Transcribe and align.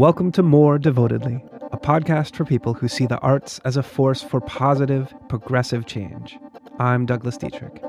Welcome 0.00 0.32
to 0.32 0.42
More 0.42 0.78
Devotedly, 0.78 1.44
a 1.72 1.76
podcast 1.76 2.34
for 2.34 2.46
people 2.46 2.72
who 2.72 2.88
see 2.88 3.04
the 3.04 3.18
arts 3.18 3.60
as 3.66 3.76
a 3.76 3.82
force 3.82 4.22
for 4.22 4.40
positive, 4.40 5.12
progressive 5.28 5.84
change. 5.84 6.38
I'm 6.78 7.04
Douglas 7.04 7.36
Detrick. 7.36 7.86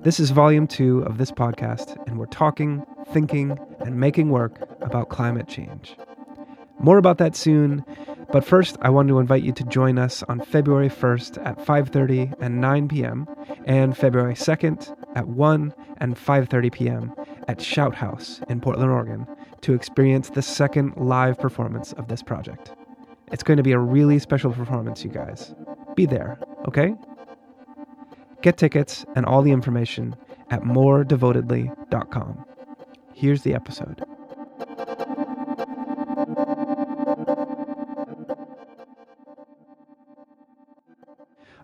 This 0.00 0.18
is 0.18 0.30
volume 0.30 0.66
two 0.66 1.00
of 1.00 1.18
this 1.18 1.30
podcast, 1.30 1.94
and 2.06 2.18
we're 2.18 2.24
talking, 2.24 2.86
thinking, 3.12 3.58
and 3.80 4.00
making 4.00 4.30
work 4.30 4.62
about 4.80 5.10
climate 5.10 5.46
change. 5.46 5.94
More 6.78 6.96
about 6.96 7.18
that 7.18 7.36
soon, 7.36 7.84
but 8.32 8.42
first 8.42 8.78
I 8.80 8.88
want 8.88 9.08
to 9.08 9.18
invite 9.18 9.42
you 9.42 9.52
to 9.52 9.64
join 9.64 9.98
us 9.98 10.22
on 10.30 10.40
February 10.40 10.88
1st 10.88 11.36
at 11.44 11.58
5:30 11.58 12.32
and 12.40 12.62
9 12.62 12.88
p.m. 12.88 13.28
and 13.66 13.94
February 13.94 14.36
2nd 14.36 14.96
at 15.14 15.28
1 15.28 15.74
and 15.98 16.16
5:30 16.16 16.72
p.m. 16.72 17.12
at 17.46 17.60
Shout 17.60 17.96
House 17.96 18.40
in 18.48 18.62
Portland, 18.62 18.90
Oregon 18.90 19.26
to 19.66 19.74
experience 19.74 20.30
the 20.30 20.42
second 20.42 20.94
live 20.96 21.36
performance 21.40 21.92
of 21.94 22.06
this 22.06 22.22
project. 22.22 22.70
It's 23.32 23.42
going 23.42 23.56
to 23.56 23.64
be 23.64 23.72
a 23.72 23.80
really 23.80 24.20
special 24.20 24.52
performance, 24.52 25.02
you 25.02 25.10
guys. 25.10 25.56
Be 25.96 26.06
there, 26.06 26.38
okay? 26.68 26.94
Get 28.42 28.58
tickets 28.58 29.04
and 29.16 29.26
all 29.26 29.42
the 29.42 29.50
information 29.50 30.14
at 30.50 30.62
moredevotedly.com. 30.62 32.44
Here's 33.12 33.42
the 33.42 33.54
episode. 33.54 34.04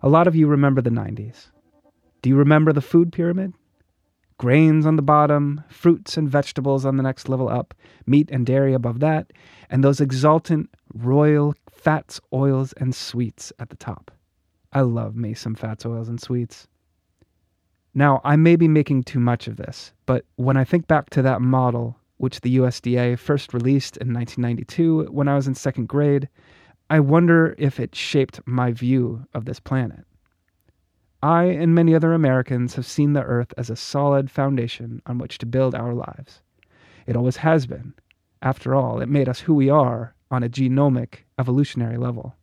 A 0.03 0.09
lot 0.09 0.27
of 0.27 0.35
you 0.35 0.49
remember 0.49 0.83
the 0.83 0.91
90s. 0.91 1.53
Do 2.21 2.31
you 2.31 2.35
remember 2.35 2.73
the 2.73 2.81
food 2.81 3.13
pyramid? 3.13 3.55
Grains 4.43 4.87
on 4.87 4.97
the 4.97 5.03
bottom, 5.03 5.63
fruits 5.69 6.17
and 6.17 6.29
vegetables 6.29 6.85
on 6.85 6.97
the 6.97 7.03
next 7.05 7.29
level 7.29 7.49
up, 7.49 7.75
meat 8.07 8.29
and 8.33 8.45
dairy 8.45 8.75
above 8.75 8.99
that, 8.99 9.33
and 9.71 9.85
those 9.85 10.01
exultant, 10.01 10.69
royal 10.93 11.55
fats, 11.71 12.21
oils, 12.33 12.73
and 12.73 12.93
sweets 12.93 13.53
at 13.61 13.71
the 13.71 13.77
top. 13.77 14.11
I 14.73 14.81
love 14.81 15.15
me 15.15 15.33
some 15.33 15.55
fats, 15.55 15.87
oils, 15.87 16.09
and 16.09 16.21
sweets. 16.21 16.67
Now, 17.95 18.21
I 18.25 18.35
may 18.35 18.57
be 18.57 18.67
making 18.67 19.05
too 19.05 19.21
much 19.21 19.47
of 19.47 19.59
this, 19.59 19.93
but 20.07 20.25
when 20.35 20.57
I 20.57 20.65
think 20.65 20.89
back 20.89 21.11
to 21.11 21.23
that 21.23 21.41
model, 21.41 21.97
which 22.17 22.41
the 22.41 22.57
USDA 22.57 23.21
first 23.21 23.55
released 23.55 23.97
in 23.99 24.13
1992 24.13 25.05
when 25.13 25.29
I 25.29 25.37
was 25.37 25.47
in 25.47 25.55
second 25.55 25.87
grade, 25.87 26.29
I 26.91 26.99
wonder 26.99 27.55
if 27.59 27.79
it 27.79 27.95
shaped 27.95 28.41
my 28.45 28.73
view 28.73 29.25
of 29.35 29.45
this 29.45 29.61
planet. 29.61 30.05
I 31.23 31.45
and 31.45 31.75
many 31.75 31.95
other 31.95 32.13
Americans 32.13 32.75
have 32.75 32.87
seen 32.87 33.13
the 33.13 33.23
Earth 33.23 33.55
as 33.57 33.71
a 33.71 33.77
solid 33.77 34.31
foundation 34.31 35.01
on 35.07 35.19
which 35.19 35.39
to 35.39 35.47
build 35.47 35.75
our 35.75 35.95
lives. 35.95 36.41
It 37.07 37.17
always 37.17 37.37
has 37.37 37.67
been. 37.67 37.95
After 38.41 38.75
all, 38.75 39.01
it 39.01 39.09
made 39.09 39.29
us 39.29 39.41
who 39.41 39.55
we 39.55 39.71
are 39.71 40.15
on 40.31 40.43
a 40.43 40.49
genomic, 40.49 41.25
evolutionary 41.39 41.97
level. 41.97 42.35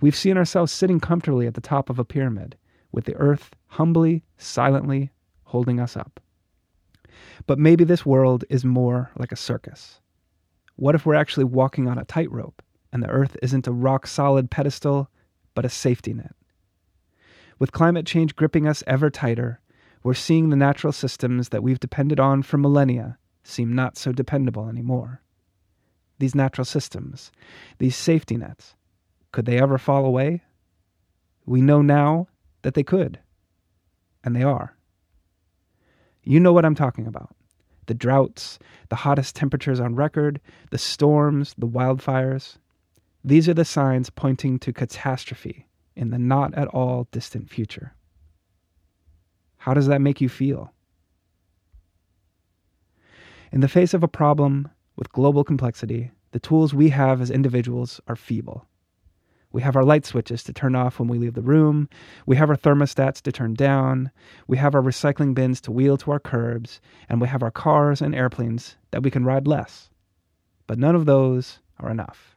We've 0.00 0.16
seen 0.16 0.36
ourselves 0.36 0.72
sitting 0.72 0.98
comfortably 0.98 1.46
at 1.46 1.54
the 1.54 1.60
top 1.60 1.88
of 1.88 1.98
a 1.98 2.04
pyramid, 2.04 2.56
with 2.90 3.04
the 3.04 3.16
Earth 3.16 3.54
humbly, 3.68 4.24
silently 4.38 5.10
holding 5.44 5.78
us 5.78 5.96
up. 5.96 6.18
But 7.46 7.58
maybe 7.58 7.84
this 7.84 8.06
world 8.06 8.44
is 8.48 8.64
more 8.64 9.10
like 9.16 9.30
a 9.30 9.36
circus. 9.36 10.00
What 10.76 10.94
if 10.94 11.06
we're 11.06 11.14
actually 11.14 11.44
walking 11.44 11.86
on 11.86 11.98
a 11.98 12.04
tightrope? 12.04 12.62
and 12.92 13.02
the 13.02 13.08
Earth 13.08 13.36
isn't 13.42 13.66
a 13.66 13.72
rock 13.72 14.06
solid 14.06 14.50
pedestal, 14.50 15.08
but 15.54 15.64
a 15.64 15.68
safety 15.68 16.12
net. 16.12 16.34
With 17.60 17.72
climate 17.72 18.06
change 18.06 18.36
gripping 18.36 18.66
us 18.66 18.82
ever 18.86 19.10
tighter, 19.10 19.60
we're 20.02 20.14
seeing 20.14 20.48
the 20.48 20.56
natural 20.56 20.94
systems 20.94 21.50
that 21.50 21.62
we've 21.62 21.78
depended 21.78 22.18
on 22.18 22.42
for 22.42 22.56
millennia 22.56 23.18
seem 23.44 23.74
not 23.74 23.98
so 23.98 24.12
dependable 24.12 24.66
anymore. 24.70 25.20
These 26.18 26.34
natural 26.34 26.64
systems, 26.64 27.30
these 27.76 27.94
safety 27.94 28.38
nets, 28.38 28.76
could 29.30 29.44
they 29.44 29.60
ever 29.60 29.76
fall 29.76 30.06
away? 30.06 30.42
We 31.44 31.60
know 31.60 31.82
now 31.82 32.28
that 32.62 32.72
they 32.72 32.82
could, 32.82 33.18
and 34.24 34.34
they 34.34 34.42
are. 34.42 34.74
You 36.24 36.40
know 36.40 36.54
what 36.54 36.64
I'm 36.64 36.74
talking 36.74 37.06
about 37.06 37.36
the 37.86 37.94
droughts, 37.94 38.58
the 38.88 38.96
hottest 38.96 39.34
temperatures 39.34 39.80
on 39.80 39.96
record, 39.96 40.40
the 40.70 40.78
storms, 40.78 41.54
the 41.58 41.66
wildfires. 41.66 42.56
These 43.22 43.48
are 43.48 43.54
the 43.54 43.64
signs 43.64 44.08
pointing 44.08 44.58
to 44.60 44.72
catastrophe 44.72 45.66
in 46.00 46.10
the 46.10 46.18
not 46.18 46.54
at 46.54 46.66
all 46.68 47.06
distant 47.12 47.50
future. 47.50 47.94
How 49.58 49.74
does 49.74 49.86
that 49.86 50.00
make 50.00 50.20
you 50.22 50.30
feel? 50.30 50.72
In 53.52 53.60
the 53.60 53.68
face 53.68 53.92
of 53.92 54.02
a 54.02 54.08
problem 54.08 54.70
with 54.96 55.12
global 55.12 55.44
complexity, 55.44 56.10
the 56.32 56.40
tools 56.40 56.72
we 56.72 56.88
have 56.88 57.20
as 57.20 57.30
individuals 57.30 58.00
are 58.08 58.16
feeble. 58.16 58.66
We 59.52 59.60
have 59.60 59.76
our 59.76 59.84
light 59.84 60.06
switches 60.06 60.42
to 60.44 60.54
turn 60.54 60.74
off 60.74 60.98
when 60.98 61.08
we 61.08 61.18
leave 61.18 61.34
the 61.34 61.42
room. 61.42 61.88
We 62.24 62.36
have 62.36 62.48
our 62.48 62.56
thermostats 62.56 63.20
to 63.22 63.32
turn 63.32 63.52
down. 63.54 64.10
We 64.46 64.56
have 64.56 64.74
our 64.74 64.82
recycling 64.82 65.34
bins 65.34 65.60
to 65.62 65.72
wheel 65.72 65.98
to 65.98 66.12
our 66.12 66.20
curbs. 66.20 66.80
And 67.08 67.20
we 67.20 67.28
have 67.28 67.42
our 67.42 67.50
cars 67.50 68.00
and 68.00 68.14
airplanes 68.14 68.76
that 68.92 69.02
we 69.02 69.10
can 69.10 69.24
ride 69.24 69.48
less. 69.48 69.90
But 70.66 70.78
none 70.78 70.94
of 70.94 71.04
those 71.04 71.58
are 71.80 71.90
enough. 71.90 72.36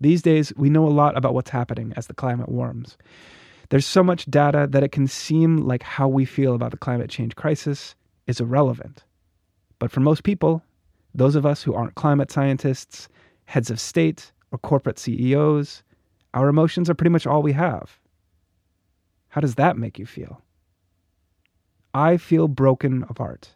These 0.00 0.22
days, 0.22 0.52
we 0.56 0.70
know 0.70 0.86
a 0.86 0.90
lot 0.90 1.16
about 1.16 1.34
what's 1.34 1.50
happening 1.50 1.92
as 1.96 2.06
the 2.06 2.14
climate 2.14 2.48
warms. 2.48 2.96
There's 3.70 3.86
so 3.86 4.02
much 4.02 4.26
data 4.26 4.66
that 4.70 4.82
it 4.82 4.92
can 4.92 5.06
seem 5.06 5.58
like 5.58 5.82
how 5.82 6.08
we 6.08 6.24
feel 6.24 6.54
about 6.54 6.70
the 6.70 6.76
climate 6.76 7.10
change 7.10 7.36
crisis 7.36 7.94
is 8.26 8.40
irrelevant. 8.40 9.04
But 9.78 9.90
for 9.90 10.00
most 10.00 10.22
people, 10.22 10.62
those 11.14 11.34
of 11.34 11.44
us 11.44 11.62
who 11.62 11.74
aren't 11.74 11.94
climate 11.94 12.30
scientists, 12.30 13.08
heads 13.44 13.70
of 13.70 13.80
state, 13.80 14.32
or 14.52 14.58
corporate 14.58 14.98
CEOs, 14.98 15.82
our 16.34 16.48
emotions 16.48 16.88
are 16.88 16.94
pretty 16.94 17.10
much 17.10 17.26
all 17.26 17.42
we 17.42 17.52
have. 17.52 17.98
How 19.28 19.40
does 19.40 19.56
that 19.56 19.76
make 19.76 19.98
you 19.98 20.06
feel? 20.06 20.42
I 21.92 22.16
feel 22.16 22.48
broken 22.48 23.04
apart. 23.08 23.54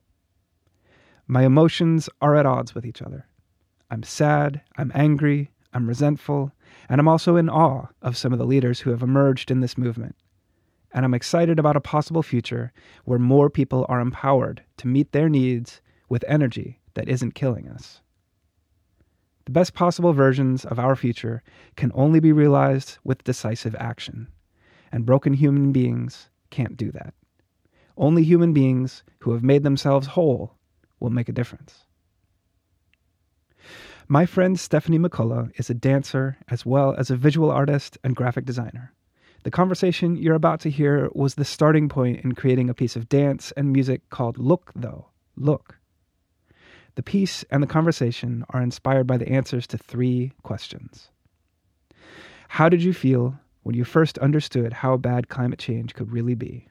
My 1.27 1.45
emotions 1.45 2.09
are 2.21 2.37
at 2.37 2.47
odds 2.47 2.75
with 2.75 2.85
each 2.85 3.01
other. 3.01 3.27
I'm 3.91 4.03
sad, 4.03 4.61
I'm 4.77 4.93
angry, 4.95 5.51
I'm 5.73 5.89
resentful, 5.89 6.53
and 6.89 7.01
I'm 7.01 7.09
also 7.09 7.37
in 7.37 7.49
awe 7.49 7.87
of 8.03 8.17
some 8.17 8.33
of 8.33 8.39
the 8.39 8.47
leaders 8.47 8.81
who 8.81 8.91
have 8.91 9.03
emerged 9.03 9.51
in 9.51 9.61
this 9.61 9.79
movement. 9.79 10.17
And 10.93 11.05
I'm 11.05 11.15
excited 11.15 11.59
about 11.59 11.77
a 11.77 11.81
possible 11.81 12.23
future 12.23 12.73
where 13.05 13.19
more 13.19 13.49
people 13.49 13.87
are 13.89 14.01
empowered 14.01 14.63
to 14.79 14.87
meet 14.87 15.13
their 15.13 15.29
needs 15.29 15.81
with 16.09 16.25
energy 16.29 16.81
that 16.95 17.09
isn't 17.09 17.35
killing 17.35 17.69
us. 17.69 18.03
The 19.47 19.53
best 19.53 19.75
possible 19.75 20.13
versions 20.13 20.65
of 20.65 20.79
our 20.79 20.95
future 20.95 21.43
can 21.77 21.91
only 21.95 22.21
be 22.21 22.33
realized 22.33 22.99
with 23.03 23.25
decisive 23.25 23.75
action, 23.77 24.29
and 24.93 25.07
broken 25.07 25.33
human 25.33 25.73
beings 25.73 26.29
can't 26.51 26.77
do 26.77 26.93
that. 26.93 27.15
Only 27.97 28.25
human 28.25 28.53
beings 28.53 29.03
who 29.21 29.33
have 29.33 29.43
made 29.43 29.63
themselves 29.63 30.09
whole 30.09 30.59
will 31.01 31.11
make 31.11 31.29
a 31.29 31.33
difference. 31.33 31.87
My 34.13 34.27
friend 34.27 34.61
Stephanie 34.61 34.99
McCollough 34.99 35.59
is 35.59 35.71
a 35.71 35.75
dancer 35.75 36.37
as 36.49 36.67
well 36.67 36.95
as 36.99 37.11
a 37.11 37.17
visual 37.17 37.51
artist 37.51 37.97
and 38.05 38.15
graphic 38.15 38.45
designer. 38.45 38.93
The 39.45 39.51
conversation 39.51 40.19
you're 40.19 40.35
about 40.35 40.61
to 40.61 40.71
hear 40.71 41.09
was 41.15 41.37
the 41.37 41.47
starting 41.47 41.89
point 41.89 42.23
in 42.23 42.35
creating 42.35 42.69
a 42.69 42.75
piece 42.75 42.95
of 42.95 43.09
dance 43.09 43.55
and 43.57 43.73
music 43.73 44.11
called 44.11 44.37
Look, 44.37 44.71
though. 44.77 45.07
Look. 45.35 45.79
The 46.95 47.03
piece 47.03 47.43
and 47.45 47.63
the 47.63 47.67
conversation 47.67 48.45
are 48.51 48.61
inspired 48.61 49.07
by 49.07 49.17
the 49.17 49.31
answers 49.31 49.67
to 49.69 49.79
three 49.79 50.33
questions. 50.43 51.09
How 52.49 52.69
did 52.69 52.83
you 52.83 52.93
feel 52.93 53.39
when 53.63 53.75
you 53.75 53.83
first 53.83 54.19
understood 54.19 54.75
how 54.75 54.99
bad 54.99 55.31
climate 55.31 55.59
change 55.59 55.95
could 55.95 56.13
really 56.13 56.35
be? 56.35 56.69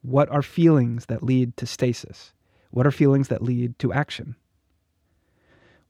What 0.00 0.28
are 0.28 0.42
feelings 0.42 1.06
that 1.06 1.22
lead 1.22 1.56
to 1.58 1.66
stasis? 1.66 2.32
What 2.72 2.84
are 2.84 2.90
feelings 2.90 3.28
that 3.28 3.44
lead 3.44 3.78
to 3.78 3.92
action? 3.92 4.34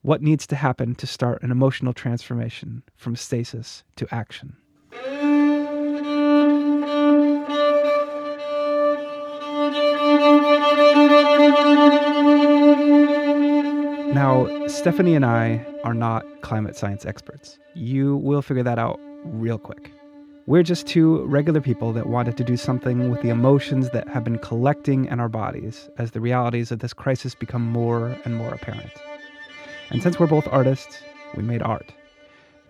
What 0.04 0.20
needs 0.20 0.48
to 0.48 0.56
happen 0.56 0.96
to 0.96 1.06
start 1.06 1.44
an 1.44 1.52
emotional 1.52 1.92
transformation 1.92 2.82
from 2.96 3.14
stasis 3.14 3.84
to 3.94 4.12
action? 4.12 4.56
Now, 14.12 14.66
Stephanie 14.66 15.14
and 15.14 15.24
I 15.24 15.64
are 15.84 15.94
not 15.94 16.24
climate 16.40 16.76
science 16.76 17.06
experts. 17.06 17.60
You 17.74 18.16
will 18.16 18.42
figure 18.42 18.64
that 18.64 18.80
out 18.80 18.98
real 19.24 19.56
quick. 19.56 19.92
We're 20.46 20.64
just 20.64 20.88
two 20.88 21.24
regular 21.26 21.60
people 21.60 21.92
that 21.92 22.08
wanted 22.08 22.36
to 22.38 22.42
do 22.42 22.56
something 22.56 23.08
with 23.08 23.22
the 23.22 23.28
emotions 23.28 23.90
that 23.90 24.08
have 24.08 24.24
been 24.24 24.38
collecting 24.38 25.04
in 25.04 25.20
our 25.20 25.28
bodies 25.28 25.88
as 25.96 26.10
the 26.10 26.20
realities 26.20 26.72
of 26.72 26.80
this 26.80 26.92
crisis 26.92 27.36
become 27.36 27.62
more 27.62 28.18
and 28.24 28.34
more 28.34 28.52
apparent. 28.52 28.90
And 29.92 30.02
since 30.02 30.18
we're 30.18 30.26
both 30.26 30.48
artists, 30.50 31.02
we 31.36 31.42
made 31.42 31.62
art. 31.62 31.92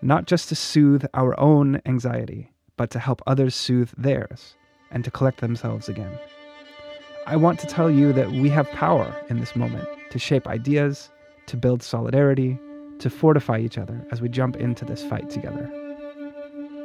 Not 0.03 0.27
just 0.27 0.49
to 0.49 0.57
soothe 0.57 1.05
our 1.15 1.39
own 1.39 1.81
anxiety, 1.87 2.51
but 2.77 2.91
to 2.91 2.99
help 2.99 3.23
others 3.29 3.55
soothe 3.55 3.91
theirs 3.97 4.57
and 4.91 5.05
to 5.05 5.11
collect 5.13 5.41
themselves 5.41 5.89
again. 5.89 6.19
I 7.29 7.37
want 7.37 7.61
to 7.61 7.69
tell 7.69 7.89
you 7.89 8.13
that 8.15 8.33
we 8.33 8.49
have 8.49 8.69
power 8.73 9.15
in 9.31 9.39
this 9.39 9.55
moment 9.55 9.87
to 10.11 10.19
shape 10.19 10.49
ideas, 10.49 11.11
to 11.47 11.57
build 11.57 11.85
solidarity, 11.85 12.59
to 12.99 13.09
fortify 13.09 13.61
each 13.61 13.79
other 13.79 14.05
as 14.11 14.21
we 14.21 14.29
jump 14.29 14.57
into 14.57 14.85
this 14.85 15.05
fight 15.05 15.31
together. 15.31 15.71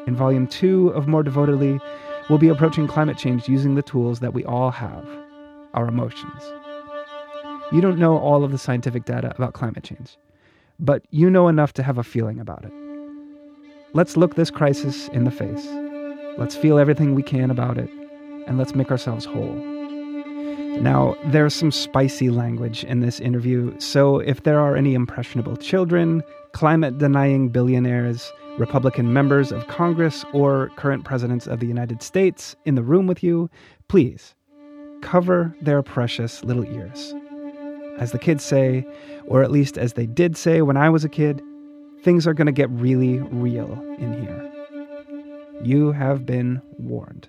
In 0.06 0.16
volume 0.16 0.46
two 0.46 0.90
of 0.90 1.08
More 1.08 1.24
Devotedly, 1.24 1.80
we'll 2.30 2.38
be 2.38 2.50
approaching 2.50 2.88
climate 2.88 3.18
change 3.18 3.50
using 3.50 3.74
the 3.74 3.82
tools 3.82 4.20
that 4.20 4.36
we 4.36 4.46
all 4.46 4.70
have 4.70 5.08
our 5.74 5.88
emotions. 5.88 6.44
You 7.72 7.82
don't 7.82 7.98
know 7.98 8.20
all 8.20 8.44
of 8.44 8.52
the 8.52 8.58
scientific 8.60 9.06
data 9.06 9.34
about 9.36 9.54
climate 9.54 9.84
change, 9.84 10.16
but 10.80 11.06
you 11.12 11.30
know 11.30 11.48
enough 11.48 11.74
to 11.74 11.84
have 11.84 11.98
a 11.98 12.04
feeling 12.04 12.40
about 12.40 12.64
it. 12.64 12.72
Let's 13.94 14.18
look 14.18 14.36
this 14.36 14.52
crisis 14.52 15.08
in 15.10 15.24
the 15.24 15.32
face. 15.32 15.68
Let's 16.38 16.56
feel 16.56 16.78
everything 16.78 17.16
we 17.16 17.24
can 17.24 17.50
about 17.50 17.78
it, 17.78 17.90
and 18.46 18.58
let's 18.58 18.76
make 18.76 18.92
ourselves 18.92 19.26
whole. 19.26 19.56
Now, 20.82 21.16
there's 21.26 21.56
some 21.56 21.72
spicy 21.72 22.30
language 22.30 22.84
in 22.84 23.00
this 23.00 23.20
interview, 23.20 23.74
so 23.80 24.20
if 24.20 24.44
there 24.44 24.60
are 24.60 24.76
any 24.76 24.94
impressionable 24.94 25.58
children, 25.58 26.22
climate 26.52 27.00
denying 27.00 27.50
billionaires, 27.50 28.32
Republican 28.60 29.12
members 29.12 29.52
of 29.52 29.68
Congress, 29.68 30.24
or 30.34 30.70
current 30.76 31.04
presidents 31.04 31.48
of 31.48 31.60
the 31.60 31.66
United 31.66 32.04
States 32.04 32.56
in 32.66 32.76
the 32.76 32.84
room 32.84 33.08
with 33.08 33.24
you, 33.24 33.50
please 33.88 34.36
cover 35.02 35.56
their 35.62 35.82
precious 35.82 36.44
little 36.44 36.66
ears. 36.66 37.16
As 37.98 38.12
the 38.12 38.20
kids 38.20 38.44
say, 38.44 38.86
or 39.26 39.44
at 39.44 39.52
least 39.52 39.78
as 39.78 39.94
they 39.94 40.06
did 40.06 40.38
say 40.38 40.62
when 40.62 40.78
I 40.78 40.90
was 40.90 41.04
a 41.04 41.10
kid, 41.10 41.42
things 42.04 42.28
are 42.28 42.34
going 42.34 42.46
to 42.46 42.52
get 42.52 42.70
really 42.70 43.20
real 43.20 43.72
in 43.98 44.14
here. 44.22 44.52
You 45.64 45.92
have 45.92 46.26
been 46.26 46.62
warned. 46.78 47.28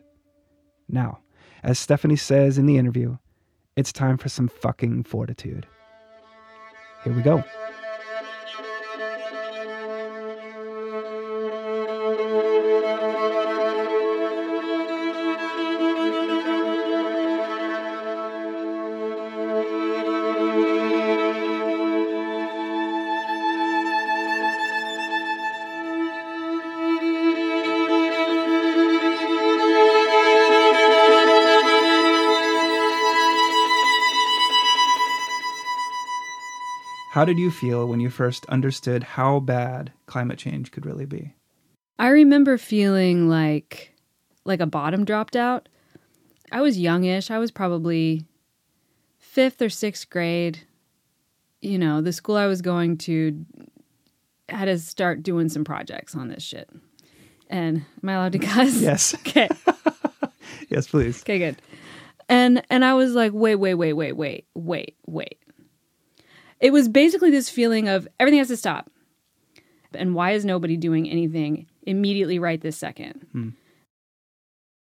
Now, 0.89 1.21
as 1.63 1.79
Stephanie 1.79 2.17
says 2.17 2.59
in 2.59 2.67
the 2.67 2.77
interview, 2.77 3.17
it's 3.77 3.93
time 3.93 4.19
for 4.19 4.29
some 4.29 4.49
fucking 4.49 5.05
fortitude. 5.05 5.67
Here 7.05 7.13
we 7.13 7.23
go. 7.23 7.43
How 37.19 37.25
did 37.25 37.37
you 37.37 37.51
feel 37.51 37.89
when 37.89 37.99
you 37.99 38.11
first 38.11 38.47
understood 38.47 39.03
how 39.03 39.41
bad 39.41 39.93
climate 40.07 40.39
change 40.39 40.71
could 40.71 40.87
really 40.87 41.05
be? 41.05 41.35
I 41.99 42.11
remember 42.11 42.57
feeling 42.59 43.29
like 43.29 43.93
like 44.45 44.61
a 44.61 44.67
bottom 44.67 45.05
dropped 45.05 45.35
out. 45.35 45.69
I 46.53 46.61
was 46.61 46.79
youngish. 46.79 47.29
I 47.29 47.41
was 47.41 47.51
probably 47.51 48.25
5th 49.35 49.61
or 49.61 49.67
6th 49.67 50.09
grade. 50.09 50.61
You 51.61 51.77
know, 51.77 52.01
the 52.01 52.13
school 52.13 52.37
I 52.37 52.47
was 52.47 52.63
going 52.63 52.99
to 52.99 53.45
had 54.49 54.67
to 54.67 54.79
start 54.79 55.25
doing 55.25 55.49
some 55.49 55.65
projects 55.65 56.15
on 56.15 56.29
this 56.29 56.45
shit. 56.45 56.71
And 57.51 57.85
am 58.01 58.09
I 58.11 58.13
allowed 58.13 58.33
to 58.35 58.39
cuss? 58.39 58.81
Yes. 58.81 59.17
Okay. 59.27 59.49
yes, 60.69 60.87
please. 60.87 61.23
Okay, 61.23 61.41
good. 61.41 61.57
And 62.29 62.63
and 62.71 62.85
I 62.85 62.95
was 62.95 63.15
like, 63.15 63.33
wait, 63.35 63.57
wait, 63.57 63.75
wait, 63.75 63.95
wait, 63.95 64.13
wait, 64.13 64.47
wait, 64.55 64.97
wait. 65.05 65.39
It 66.61 66.73
was 66.73 66.89
basically 66.89 67.31
this 67.31 67.49
feeling 67.49 67.89
of 67.89 68.09
everything 68.19 68.39
has 68.39 68.49
to 68.49 68.57
stop. 68.57 68.91
And 69.95 70.15
why 70.15 70.33
is 70.33 70.45
nobody 70.45 70.77
doing 70.77 71.09
anything 71.09 71.67
immediately 71.83 72.39
right 72.39 72.61
this 72.61 72.77
second? 72.77 73.27
Hmm. 73.33 73.49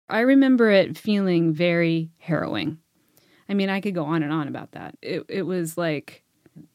I 0.09 0.19
remember 0.21 0.69
it 0.69 0.97
feeling 0.97 1.53
very 1.53 2.11
harrowing. 2.19 2.77
I 3.49 3.53
mean, 3.53 3.69
I 3.69 3.81
could 3.81 3.95
go 3.95 4.05
on 4.05 4.23
and 4.23 4.31
on 4.31 4.47
about 4.47 4.71
that. 4.71 4.95
It 5.01 5.25
it 5.27 5.41
was 5.43 5.77
like 5.77 6.23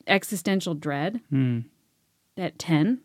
existential 0.07 0.75
dread 0.75 1.21
Hmm. 1.31 1.61
at 2.37 2.59
10. 2.59 3.01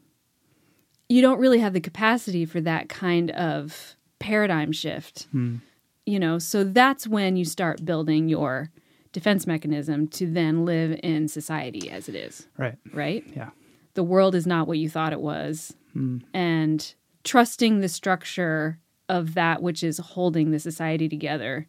You 1.10 1.22
don't 1.22 1.40
really 1.40 1.60
have 1.60 1.74
the 1.74 1.80
capacity 1.82 2.46
for 2.46 2.60
that 2.62 2.90
kind 2.90 3.30
of 3.32 3.96
paradigm 4.20 4.72
shift 4.72 5.28
Hmm. 5.32 5.58
you 6.06 6.18
know 6.18 6.40
so 6.40 6.64
that's 6.64 7.06
when 7.06 7.36
you 7.36 7.44
start 7.44 7.84
building 7.84 8.30
your 8.30 8.72
defense 9.14 9.48
mechanism 9.48 10.08
to 10.10 10.26
then 10.26 10.66
live 10.66 11.00
in 11.02 11.28
society 11.30 11.90
as 11.90 12.10
it 12.10 12.16
is 12.16 12.48
Right. 12.58 12.76
right 12.92 13.24
Yeah. 13.36 13.52
the 13.94 14.04
world 14.04 14.36
is 14.36 14.46
not 14.46 14.68
what 14.68 14.78
you 14.80 14.90
thought 14.90 15.14
it 15.14 15.22
was 15.22 15.74
hmm. 15.94 16.18
and 16.34 16.94
trusting 17.24 17.80
the 17.80 17.88
structure 17.90 18.80
of 19.08 19.34
that 19.36 19.62
which 19.62 19.84
is 19.84 19.98
holding 20.00 20.52
the 20.52 20.60
society 20.60 21.08
together 21.08 21.68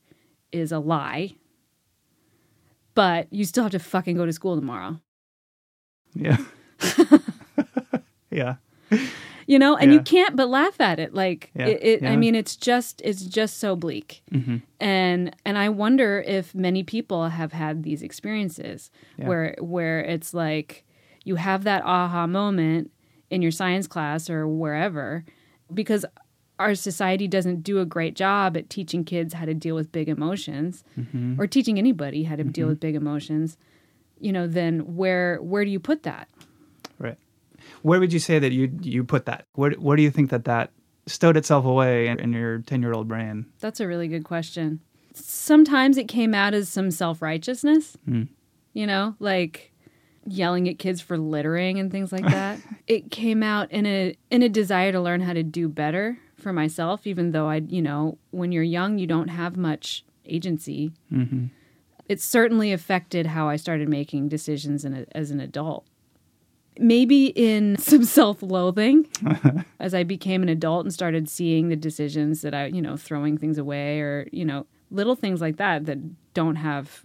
is 0.50 0.73
a 0.73 0.79
lie 0.81 1.35
but 2.94 3.26
you 3.32 3.44
still 3.44 3.64
have 3.64 3.73
to 3.73 3.79
fucking 3.79 4.17
go 4.17 4.26
to 4.26 4.32
school 4.32 4.56
tomorrow 4.56 4.99
Yeah. 6.14 6.38
yeah. 8.31 8.56
You 9.46 9.58
know 9.58 9.76
and 9.76 9.93
you 9.93 10.00
can't 10.00 10.37
but 10.37 10.49
laugh 10.49 10.81
at 10.81 10.99
it 10.99 11.14
like 11.14 11.50
Yeah, 11.55 11.67
it, 11.67 11.82
it 11.82 12.02
yeah. 12.02 12.11
i 12.12 12.17
mean 12.17 12.35
it's 12.35 12.56
just 12.56 13.00
it's 13.05 13.23
just 13.25 13.58
so 13.58 13.76
bleak 13.76 14.23
Mhm. 14.32 14.62
and 14.81 15.35
and 15.44 15.58
i 15.58 15.69
wonder 15.69 16.23
if 16.26 16.55
many 16.55 16.82
people 16.82 17.29
have 17.29 17.52
had 17.52 17.82
these 17.82 18.02
experiences 18.02 18.91
Yeah. 19.19 19.29
where 19.29 19.56
where 19.61 20.00
it's 20.00 20.32
like 20.35 20.85
you 21.25 21.37
have 21.37 21.64
that 21.64 21.82
aha 21.85 22.26
moment 22.26 22.91
in 23.31 23.43
your 23.43 23.50
science 23.52 23.87
class 23.87 24.29
or 24.31 24.46
wherever 24.46 25.25
because 25.73 26.05
our 26.58 26.75
society 26.76 27.26
doesn't 27.26 27.62
do 27.64 27.81
a 27.81 27.85
great 27.85 28.14
job 28.14 28.56
at 28.56 28.70
teaching 28.70 29.02
kids 29.05 29.35
how 29.35 29.44
to 29.44 29.55
deal 29.55 29.75
with 29.75 29.91
big 29.91 30.08
emotions 30.08 30.85
Mm-hmm. 30.99 31.41
or 31.41 31.46
teaching 31.46 31.79
anybody 31.79 32.25
how 32.25 32.37
to 32.37 32.44
deal 32.44 32.69
with 32.69 32.79
big 32.81 32.94
emotions 32.94 33.56
you 34.20 34.32
know 34.32 34.46
then 34.46 34.94
where 34.96 35.38
where 35.43 35.64
do 35.64 35.70
you 35.73 35.81
put 35.81 36.05
that. 36.05 36.29
Where 37.84 38.00
would 38.00 38.14
you 38.14 38.19
say 38.19 38.38
that 38.38 38.50
you 38.52 38.72
you 38.81 39.05
put 39.05 39.26
that? 39.26 39.44
Where 39.53 39.72
where 39.72 39.94
do 39.94 40.03
you 40.03 40.10
think 40.10 40.31
that 40.31 40.46
that 40.46 40.70
stowed 41.06 41.36
itself 41.36 41.67
away 41.67 42.06
in, 42.08 42.19
in 42.19 42.32
your 42.32 42.60
ten 42.60 42.81
year 42.81 42.94
old 42.94 43.08
brain? 43.08 43.44
That's 43.60 43.79
a 43.79 43.86
really 43.86 44.08
good 44.08 44.24
question. 44.24 44.81
Sometimes 45.12 45.98
it 45.98 46.08
came 46.08 46.32
out 46.34 46.55
as 46.55 46.70
some 46.70 46.91
self 46.91 47.20
righteousness, 47.20 47.96
Hmm. 48.06 48.22
you 48.72 48.86
know, 48.86 49.17
like 49.19 49.72
yelling 50.26 50.67
at 50.67 50.79
kids 50.79 51.03
for 51.03 51.19
littering 51.19 51.79
and 51.79 51.93
things 51.93 52.10
like 52.10 52.24
that. 52.24 52.58
it 52.86 53.10
came 53.10 53.43
out 53.43 53.70
in 53.70 53.84
a 53.84 54.17
in 54.31 54.43
a 54.43 54.48
desire 54.48 54.91
to 54.91 55.00
learn 55.00 55.20
how 55.20 55.34
to 55.34 55.43
do 55.43 55.69
better 55.69 56.17
for 56.38 56.55
myself, 56.55 57.06
even 57.06 57.32
though 57.32 57.48
I, 57.48 57.56
you 57.56 57.82
know, 57.82 58.17
when 58.31 58.50
you're 58.50 58.62
young, 58.62 58.98
you 58.98 59.06
don't 59.06 59.29
have 59.29 59.58
much 59.58 60.06
agency. 60.24 60.91
Mm-hmm. 61.12 61.46
It 62.08 62.20
certainly 62.22 62.72
affected 62.72 63.26
how 63.26 63.48
I 63.50 63.56
started 63.56 63.88
making 63.91 64.29
decisions 64.29 64.84
in 64.86 64.94
a, 64.94 65.05
as 65.12 65.31
an 65.31 65.41
adult. 65.41 65.86
Maybe 66.78 67.26
in 67.26 67.76
some 67.78 68.04
self 68.04 68.43
loathing 68.43 69.06
as 69.81 69.94
I 69.94 70.02
became 70.02 70.43
an 70.43 70.48
adult 70.48 70.84
and 70.84 70.93
started 70.93 71.28
seeing 71.28 71.69
the 71.69 71.76
decisions 71.76 72.43
that 72.43 72.54
I, 72.54 72.66
you 72.66 72.82
know, 72.82 72.96
throwing 72.96 73.38
things 73.38 73.58
away 73.58 74.00
or, 74.00 74.28
you 74.32 74.44
know, 74.44 74.66
little 74.90 75.16
things 75.16 75.40
like 75.40 75.56
that 75.56 75.86
that 75.86 75.98
don't 76.34 76.56
have 76.56 77.04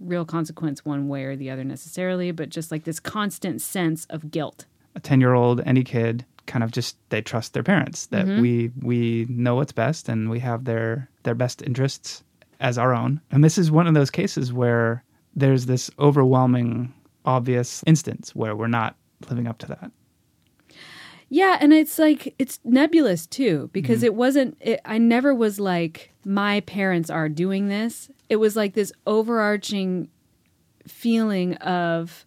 real 0.00 0.24
consequence 0.24 0.84
one 0.84 1.08
way 1.08 1.24
or 1.24 1.36
the 1.36 1.50
other 1.50 1.64
necessarily, 1.64 2.30
but 2.30 2.48
just 2.48 2.70
like 2.70 2.84
this 2.84 3.00
constant 3.00 3.60
sense 3.60 4.06
of 4.06 4.30
guilt. 4.30 4.66
A 4.94 5.00
ten 5.00 5.20
year 5.20 5.34
old, 5.34 5.60
any 5.66 5.84
kid, 5.84 6.24
kind 6.46 6.62
of 6.62 6.70
just 6.70 6.96
they 7.10 7.20
trust 7.20 7.52
their 7.52 7.62
parents 7.62 8.06
that 8.06 8.26
mm-hmm. 8.26 8.40
we 8.40 8.70
we 8.80 9.26
know 9.28 9.56
what's 9.56 9.72
best 9.72 10.08
and 10.08 10.30
we 10.30 10.40
have 10.40 10.64
their 10.64 11.08
their 11.24 11.34
best 11.34 11.62
interests 11.62 12.22
as 12.60 12.78
our 12.78 12.94
own. 12.94 13.20
And 13.30 13.44
this 13.44 13.58
is 13.58 13.70
one 13.70 13.86
of 13.86 13.94
those 13.94 14.10
cases 14.10 14.52
where 14.52 15.04
there's 15.34 15.66
this 15.66 15.90
overwhelming 15.98 16.94
obvious 17.26 17.82
instance 17.86 18.34
where 18.34 18.54
we're 18.54 18.66
not 18.66 18.96
living 19.28 19.46
up 19.46 19.58
to 19.58 19.66
that. 19.66 19.90
Yeah, 21.28 21.58
and 21.60 21.72
it's 21.72 21.98
like 21.98 22.34
it's 22.38 22.60
nebulous 22.64 23.26
too 23.26 23.68
because 23.72 23.98
mm-hmm. 23.98 24.06
it 24.06 24.14
wasn't 24.14 24.56
it, 24.60 24.80
I 24.84 24.98
never 24.98 25.34
was 25.34 25.58
like 25.58 26.12
my 26.24 26.60
parents 26.60 27.10
are 27.10 27.28
doing 27.28 27.68
this. 27.68 28.10
It 28.28 28.36
was 28.36 28.54
like 28.54 28.74
this 28.74 28.92
overarching 29.06 30.08
feeling 30.86 31.54
of 31.56 32.24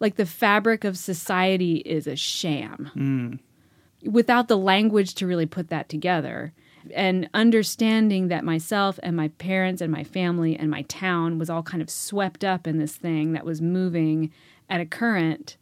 like 0.00 0.16
the 0.16 0.26
fabric 0.26 0.84
of 0.84 0.98
society 0.98 1.76
is 1.76 2.06
a 2.06 2.16
sham. 2.16 2.90
Mm. 2.96 4.10
Without 4.10 4.48
the 4.48 4.58
language 4.58 5.14
to 5.16 5.26
really 5.26 5.46
put 5.46 5.68
that 5.68 5.88
together 5.88 6.52
and 6.94 7.28
understanding 7.34 8.28
that 8.28 8.44
myself 8.44 8.98
and 9.02 9.16
my 9.16 9.28
parents 9.28 9.80
and 9.80 9.92
my 9.92 10.04
family 10.04 10.56
and 10.56 10.70
my 10.70 10.82
town 10.82 11.38
was 11.38 11.50
all 11.50 11.62
kind 11.62 11.82
of 11.82 11.90
swept 11.90 12.44
up 12.44 12.66
in 12.66 12.78
this 12.78 12.96
thing 12.96 13.32
that 13.32 13.44
was 13.44 13.60
moving 13.60 14.32
at 14.68 14.80
a 14.80 14.86
current 14.86 15.56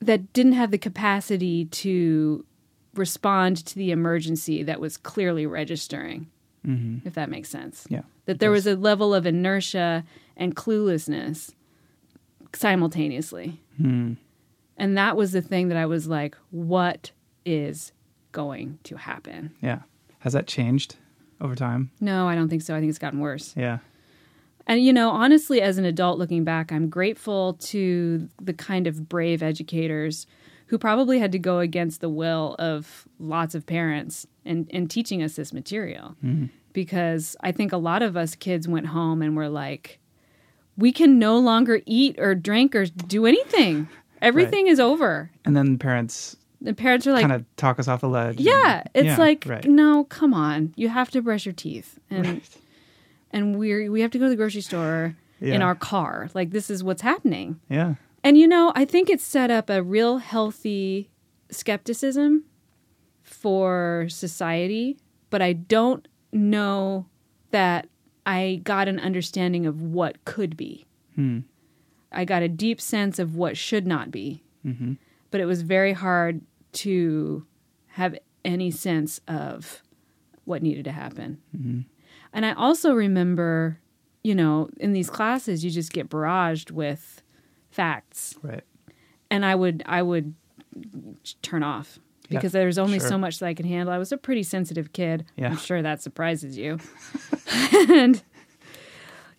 that 0.00 0.32
didn't 0.32 0.52
have 0.52 0.70
the 0.70 0.78
capacity 0.78 1.64
to 1.66 2.44
respond 2.94 3.64
to 3.66 3.74
the 3.76 3.90
emergency 3.90 4.62
that 4.62 4.80
was 4.80 4.96
clearly 4.96 5.46
registering, 5.46 6.26
if 7.04 7.14
that 7.14 7.30
makes 7.30 7.48
sense. 7.48 7.86
Yeah. 7.88 8.02
That 8.26 8.40
there 8.40 8.50
was 8.50 8.66
a 8.66 8.76
level 8.76 9.14
of 9.14 9.26
inertia 9.26 10.04
and 10.36 10.54
cluelessness 10.54 11.52
simultaneously. 12.54 13.60
Hmm. 13.76 14.14
And 14.76 14.96
that 14.96 15.16
was 15.16 15.32
the 15.32 15.42
thing 15.42 15.68
that 15.68 15.76
I 15.76 15.86
was 15.86 16.06
like, 16.06 16.36
what 16.50 17.10
is 17.44 17.92
going 18.32 18.78
to 18.84 18.96
happen? 18.96 19.54
Yeah. 19.60 19.80
Has 20.20 20.32
that 20.32 20.46
changed 20.46 20.96
over 21.40 21.54
time? 21.54 21.90
No, 22.00 22.28
I 22.28 22.34
don't 22.34 22.48
think 22.48 22.62
so. 22.62 22.74
I 22.74 22.80
think 22.80 22.90
it's 22.90 22.98
gotten 22.98 23.20
worse. 23.20 23.54
Yeah. 23.56 23.78
And, 24.66 24.84
you 24.84 24.92
know, 24.92 25.10
honestly, 25.10 25.62
as 25.62 25.78
an 25.78 25.86
adult 25.86 26.18
looking 26.18 26.44
back, 26.44 26.70
I'm 26.70 26.90
grateful 26.90 27.54
to 27.54 28.28
the 28.40 28.52
kind 28.52 28.86
of 28.86 29.08
brave 29.08 29.42
educators 29.42 30.26
who 30.66 30.76
probably 30.76 31.18
had 31.18 31.32
to 31.32 31.38
go 31.38 31.60
against 31.60 32.02
the 32.02 32.10
will 32.10 32.54
of 32.58 33.08
lots 33.18 33.54
of 33.54 33.64
parents 33.64 34.26
and, 34.44 34.70
and 34.72 34.90
teaching 34.90 35.22
us 35.22 35.36
this 35.36 35.54
material. 35.54 36.16
Mm-hmm. 36.22 36.46
Because 36.74 37.34
I 37.40 37.50
think 37.50 37.72
a 37.72 37.78
lot 37.78 38.02
of 38.02 38.16
us 38.16 38.34
kids 38.34 38.68
went 38.68 38.86
home 38.86 39.22
and 39.22 39.34
were 39.34 39.48
like, 39.48 39.98
we 40.76 40.92
can 40.92 41.18
no 41.18 41.38
longer 41.38 41.80
eat 41.86 42.16
or 42.18 42.34
drink 42.34 42.76
or 42.76 42.84
do 42.84 43.24
anything. 43.24 43.88
Everything 44.22 44.66
is 44.66 44.78
over. 44.78 45.30
And 45.44 45.56
then 45.56 45.78
parents 45.78 46.36
The 46.60 46.74
parents 46.74 47.06
are 47.06 47.12
like, 47.12 47.22
kind 47.22 47.32
of 47.32 47.44
talk 47.56 47.78
us 47.78 47.86
off 47.86 48.00
the 48.00 48.08
ledge. 48.08 48.40
yeah, 48.40 48.80
and- 48.80 48.90
it's 48.94 49.06
yeah, 49.06 49.16
like, 49.18 49.44
right. 49.46 49.64
no, 49.64 50.04
come 50.04 50.34
on. 50.34 50.72
You 50.76 50.88
have 50.88 51.10
to 51.12 51.22
brush 51.22 51.46
your 51.46 51.52
teeth. 51.52 51.98
And 52.10 52.26
Right. 52.26 52.56
and 53.30 53.58
we're 53.58 53.90
we 53.92 54.00
have 54.00 54.10
to 54.12 54.18
go 54.18 54.24
to 54.24 54.30
the 54.30 54.36
grocery 54.36 54.60
store 54.62 55.16
in 55.40 55.62
our 55.62 55.74
car. 55.76 56.30
Like 56.34 56.50
this 56.50 56.68
is 56.70 56.82
what's 56.82 57.02
happening. 57.02 57.60
Yeah. 57.68 57.94
And 58.24 58.36
you 58.36 58.48
know, 58.48 58.72
I 58.74 58.84
think 58.84 59.08
it's 59.08 59.22
set 59.24 59.50
up 59.52 59.70
a 59.70 59.82
real 59.82 60.18
healthy 60.18 61.10
skepticism 61.50 62.44
for 63.22 64.06
society, 64.08 64.96
but 65.30 65.40
I 65.42 65.52
don't 65.52 66.06
know 66.32 67.06
that 67.50 67.88
I 68.26 68.60
got 68.64 68.88
an 68.88 68.98
understanding 68.98 69.66
of 69.66 69.80
what 69.82 70.24
could 70.24 70.56
be. 70.56 70.86
Hmm. 71.14 71.40
I 72.10 72.24
got 72.24 72.42
a 72.42 72.48
deep 72.48 72.80
sense 72.80 73.18
of 73.18 73.36
what 73.36 73.56
should 73.56 73.86
not 73.86 74.10
be. 74.10 74.42
hmm 74.62 74.94
But 75.30 75.40
it 75.40 75.44
was 75.46 75.62
very 75.62 75.92
hard 75.92 76.40
to 76.72 77.46
have 77.88 78.16
any 78.44 78.70
sense 78.70 79.20
of 79.28 79.82
what 80.44 80.62
needed 80.62 80.84
to 80.84 80.92
happen. 80.92 81.38
Mm-hmm. 81.56 81.80
And 82.32 82.46
I 82.46 82.52
also 82.54 82.94
remember, 82.94 83.78
you 84.22 84.34
know, 84.34 84.70
in 84.78 84.92
these 84.92 85.10
classes, 85.10 85.64
you 85.64 85.70
just 85.70 85.92
get 85.92 86.08
barraged 86.08 86.70
with 86.70 87.22
facts 87.70 88.34
Right. 88.42 88.64
and 89.30 89.44
I 89.44 89.54
would 89.54 89.82
I 89.86 90.02
would 90.02 90.34
turn 91.42 91.62
off 91.62 91.98
Yeah, 92.28 92.38
because 92.38 92.52
there's 92.52 92.78
only 92.78 92.98
sure. 92.98 93.08
so 93.08 93.18
much 93.18 93.38
that 93.40 93.46
I 93.46 93.54
can 93.54 93.66
handle. 93.66 93.92
I 93.94 93.98
was 93.98 94.12
a 94.12 94.16
pretty 94.16 94.42
sensitive 94.42 94.92
kid. 94.92 95.26
Yeah. 95.36 95.48
I'm 95.50 95.56
sure 95.58 95.82
that 95.82 96.00
surprises 96.02 96.56
you. 96.56 96.78
and 97.90 98.22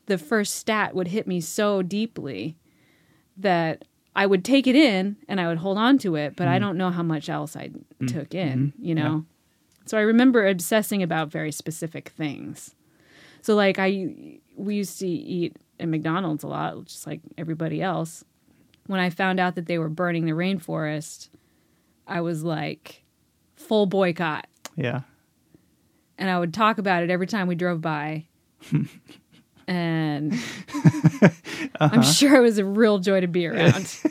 the 0.05 0.17
first 0.19 0.55
stat 0.55 0.93
would 0.95 1.07
hit 1.07 1.25
me 1.27 1.41
so 1.41 1.81
deeply 1.81 2.57
that 3.37 3.85
I 4.19 4.25
would 4.25 4.43
take 4.43 4.67
it 4.67 4.75
in 4.75 5.15
and 5.29 5.39
I 5.39 5.47
would 5.47 5.59
hold 5.59 5.77
on 5.77 5.97
to 5.99 6.17
it, 6.17 6.35
but 6.35 6.49
I 6.49 6.55
mm-hmm. 6.55 6.65
don't 6.65 6.77
know 6.77 6.89
how 6.89 7.03
much 7.03 7.29
else 7.29 7.55
I 7.55 7.69
mm-hmm. 7.69 8.07
took 8.07 8.35
in, 8.35 8.73
mm-hmm. 8.73 8.85
you 8.85 8.93
know. 8.93 9.23
So 9.85 9.97
I 9.97 10.01
remember 10.01 10.45
obsessing 10.45 11.01
about 11.01 11.31
very 11.31 11.53
specific 11.53 12.09
things. 12.09 12.75
So 13.41 13.55
like 13.55 13.79
I 13.79 14.39
we 14.57 14.75
used 14.75 14.99
to 14.99 15.07
eat 15.07 15.55
at 15.79 15.87
McDonald's 15.87 16.43
a 16.43 16.47
lot, 16.47 16.83
just 16.83 17.07
like 17.07 17.21
everybody 17.37 17.81
else. 17.81 18.25
When 18.87 18.99
I 18.99 19.09
found 19.09 19.39
out 19.39 19.55
that 19.55 19.67
they 19.67 19.77
were 19.77 19.87
burning 19.87 20.25
the 20.25 20.33
rainforest, 20.33 21.29
I 22.05 22.19
was 22.19 22.43
like 22.43 23.05
full 23.55 23.85
boycott. 23.85 24.47
Yeah. 24.75 25.03
And 26.17 26.29
I 26.29 26.37
would 26.37 26.53
talk 26.53 26.77
about 26.77 27.03
it 27.03 27.09
every 27.09 27.27
time 27.27 27.47
we 27.47 27.55
drove 27.55 27.79
by. 27.79 28.25
and 29.69 30.33
I'm 31.79 31.99
uh-huh. 31.99 32.01
sure 32.01 32.35
it 32.35 32.41
was 32.41 32.57
a 32.57 32.65
real 32.65 32.97
joy 32.97 33.21
to 33.21 33.27
be 33.27 33.47
around. 33.47 33.97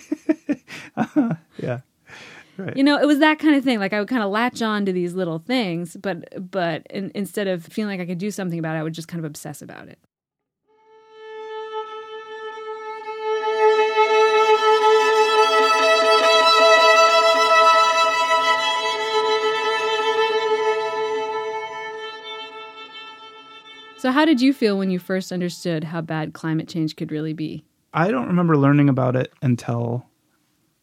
Uh-huh. 0.96 1.34
Yeah. 1.62 1.80
Right. 2.56 2.76
you 2.76 2.82
know, 2.82 2.98
it 2.98 3.06
was 3.06 3.20
that 3.20 3.38
kind 3.38 3.54
of 3.54 3.62
thing. 3.62 3.78
Like 3.78 3.92
I 3.92 4.00
would 4.00 4.08
kind 4.08 4.22
of 4.22 4.30
latch 4.30 4.62
on 4.62 4.84
to 4.86 4.92
these 4.92 5.14
little 5.14 5.38
things, 5.38 5.96
but 5.96 6.50
but 6.50 6.84
in, 6.90 7.12
instead 7.14 7.46
of 7.46 7.64
feeling 7.64 7.96
like 7.96 8.04
I 8.04 8.10
could 8.10 8.18
do 8.18 8.32
something 8.32 8.58
about 8.58 8.74
it, 8.74 8.80
I 8.80 8.82
would 8.82 8.94
just 8.94 9.06
kind 9.06 9.20
of 9.20 9.24
obsess 9.24 9.62
about 9.62 9.86
it. 9.86 10.00
So, 23.98 24.12
how 24.12 24.24
did 24.24 24.40
you 24.40 24.52
feel 24.52 24.78
when 24.78 24.90
you 24.90 25.00
first 25.00 25.32
understood 25.32 25.82
how 25.82 26.00
bad 26.00 26.32
climate 26.32 26.68
change 26.68 26.94
could 26.94 27.10
really 27.10 27.32
be? 27.32 27.64
I 27.92 28.12
don't 28.12 28.28
remember 28.28 28.56
learning 28.56 28.88
about 28.88 29.16
it 29.16 29.32
until 29.42 30.06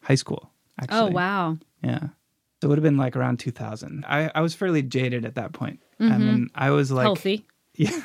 high 0.02 0.16
school. 0.16 0.52
Oh, 0.52 0.84
actually. 0.84 1.00
Oh, 1.00 1.08
wow. 1.08 1.58
Yeah. 1.82 2.00
So 2.02 2.10
it 2.64 2.68
would 2.68 2.78
have 2.78 2.84
been 2.84 2.98
like 2.98 3.16
around 3.16 3.40
2000. 3.40 4.04
I, 4.06 4.30
I 4.36 4.42
was 4.42 4.54
fairly 4.54 4.82
jaded 4.82 5.24
at 5.24 5.36
that 5.36 5.54
point. 5.54 5.80
I 5.98 6.04
mm-hmm. 6.04 6.20
mean, 6.20 6.50
I 6.56 6.72
was 6.72 6.92
like, 6.92 7.06
Healthy. 7.06 7.46
yeah, 7.76 7.98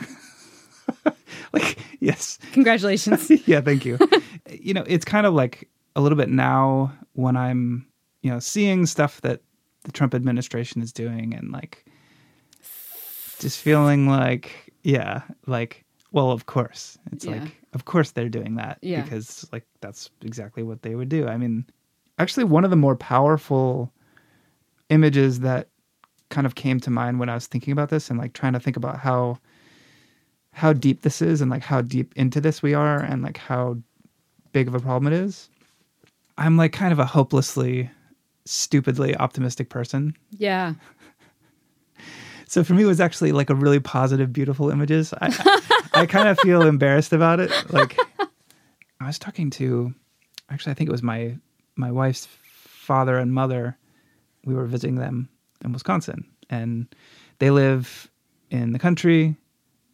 like 1.52 1.78
yes, 1.98 2.38
Congratulations. 2.52 3.30
yeah. 3.48 3.60
Thank 3.60 3.84
you. 3.84 3.98
you 4.48 4.74
know, 4.74 4.84
it's 4.86 5.04
kind 5.04 5.26
of 5.26 5.34
like 5.34 5.68
a 5.96 6.00
little 6.00 6.16
bit 6.16 6.28
now 6.28 6.92
when 7.14 7.36
I'm, 7.36 7.84
you 8.22 8.30
know, 8.30 8.38
seeing 8.38 8.86
stuff 8.86 9.20
that 9.22 9.40
the 9.82 9.90
Trump 9.90 10.14
administration 10.14 10.82
is 10.82 10.92
doing 10.92 11.34
and 11.34 11.50
like 11.50 11.84
just 13.40 13.58
feeling 13.58 14.06
like, 14.06 14.69
yeah, 14.82 15.22
like, 15.46 15.84
well, 16.12 16.30
of 16.30 16.46
course. 16.46 16.98
It's 17.12 17.24
Yeah. 17.24 17.32
like, 17.32 17.60
of 17.72 17.84
course 17.84 18.10
they're 18.12 18.28
doing 18.28 18.56
that 18.56 18.78
Yeah. 18.82 19.02
because 19.02 19.48
like 19.52 19.64
that's 19.80 20.10
exactly 20.22 20.62
what 20.62 20.82
they 20.82 20.94
would 20.94 21.08
do. 21.08 21.28
I 21.28 21.36
mean, 21.36 21.64
actually, 22.18 22.44
one 22.44 22.64
of 22.64 22.70
the 22.70 22.76
more 22.76 22.96
powerful 22.96 23.92
images 24.88 25.40
that 25.40 25.68
kind 26.30 26.46
of 26.46 26.54
came 26.54 26.78
to 26.80 26.90
mind 26.90 27.18
when 27.20 27.28
I 27.28 27.34
was 27.34 27.46
thinking 27.46 27.72
about 27.72 27.88
this 27.90 28.10
and 28.10 28.18
like 28.18 28.32
trying 28.32 28.52
to 28.54 28.60
think 28.60 28.76
about 28.76 28.98
how 28.98 29.38
how 30.52 30.72
deep 30.72 31.02
this 31.02 31.22
is 31.22 31.40
and 31.40 31.50
like 31.50 31.62
how 31.62 31.80
deep 31.80 32.12
into 32.16 32.40
this 32.40 32.60
we 32.62 32.74
are 32.74 33.00
and 33.00 33.22
like 33.22 33.36
how 33.36 33.76
big 34.52 34.66
of 34.66 34.74
a 34.74 34.80
problem 34.80 35.12
it 35.12 35.16
is. 35.16 35.48
I'm 36.38 36.56
like 36.56 36.72
kind 36.72 36.92
of 36.92 36.98
a 36.98 37.04
hopelessly 37.04 37.88
stupidly 38.46 39.14
optimistic 39.16 39.68
person. 39.68 40.14
yeah. 40.38 40.74
So 42.50 42.64
for 42.64 42.74
me 42.74 42.82
it 42.82 42.86
was 42.86 42.98
actually 42.98 43.30
like 43.30 43.48
a 43.48 43.54
really 43.54 43.78
positive 43.78 44.32
beautiful 44.32 44.70
images. 44.70 45.14
I 45.20 45.28
I, 45.94 46.00
I 46.00 46.06
kind 46.06 46.26
of 46.26 46.36
feel 46.40 46.62
embarrassed 46.62 47.12
about 47.12 47.38
it. 47.38 47.52
Like 47.72 47.96
I 48.98 49.06
was 49.06 49.20
talking 49.20 49.50
to 49.50 49.94
actually 50.50 50.72
I 50.72 50.74
think 50.74 50.88
it 50.88 50.92
was 50.92 51.02
my 51.02 51.36
my 51.76 51.92
wife's 51.92 52.26
father 52.26 53.18
and 53.18 53.32
mother. 53.32 53.78
We 54.44 54.54
were 54.54 54.66
visiting 54.66 54.96
them 54.96 55.28
in 55.64 55.72
Wisconsin 55.72 56.26
and 56.50 56.92
they 57.38 57.50
live 57.50 58.10
in 58.50 58.72
the 58.72 58.80
country. 58.80 59.36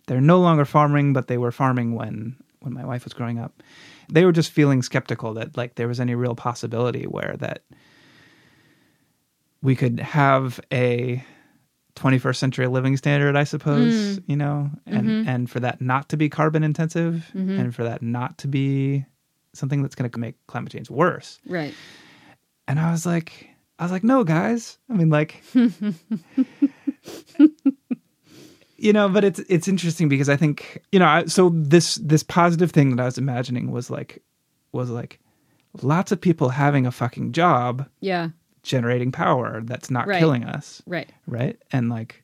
They're 0.07 0.23
no 0.23 0.41
longer 0.41 0.65
farming, 0.65 1.13
but 1.13 1.29
they 1.29 1.37
were 1.37 1.53
farming 1.53 1.95
when 1.95 2.37
when 2.61 2.73
my 2.73 2.87
wife 2.87 3.05
was 3.05 3.13
growing 3.13 3.39
up. 3.39 3.63
They 4.11 4.25
were 4.25 4.33
just 4.33 4.51
feeling 4.51 4.81
skeptical 4.81 5.35
that 5.35 5.59
like 5.59 5.75
there 5.75 5.89
was 5.89 6.01
any 6.01 6.15
real 6.15 6.35
possibility 6.35 7.05
where 7.05 7.37
that 7.39 7.65
we 9.61 9.77
could 9.77 10.01
have 10.01 10.59
a 10.73 11.23
21st 11.97 12.37
century 12.37 12.67
living 12.67 12.97
standard, 12.97 13.37
I 13.37 13.45
suppose, 13.45 14.19
mm. 14.19 14.23
you 14.27 14.37
know, 14.37 14.71
and 14.87 15.07
mm-hmm. 15.07 15.29
and 15.29 15.51
for 15.51 15.61
that 15.61 15.81
not 15.81 16.09
to 16.11 16.17
be 16.17 16.29
carbon 16.29 16.63
intensive 16.63 17.31
mm-hmm. 17.35 17.59
and 17.59 17.75
for 17.75 17.85
that 17.85 18.03
not 18.03 18.39
to 18.39 18.49
be 18.49 19.05
something 19.55 19.83
that's 19.83 19.95
going 19.95 20.11
to 20.11 20.19
make 20.19 20.35
climate 20.47 20.73
change 20.73 20.91
worse. 20.91 21.41
Right. 21.47 21.75
And 22.69 22.79
I 22.79 22.91
was 22.93 23.07
like, 23.07 23.49
I 23.79 23.85
was 23.85 23.93
like, 23.93 24.05
no, 24.05 24.25
guys. 24.25 24.79
I 24.91 24.95
mean, 24.95 25.11
like, 25.11 25.43
you 28.77 28.93
know, 28.93 29.09
but 29.09 29.25
it's 29.25 29.39
it's 29.49 29.69
interesting 29.69 30.09
because 30.09 30.29
I 30.29 30.37
think 30.37 30.83
you 30.93 30.99
know, 30.99 31.07
I, 31.07 31.25
so 31.27 31.51
this 31.55 31.97
this 31.97 32.23
positive 32.23 32.71
thing 32.71 32.95
that 32.95 33.03
I 33.03 33.07
was 33.07 33.19
imagining 33.19 33.71
was 33.71 33.91
like 33.91 34.23
was 34.73 34.91
like 34.91 35.19
lots 35.83 36.13
of 36.13 36.21
people 36.21 36.51
having 36.51 36.87
a 36.87 36.93
fucking 36.93 37.33
job 37.33 37.89
Yeah. 38.01 38.29
Generating 38.67 39.11
power 39.13 39.61
that's 39.63 39.91
not 39.91 40.07
Right. 40.07 40.19
killing 40.19 40.45
us, 40.45 40.83
Right. 40.87 41.11
right? 41.27 41.57
And 41.73 41.89
like, 41.89 42.23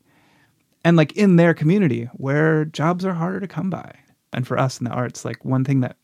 and 0.84 0.96
like 0.96 1.12
in 1.12 1.36
their 1.36 1.54
community 1.54 2.10
where 2.14 2.64
jobs 2.66 3.04
are 3.04 3.14
harder 3.14 3.40
to 3.40 3.48
come 3.48 3.70
by, 3.70 3.94
and 4.32 4.46
for 4.46 4.58
us 4.58 4.78
in 4.78 4.84
the 4.84 4.90
arts, 4.90 5.24
like 5.24 5.44
one 5.44 5.64
thing 5.64 5.80
that 5.80 5.96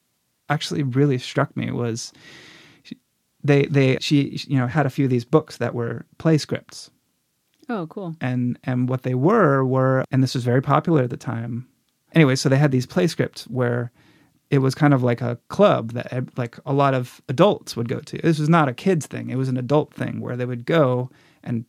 actually 0.48 0.82
really 0.82 1.18
struck 1.18 1.54
me 1.56 1.70
was 1.70 2.12
they 3.44 3.66
they 3.66 3.98
she 4.00 4.40
you 4.48 4.58
know 4.58 4.66
had 4.66 4.86
a 4.86 4.90
few 4.90 5.04
of 5.04 5.10
these 5.10 5.24
books 5.24 5.58
that 5.58 5.74
were 5.74 6.06
play 6.18 6.38
scripts 6.38 6.90
Oh, 7.68 7.86
cool. 7.86 8.16
and 8.20 8.58
and 8.64 8.88
what 8.88 9.02
they 9.02 9.14
were 9.14 9.62
were 9.64 10.04
and 10.10 10.22
this 10.22 10.34
was 10.34 10.42
very 10.44 10.62
popular 10.62 11.02
at 11.02 11.10
the 11.10 11.16
time 11.18 11.68
anyway 12.14 12.34
so 12.34 12.48
they 12.48 12.56
had 12.56 12.70
these 12.72 12.86
play 12.86 13.06
scripts 13.06 13.44
where 13.44 13.92
it 14.50 14.58
was 14.58 14.74
kind 14.74 14.94
of 14.94 15.02
like 15.02 15.20
a 15.20 15.38
club 15.48 15.92
that 15.92 16.12
eh, 16.12 16.20
like 16.36 16.58
a 16.64 16.72
lot 16.72 16.94
of 16.94 17.20
adults 17.28 17.76
would 17.76 17.88
go 17.88 18.00
to 18.00 18.18
this 18.18 18.38
was 18.38 18.48
not 18.48 18.68
a 18.68 18.72
kids 18.74 19.06
thing 19.06 19.30
it 19.30 19.36
was 19.36 19.48
an 19.48 19.56
adult 19.56 19.92
thing 19.94 20.20
where 20.20 20.36
they 20.36 20.46
would 20.46 20.64
go 20.66 21.10
and 21.44 21.64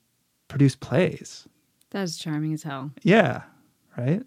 produce 0.47 0.75
plays 0.75 1.47
That 1.91 2.03
is 2.03 2.17
charming 2.17 2.53
as 2.53 2.63
hell. 2.63 2.91
yeah 3.03 3.41
right 3.97 4.23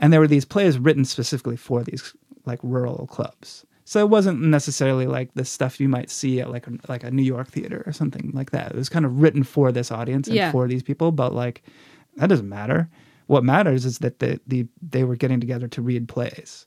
and 0.00 0.12
there 0.12 0.20
were 0.20 0.28
these 0.28 0.44
plays 0.44 0.78
written 0.78 1.04
specifically 1.04 1.56
for 1.56 1.82
these 1.84 2.14
like 2.46 2.60
rural 2.62 3.06
clubs 3.06 3.64
So 3.84 4.00
it 4.00 4.08
wasn't 4.10 4.40
necessarily 4.40 5.06
like 5.06 5.30
the 5.34 5.44
stuff 5.44 5.80
you 5.80 5.88
might 5.88 6.10
see 6.10 6.40
at 6.40 6.50
like 6.50 6.66
a, 6.66 6.72
like 6.88 7.04
a 7.04 7.10
New 7.10 7.22
York 7.34 7.48
theater 7.48 7.82
or 7.86 7.92
something 7.92 8.30
like 8.32 8.50
that. 8.52 8.70
It 8.72 8.76
was 8.76 8.88
kind 8.88 9.04
of 9.04 9.20
written 9.20 9.42
for 9.44 9.72
this 9.72 9.90
audience 9.90 10.28
and 10.28 10.36
Yeah. 10.36 10.52
for 10.52 10.66
these 10.68 10.82
people, 10.82 11.10
but 11.12 11.34
like 11.34 11.62
that 12.16 12.28
doesn't 12.28 12.48
matter. 12.48 12.88
What 13.26 13.44
matters 13.44 13.84
is 13.84 13.98
that 13.98 14.18
the, 14.20 14.40
the 14.46 14.66
they 14.90 15.04
were 15.04 15.16
getting 15.16 15.40
together 15.40 15.68
to 15.68 15.82
read 15.82 16.08
plays. 16.08 16.66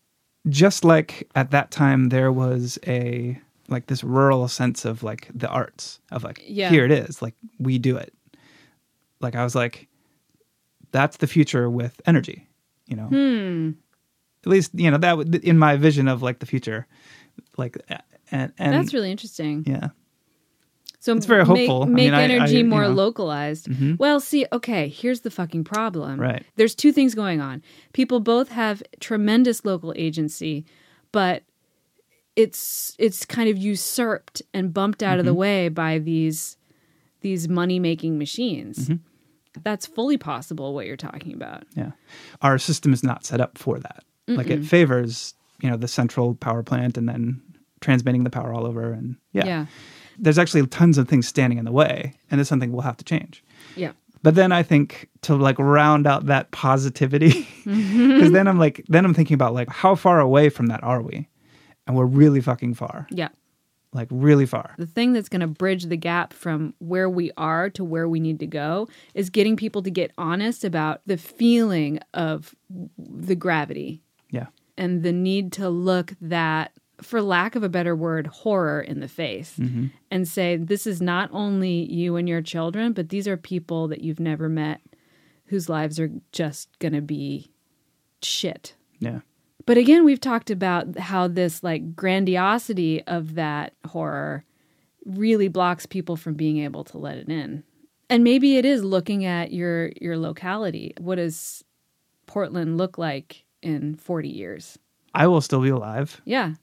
Just 0.49 0.83
like 0.85 1.27
at 1.35 1.51
that 1.51 1.71
time 1.71 2.09
there 2.09 2.31
was 2.31 2.77
a 2.87 3.39
like 3.67 3.87
this 3.87 4.03
rural 4.03 4.47
sense 4.47 4.85
of 4.85 5.01
like 5.03 5.27
the 5.33 5.49
arts 5.49 5.99
of 6.11 6.23
like 6.23 6.39
Yeah. 6.47 6.69
here 6.69 6.85
it 6.85 6.91
is, 6.91 7.21
like 7.21 7.33
we 7.59 7.79
do 7.79 7.97
it. 7.97 8.13
Like 9.21 9.35
I 9.35 9.43
was 9.43 9.55
like 9.55 9.87
that's 10.91 11.17
the 11.17 11.27
future 11.27 11.69
with 11.69 11.99
energy, 12.05 12.47
you 12.87 12.95
know 12.95 13.07
Hmm. 13.07 13.71
at 14.45 14.49
least 14.49 14.71
you 14.75 14.91
know 14.91 14.97
that 14.97 15.17
would 15.17 15.35
in 15.43 15.57
my 15.57 15.75
vision 15.77 16.07
of 16.07 16.21
like 16.21 16.39
the 16.39 16.45
future 16.45 16.85
like 17.57 17.77
and 18.31 18.51
and 18.59 18.73
That's 18.73 18.93
really 18.93 19.11
interesting. 19.11 19.63
yeah 19.65 19.89
So 21.05 21.15
It's 21.15 21.27
very 21.27 21.45
make- 21.45 21.67
hopeful. 21.69 21.83
I 21.83 21.85
Make, 21.85 21.95
mean, 22.05 22.13
I- 22.15 22.21
I- 22.21 22.23
energy 22.23 22.63
more 22.63 22.81
know. 22.81 22.89
localized. 22.89 23.67
Mhm. 23.69 23.99
Well, 23.99 24.19
see, 24.19 24.47
okay, 24.51 24.87
here's 24.89 25.21
the 25.21 25.29
fucking 25.29 25.63
problem. 25.63 26.19
Right. 26.19 26.43
There's 26.55 26.73
two 26.73 26.91
things 26.91 27.13
going 27.13 27.41
on. 27.41 27.61
People 27.93 28.19
both 28.19 28.49
have 28.49 28.81
tremendous 28.99 29.63
local 29.65 29.93
agency, 29.95 30.65
but 31.11 31.43
it's 32.35 32.95
it's 32.99 33.25
kind 33.25 33.49
of 33.49 33.57
usurped 33.57 34.41
and 34.53 34.73
bumped 34.73 35.01
out 35.03 35.11
Mm-hmm. 35.11 35.19
of 35.19 35.25
the 35.25 35.33
way 35.33 35.69
by 35.69 35.99
these 35.99 36.57
these 37.21 37.47
money 37.47 37.77
making 37.79 38.17
machines. 38.17 38.89
Mm-hmm. 38.89 39.61
That's 39.63 39.85
fully 39.85 40.17
possible. 40.17 40.73
What 40.73 40.85
you're 40.87 40.97
talking 40.97 41.33
about. 41.33 41.63
yeah 41.75 41.91
our 42.41 42.57
system 42.57 42.91
is 42.93 43.03
not 43.03 43.25
set 43.25 43.39
up 43.39 43.57
for 43.57 43.79
that 43.79 44.03
like 44.27 44.49
it 44.49 44.65
favors 44.65 45.35
you 45.61 45.69
know 45.69 45.77
the 45.77 45.87
central 45.87 46.33
power 46.33 46.63
plant 46.63 46.97
and 46.97 47.07
then 47.07 47.41
transmitting 47.79 48.23
the 48.23 48.31
power 48.31 48.51
all 48.55 48.65
over 48.65 48.91
and 48.91 49.15
yeah. 49.33 49.45
Yeah. 49.45 49.65
There's 50.17 50.37
actually 50.39 50.65
tons 50.67 50.97
of 50.97 51.07
things 51.07 51.27
standing 51.27 51.57
in 51.59 51.65
the 51.65 51.71
way 51.71 52.13
and 52.29 52.39
it's 52.39 52.49
something 52.49 52.71
we'll 52.71 52.81
have 52.81 52.97
to 52.97 53.05
change. 53.05 53.43
Yeah. 53.75 53.91
but 54.23 54.35
then 54.35 54.51
i 54.51 54.63
think 54.63 55.09
to 55.21 55.35
like 55.35 55.59
round 55.59 56.07
out 56.07 56.25
that 56.27 56.51
positivity 56.51 57.47
because 57.65 58.31
then 58.31 58.47
i'm 58.47 58.57
like 58.57 58.83
then 58.87 59.05
i'm 59.05 59.13
thinking 59.13 59.35
about 59.35 59.53
like 59.53 59.69
how 59.69 59.95
far 59.95 60.19
away 60.19 60.49
from 60.49 60.67
that 60.67 60.83
are 60.83 61.01
we? 61.01 61.27
And 61.87 61.95
we're 61.95 62.05
really 62.05 62.41
fucking 62.41 62.73
far. 62.73 63.07
Yeah. 63.11 63.29
like 63.93 64.07
really 64.11 64.45
far. 64.47 64.73
The 64.77 64.87
thing 64.87 65.13
that's 65.13 65.29
going 65.29 65.41
to 65.41 65.47
bridge 65.47 65.83
the 65.85 65.97
gap 65.97 66.33
from 66.33 66.73
where 66.79 67.09
we 67.09 67.31
are 67.37 67.69
to 67.71 67.83
where 67.83 68.09
we 68.09 68.19
need 68.19 68.39
to 68.39 68.47
go 68.47 68.87
is 69.13 69.29
getting 69.29 69.55
people 69.55 69.83
to 69.83 69.91
get 69.91 70.11
honest 70.17 70.63
about 70.63 71.01
the 71.05 71.17
feeling 71.17 71.99
of 72.13 72.55
the 72.97 73.35
gravity. 73.35 74.01
Yeah. 74.31 74.47
And 74.77 75.03
the 75.03 75.13
need 75.13 75.51
to 75.53 75.69
look 75.69 76.13
that 76.21 76.71
for 77.01 77.21
lack 77.21 77.55
of 77.55 77.63
a 77.63 77.69
better 77.69 77.95
word 77.95 78.27
horror 78.27 78.81
in 78.81 78.99
the 78.99 79.07
face 79.07 79.55
mm-hmm. 79.59 79.87
and 80.09 80.27
say 80.27 80.55
this 80.55 80.87
is 80.87 81.01
not 81.01 81.29
only 81.33 81.91
you 81.91 82.15
and 82.15 82.27
your 82.29 82.41
children 82.41 82.93
but 82.93 83.09
these 83.09 83.27
are 83.27 83.37
people 83.37 83.87
that 83.87 84.01
you've 84.01 84.19
never 84.19 84.47
met 84.47 84.81
whose 85.47 85.69
lives 85.69 85.99
are 85.99 86.09
just 86.31 86.69
going 86.79 86.93
to 86.93 87.01
be 87.01 87.51
shit 88.21 88.75
yeah 88.99 89.19
but 89.65 89.77
again, 89.77 90.05
we've 90.05 90.21
talked 90.21 90.51
about 90.51 90.97
how 90.97 91.27
this 91.27 91.63
like 91.63 91.95
grandiosity 91.95 93.01
of 93.03 93.35
that 93.35 93.73
horror 93.87 94.45
really 95.05 95.47
blocks 95.47 95.85
people 95.85 96.15
from 96.15 96.35
being 96.35 96.59
able 96.59 96.83
to 96.85 96.97
let 96.97 97.17
it 97.17 97.29
in. 97.29 97.63
And 98.09 98.23
maybe 98.23 98.57
it 98.57 98.65
is 98.65 98.83
looking 98.83 99.25
at 99.25 99.51
your 99.51 99.91
your 99.99 100.17
locality. 100.17 100.93
What 100.99 101.15
does 101.15 101.63
Portland 102.27 102.77
look 102.77 102.97
like 102.97 103.45
in 103.61 103.95
40 103.95 104.29
years? 104.29 104.77
i 105.17 105.25
will 105.25 105.39
still 105.39 105.61
be 105.61 105.69
alive 105.69 106.21
Yeah. 106.25 106.55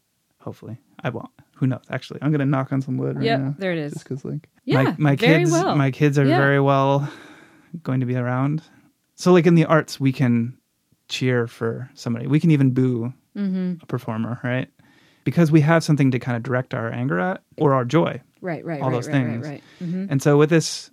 Hopefully, 0.42 0.76
I 1.02 1.08
won't. 1.10 1.30
Who 1.56 1.66
knows? 1.66 1.82
Actually, 1.90 2.20
I'm 2.22 2.32
gonna 2.32 2.46
knock 2.46 2.72
on 2.72 2.82
some 2.82 2.96
wood 2.98 3.16
right 3.16 3.24
Yep, 3.24 3.38
now. 3.40 3.54
there 3.58 3.72
it 3.72 3.78
is. 3.78 3.92
Just 3.92 4.04
because, 4.04 4.24
like, 4.24 4.48
Yeah, 4.64 4.82
my, 4.82 4.94
my 4.98 5.16
kids, 5.16 5.50
well. 5.50 5.76
my 5.76 5.90
kids 5.90 6.18
are 6.18 6.26
Yeah. 6.26 6.36
very 6.36 6.60
well 6.60 7.08
going 7.82 8.00
to 8.00 8.06
be 8.06 8.16
around. 8.16 8.62
So, 9.14 9.32
like 9.32 9.46
in 9.46 9.54
the 9.54 9.64
arts, 9.66 10.00
we 10.00 10.12
can 10.12 10.58
cheer 11.08 11.46
for 11.46 11.88
somebody. 11.94 12.26
We 12.26 12.40
can 12.40 12.50
even 12.50 12.72
boo 12.72 13.12
Mm-hmm. 13.36 13.82
a 13.82 13.86
performer, 13.86 14.38
right? 14.44 14.68
Because 15.24 15.50
we 15.52 15.60
have 15.62 15.82
something 15.84 16.10
to 16.10 16.18
kind 16.18 16.36
of 16.36 16.42
direct 16.42 16.74
our 16.74 16.90
anger 16.92 17.18
at 17.18 17.42
or 17.56 17.72
our 17.72 17.84
joy. 17.84 18.20
Right, 18.40 18.64
right, 18.64 18.82
All 18.82 18.88
right, 18.88 18.94
those 18.96 19.06
right, 19.06 19.12
things. 19.12 19.46
right, 19.46 19.52
right. 19.52 19.62
hmm 19.78 20.06
And 20.10 20.20
so, 20.20 20.36
with 20.36 20.50
this, 20.50 20.90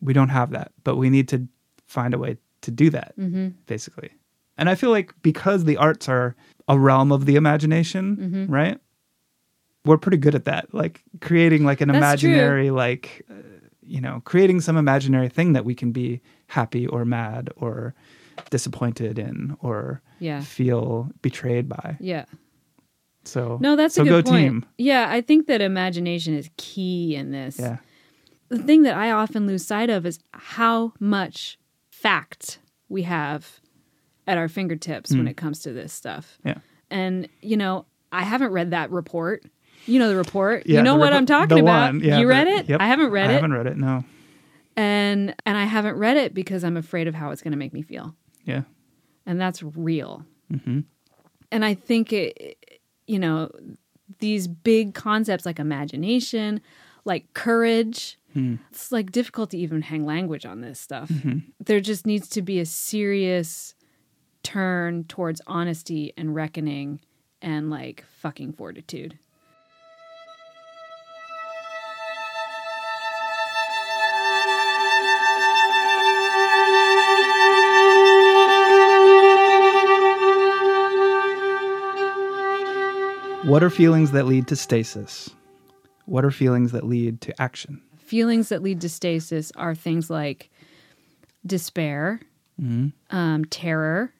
we 0.00 0.12
don't 0.12 0.28
have 0.30 0.50
that, 0.50 0.72
but 0.82 0.96
we 0.96 1.08
need 1.08 1.28
to 1.28 1.46
find 1.86 2.12
a 2.12 2.18
way 2.18 2.36
to 2.62 2.70
do 2.72 2.90
that, 2.90 3.14
hmm 3.16 3.48
basically. 3.66 4.10
And 4.58 4.68
I 4.68 4.74
feel 4.74 4.90
like 4.90 5.14
because 5.22 5.64
the 5.64 5.76
arts 5.78 6.08
are 6.08 6.34
a 6.68 6.78
realm 6.78 7.12
of 7.12 7.26
the 7.26 7.36
imagination, 7.36 8.16
Mm-hmm. 8.16 8.52
right? 8.52 8.78
We're 9.84 9.98
pretty 9.98 10.16
good 10.16 10.34
at 10.34 10.46
that, 10.46 10.72
like 10.72 11.02
creating 11.20 11.64
like 11.64 11.82
an 11.82 11.88
That's 11.90 12.20
true. 12.20 12.30
imaginary, 12.30 12.70
like 12.70 13.26
uh, 13.30 13.34
you 13.82 14.00
know, 14.00 14.22
creating 14.24 14.62
some 14.62 14.78
imaginary 14.78 15.28
thing 15.28 15.52
that 15.52 15.66
we 15.66 15.74
can 15.74 15.92
be 15.92 16.22
happy 16.46 16.86
or 16.86 17.04
mad 17.04 17.50
or 17.56 17.94
disappointed 18.48 19.18
in 19.18 19.56
or 19.60 20.00
Yeah. 20.20 20.40
feel 20.40 21.10
betrayed 21.20 21.68
by. 21.68 21.98
Yeah. 22.00 22.24
So 23.24 23.58
No, 23.60 23.76
that's 23.76 23.94
so 23.96 24.02
a 24.02 24.04
good 24.06 24.24
go 24.24 24.30
point. 24.30 24.42
team. 24.44 24.66
Yeah, 24.78 25.06
I 25.10 25.20
think 25.20 25.46
that 25.48 25.60
imagination 25.60 26.34
is 26.34 26.48
key 26.56 27.14
in 27.14 27.30
this. 27.30 27.58
Yeah, 27.58 27.78
the 28.48 28.58
thing 28.58 28.82
that 28.84 28.94
I 28.96 29.10
often 29.10 29.46
lose 29.46 29.66
sight 29.66 29.90
of 29.90 30.06
is 30.06 30.18
how 30.32 30.94
much 30.98 31.58
fact 31.90 32.58
we 32.88 33.02
have 33.02 33.60
at 34.26 34.38
our 34.38 34.48
fingertips 34.48 35.10
when 35.14 35.28
it 35.28 35.36
comes 35.36 35.60
to 35.60 35.72
this 35.72 35.92
stuff. 35.92 36.38
yeah. 36.44 36.58
And, 36.90 37.28
you 37.42 37.56
know, 37.56 37.86
I 38.12 38.22
haven't 38.22 38.52
read 38.52 38.70
that 38.70 38.90
report. 38.90 39.44
You 39.86 39.98
know 39.98 40.08
the 40.08 40.16
report. 40.16 40.66
Yeah, 40.66 40.78
you 40.78 40.82
know 40.82 40.96
what 40.96 41.12
repo- 41.12 41.16
I'm 41.16 41.26
talking 41.26 41.58
about. 41.58 41.94
yeah, 42.00 42.18
you 42.20 42.26
read 42.28 42.46
it? 42.46 42.68
yep. 42.68 42.80
I 42.80 42.86
haven't 42.86 43.10
read 43.10 43.24
I 43.26 43.26
it. 43.26 43.30
I 43.30 43.34
haven't 43.34 43.52
read 43.52 43.66
it. 43.66 43.76
No. 43.76 44.04
And 44.76 45.34
and 45.46 45.56
I 45.58 45.64
haven't 45.64 45.96
read 45.96 46.16
it 46.16 46.34
because 46.34 46.64
I'm 46.64 46.76
afraid 46.76 47.06
of 47.06 47.14
how 47.14 47.30
it's 47.30 47.42
going 47.42 47.52
to 47.52 47.58
make 47.58 47.72
me 47.72 47.82
feel. 47.82 48.14
Yeah. 48.44 48.62
And 49.26 49.40
that's 49.40 49.62
real. 49.62 50.24
hmm 50.50 50.80
And 51.52 51.64
I 51.64 51.74
think 51.74 52.12
it 52.12 52.56
you 53.06 53.18
know, 53.18 53.50
these 54.20 54.48
big 54.48 54.94
concepts 54.94 55.44
like 55.44 55.58
imagination, 55.58 56.60
like 57.04 57.32
courage, 57.34 58.18
Hmm. 58.32 58.56
it's 58.70 58.90
like 58.90 59.12
difficult 59.12 59.50
to 59.50 59.58
even 59.58 59.82
hang 59.82 60.04
language 60.06 60.44
on 60.44 60.60
this 60.60 60.80
stuff. 60.80 61.08
Mm-hmm. 61.08 61.38
There 61.60 61.80
just 61.80 62.04
needs 62.04 62.28
to 62.30 62.42
be 62.42 62.58
a 62.58 62.66
serious 62.66 63.73
turn 64.44 65.02
towards 65.04 65.40
honesty 65.48 66.12
and 66.16 66.34
reckoning 66.34 67.00
and 67.42 67.70
like 67.70 68.04
fucking 68.20 68.52
fortitude. 68.52 69.18
What 83.44 83.62
are 83.62 83.68
feelings 83.68 84.12
that 84.12 84.24
lead 84.24 84.48
to 84.48 84.56
stasis? 84.56 85.28
What 86.06 86.24
are 86.24 86.30
feelings 86.30 86.72
that 86.72 86.84
lead 86.84 87.20
to 87.20 87.42
action? 87.42 87.82
Feelings 87.98 88.48
that 88.48 88.62
lead 88.62 88.80
to 88.80 88.88
stasis 88.88 89.52
are 89.54 89.74
things 89.74 90.08
like 90.08 90.50
despair, 91.44 92.20
um, 93.10 93.44
terror. 93.50 94.13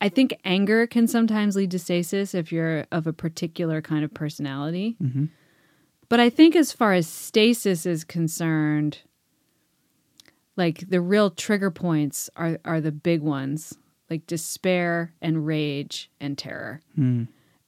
I 0.00 0.08
think 0.08 0.34
anger 0.44 0.86
can 0.86 1.06
sometimes 1.06 1.56
lead 1.56 1.70
to 1.70 1.78
stasis 1.78 2.34
if 2.34 2.52
you're 2.52 2.86
of 2.92 3.06
a 3.06 3.12
particular 3.12 3.80
kind 3.80 4.04
of 4.04 4.12
personality. 4.12 4.96
Mhm. 5.02 5.30
But 6.08 6.20
I 6.20 6.28
think 6.30 6.54
as 6.54 6.72
far 6.72 6.92
as 6.92 7.08
stasis 7.08 7.86
is 7.86 8.04
concerned, 8.04 8.98
like 10.56 10.88
the 10.88 11.00
real 11.00 11.30
trigger 11.30 11.70
points 11.70 12.30
are 12.36 12.58
are 12.64 12.80
the 12.80 12.92
big 12.92 13.22
ones, 13.22 13.76
like 14.10 14.26
despair 14.26 15.14
and 15.22 15.46
rage 15.46 16.10
and 16.20 16.36
terror. 16.36 16.80
Hmm. 16.94 17.24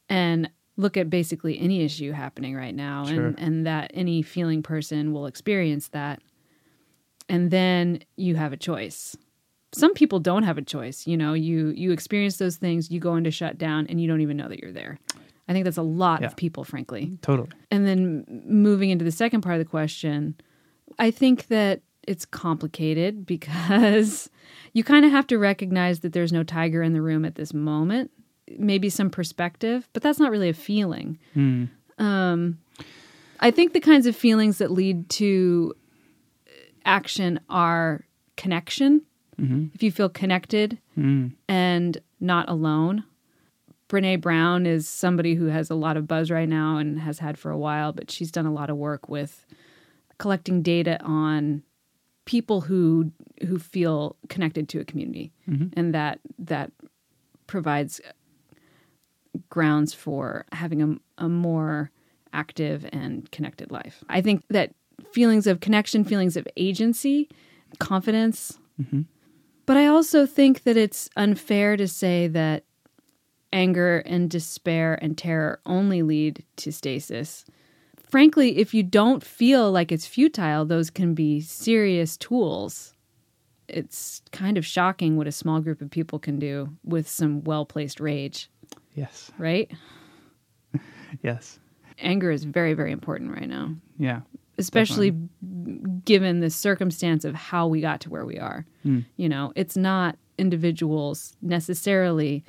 And 0.09 0.51
look 0.77 0.97
at 0.97 1.09
basically 1.09 1.59
any 1.59 1.81
issue 1.83 2.13
happening 2.13 2.55
right 2.55 2.75
now 2.75 3.07
Sure. 3.07 3.29
and, 3.29 3.39
and 3.41 3.67
that 3.67 3.91
any 3.95 4.21
feeling 4.23 4.63
person 4.63 5.13
will 5.13 5.27
experience 5.27 5.89
that. 5.89 6.21
And 7.31 7.51
then 7.51 8.01
you 8.17 8.37
have 8.37 8.53
a 8.53 8.57
choice. 8.59 9.17
Some 9.73 9.95
people 9.95 10.21
don't 10.21 10.45
have 10.45 10.59
a 10.59 10.63
choice. 10.63 11.07
You 11.07 11.17
know, 11.17 11.35
you 11.35 11.69
you 11.69 11.93
experience 11.93 12.37
those 12.39 12.57
things, 12.57 12.91
you 12.91 13.01
go 13.01 13.17
into 13.17 13.31
shutdown 13.31 13.87
and 13.89 14.01
you 14.01 14.09
don't 14.09 14.21
even 14.21 14.37
know 14.37 14.49
that 14.49 14.61
you're 14.61 14.73
there. 14.73 14.99
I 15.49 15.53
think 15.53 15.65
that's 15.65 15.77
a 15.77 15.83
lot 15.83 16.21
Yeah. 16.23 16.29
of 16.29 16.37
people, 16.37 16.65
frankly. 16.65 17.19
Totally. 17.23 17.49
And 17.71 17.87
then 17.87 18.43
moving 18.47 18.91
into 18.91 19.05
the 19.05 19.13
second 19.13 19.43
part 19.43 19.55
of 19.55 19.59
the 19.61 19.71
question, 19.71 20.35
I 20.99 21.11
think 21.11 21.47
that 21.49 21.83
it's 22.07 22.25
complicated 22.25 23.27
because 23.35 24.31
you 24.73 24.83
kind 24.85 25.05
of 25.05 25.11
have 25.11 25.27
to 25.29 25.39
recognize 25.39 26.01
that 26.01 26.13
there's 26.13 26.33
no 26.33 26.43
tiger 26.43 26.83
in 26.83 26.93
the 26.95 27.03
room 27.03 27.25
at 27.25 27.35
this 27.37 27.53
moment. 27.55 28.11
Maybe 28.59 28.89
some 28.89 29.11
perspective, 29.11 29.89
but 29.93 30.03
that's 30.03 30.21
not 30.21 30.31
really 30.31 30.49
a 30.49 30.55
feeling. 30.55 31.19
Hmm. 31.35 31.65
Um, 31.99 32.59
I 33.41 33.51
think 33.51 33.73
the 33.73 33.81
kinds 33.81 34.07
of 34.07 34.15
feelings 34.17 34.59
that 34.59 34.71
lead 34.71 35.09
to 35.11 35.75
action 36.85 37.41
are 37.49 38.05
connection. 38.37 39.03
Mhm. 39.41 39.71
If 39.75 39.83
you 39.83 39.91
feel 39.93 40.09
connected 40.09 40.79
Hmm. 40.95 41.29
and 41.49 41.99
not 42.21 42.49
alone. 42.49 43.05
Brene 43.89 44.21
Brown 44.21 44.67
is 44.67 44.89
somebody 44.89 45.35
who 45.35 45.47
has 45.47 45.71
a 45.71 45.75
lot 45.77 45.97
of 45.97 46.09
buzz 46.09 46.31
right 46.31 46.49
now 46.49 46.79
and 46.79 46.99
has 47.01 47.21
had 47.21 47.39
for 47.39 47.51
a 47.53 47.59
while, 47.59 47.93
but 47.93 48.11
she's 48.11 48.33
done 48.33 48.47
a 48.47 48.53
lot 48.53 48.69
of 48.71 48.77
work 48.77 49.09
with 49.09 49.47
collecting 50.19 50.61
data 50.63 51.01
on 51.05 51.63
people 52.25 52.63
who 52.63 53.13
who 53.47 53.59
feel 53.59 54.17
connected 54.29 54.69
to 54.71 54.81
a 54.81 54.85
community, 54.85 55.31
and 55.77 55.95
that 55.95 56.19
that 56.39 56.73
provides 57.47 58.01
grounds 59.51 59.93
for 59.95 60.47
having 60.53 60.83
a, 60.83 61.25
a 61.25 61.29
more 61.29 61.91
active 62.33 62.87
and 62.93 63.31
connected 63.31 63.71
life. 63.71 64.03
I 64.09 64.21
think 64.21 64.43
that 64.49 64.73
feelings 65.13 65.47
of 65.47 65.61
connection, 65.61 66.03
feelings 66.05 66.37
of 66.37 66.49
agency, 66.57 67.29
confidence. 67.79 68.59
But 69.67 69.77
I 69.77 69.87
also 69.87 70.27
think 70.27 70.63
that 70.63 70.77
it's 70.77 71.11
unfair 71.17 71.77
to 71.77 71.89
say 71.89 72.29
that 72.29 72.65
anger 73.53 73.99
and 74.07 74.31
despair 74.31 74.99
and 75.03 75.17
terror 75.19 75.61
only 75.67 76.03
lead 76.03 76.45
to 76.57 76.73
stasis. 76.73 77.45
Frankly, 78.09 78.59
if 78.59 78.73
you 78.73 78.83
don't 78.85 79.25
feel 79.25 79.73
like 79.73 79.91
it's 79.91 80.07
futile, 80.07 80.65
those 80.65 80.91
can 80.91 81.15
be 81.15 81.41
serious 81.41 82.17
tools. 82.17 82.95
It's 83.69 84.23
kind 84.31 84.57
of 84.57 84.65
shocking 84.65 85.17
what 85.17 85.27
a 85.27 85.33
small 85.33 85.61
group 85.61 85.81
of 85.81 85.91
people 85.91 86.21
can 86.21 86.39
do 86.39 86.69
with 86.85 87.09
some 87.09 87.43
well 87.43 87.67
placed 87.67 87.99
rage, 87.99 88.49
Yes. 88.95 89.31
right? 89.39 89.71
Yes. 91.23 91.59
Anger 91.99 92.31
is 92.31 92.45
very, 92.45 92.75
very 92.75 92.93
important 92.93 93.33
right 93.33 93.49
now, 93.49 93.75
Yeah. 93.99 94.21
Especially 94.59 95.15
given 96.05 96.41
the 96.41 96.51
circumstance 96.51 97.25
of 97.25 97.35
how 97.35 97.67
we 97.67 97.81
got 97.81 98.01
to 98.03 98.11
where 98.11 98.25
we 98.25 98.39
are. 98.39 98.65
You 99.17 99.29
know, 99.29 99.53
it's 99.57 99.77
not 99.77 100.17
individuals 100.39 101.35
necessarily 101.43 102.45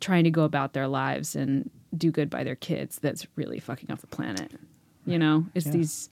trying 0.00 0.24
to 0.24 0.30
go 0.30 0.44
about 0.44 0.72
their 0.72 0.88
lives 0.88 1.34
and 1.36 1.70
do 1.96 2.10
good 2.10 2.30
by 2.30 2.44
their 2.44 2.54
kids 2.56 2.98
that's 3.00 3.26
really 3.36 3.58
fucking 3.58 3.90
up 3.90 4.00
the 4.00 4.06
planet. 4.06 4.52
You 5.06 5.18
know, 5.18 5.46
it's 5.54 5.66
Yeah. 5.66 5.72
these 5.72 6.10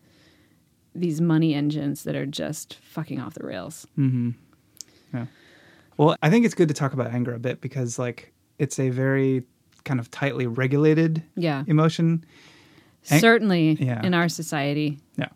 these 0.94 1.20
money 1.20 1.52
engines 1.54 2.04
that 2.04 2.16
are 2.16 2.24
just 2.24 2.74
fucking 2.76 3.20
off 3.20 3.34
the 3.34 3.46
rails. 3.46 3.86
Mm-hmm. 3.98 4.30
Yeah. 5.12 5.26
Well, 5.98 6.16
I 6.22 6.30
think 6.30 6.46
it's 6.46 6.54
good 6.54 6.68
to 6.68 6.74
talk 6.74 6.94
about 6.94 7.08
anger 7.12 7.34
a 7.34 7.38
bit 7.38 7.60
because 7.60 7.98
like 7.98 8.32
it's 8.58 8.78
a 8.78 8.88
very 8.88 9.42
kind 9.84 10.00
of 10.00 10.10
tightly 10.10 10.46
regulated 10.46 11.22
Yeah. 11.34 11.64
emotion. 11.66 12.24
Certainly 13.06 13.78
Yeah. 13.80 14.04
in 14.04 14.14
our 14.14 14.28
society. 14.28 14.98
Yeah. 15.16 15.28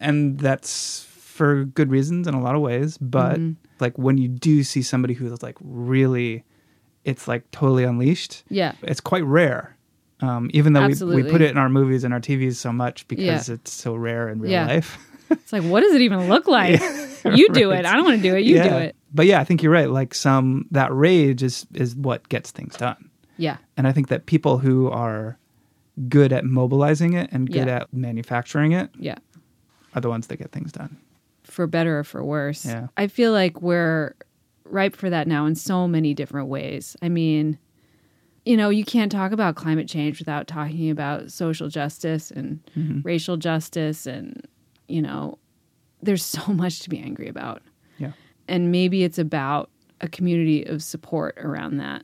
And 0.00 0.38
that's 0.38 1.04
for 1.10 1.64
good 1.64 1.90
reasons 1.90 2.26
in 2.26 2.34
a 2.34 2.40
lot 2.40 2.54
of 2.54 2.60
ways, 2.60 2.98
but 2.98 3.38
Mm-hmm. 3.38 3.52
like 3.80 3.96
when 3.98 4.18
you 4.18 4.28
do 4.28 4.62
see 4.62 4.82
somebody 4.82 5.14
who's 5.14 5.42
like 5.42 5.56
really 5.60 6.44
it's 7.04 7.26
like 7.26 7.50
totally 7.50 7.82
unleashed, 7.84 8.44
Yeah. 8.48 8.72
it's 8.82 9.00
quite 9.00 9.24
rare. 9.24 9.76
Um, 10.20 10.50
even 10.54 10.72
though 10.72 10.86
we, 10.86 11.22
we 11.22 11.22
put 11.24 11.40
it 11.40 11.50
in 11.50 11.58
our 11.58 11.68
movies 11.68 12.04
and 12.04 12.14
our 12.14 12.20
TVs 12.20 12.54
so 12.54 12.72
much 12.72 13.08
because 13.08 13.48
Yeah. 13.48 13.54
it's 13.54 13.72
so 13.72 13.94
rare 13.96 14.28
in 14.28 14.40
real 14.40 14.52
Yeah. 14.52 14.66
life. 14.66 14.98
It's 15.32 15.50
like, 15.52 15.62
what 15.64 15.80
does 15.80 15.94
it 15.94 16.02
even 16.02 16.28
look 16.28 16.46
like? 16.46 16.80
You 17.24 17.48
do 17.50 17.70
Right. 17.70 17.78
it. 17.80 17.86
I 17.86 17.94
don't 17.94 18.04
want 18.04 18.16
to 18.18 18.22
do 18.22 18.34
it. 18.36 18.44
You 18.44 18.56
yeah. 18.56 18.68
do 18.68 18.76
it. 18.84 18.96
But 19.14 19.26
yeah, 19.26 19.40
I 19.40 19.44
think 19.44 19.62
you're 19.62 19.72
right. 19.72 19.88
Like 19.88 20.12
some 20.14 20.66
that 20.72 20.92
rage 20.92 21.42
is 21.42 21.66
is 21.72 21.94
what 21.96 22.28
gets 22.28 22.50
things 22.50 22.76
done. 22.76 23.08
Yeah. 23.38 23.56
And 23.76 23.86
I 23.86 23.92
think 23.92 24.08
that 24.08 24.26
people 24.26 24.58
who 24.58 24.90
are 24.90 25.38
good 26.08 26.32
at 26.32 26.44
mobilizing 26.44 27.12
it 27.14 27.30
and 27.32 27.48
good 27.50 27.66
Yeah. 27.66 27.76
at 27.82 27.92
manufacturing 27.92 28.72
it 28.72 28.90
Yeah. 28.98 29.16
are 29.94 30.00
the 30.00 30.08
ones 30.08 30.26
that 30.28 30.36
get 30.38 30.52
things 30.52 30.72
done. 30.72 30.96
For 31.44 31.66
better 31.66 31.98
or 31.98 32.04
for 32.04 32.24
worse. 32.24 32.64
Yeah. 32.64 32.88
I 32.96 33.06
feel 33.08 33.32
like 33.32 33.60
we're 33.62 34.14
ripe 34.64 34.96
for 34.96 35.10
that 35.10 35.28
now 35.28 35.44
in 35.46 35.54
so 35.54 35.86
many 35.86 36.14
different 36.14 36.48
ways. 36.48 36.96
I 37.02 37.08
mean, 37.08 37.58
you 38.46 38.56
know, 38.56 38.70
you 38.70 38.84
can't 38.84 39.12
talk 39.12 39.30
about 39.32 39.54
climate 39.54 39.86
change 39.88 40.18
without 40.18 40.46
talking 40.46 40.88
about 40.90 41.30
social 41.30 41.68
justice 41.68 42.30
and 42.30 42.60
Mm-hmm. 42.76 43.00
racial 43.02 43.36
justice 43.36 44.06
and, 44.06 44.46
you 44.88 45.02
know, 45.02 45.38
there's 46.02 46.24
so 46.24 46.52
much 46.52 46.80
to 46.80 46.88
be 46.90 46.98
angry 46.98 47.28
about. 47.28 47.62
Yeah. 47.98 48.12
and 48.48 48.72
maybe 48.72 49.04
it's 49.04 49.18
about 49.18 49.70
a 50.00 50.08
community 50.08 50.64
of 50.64 50.82
support 50.82 51.36
around 51.38 51.76
that 51.76 52.02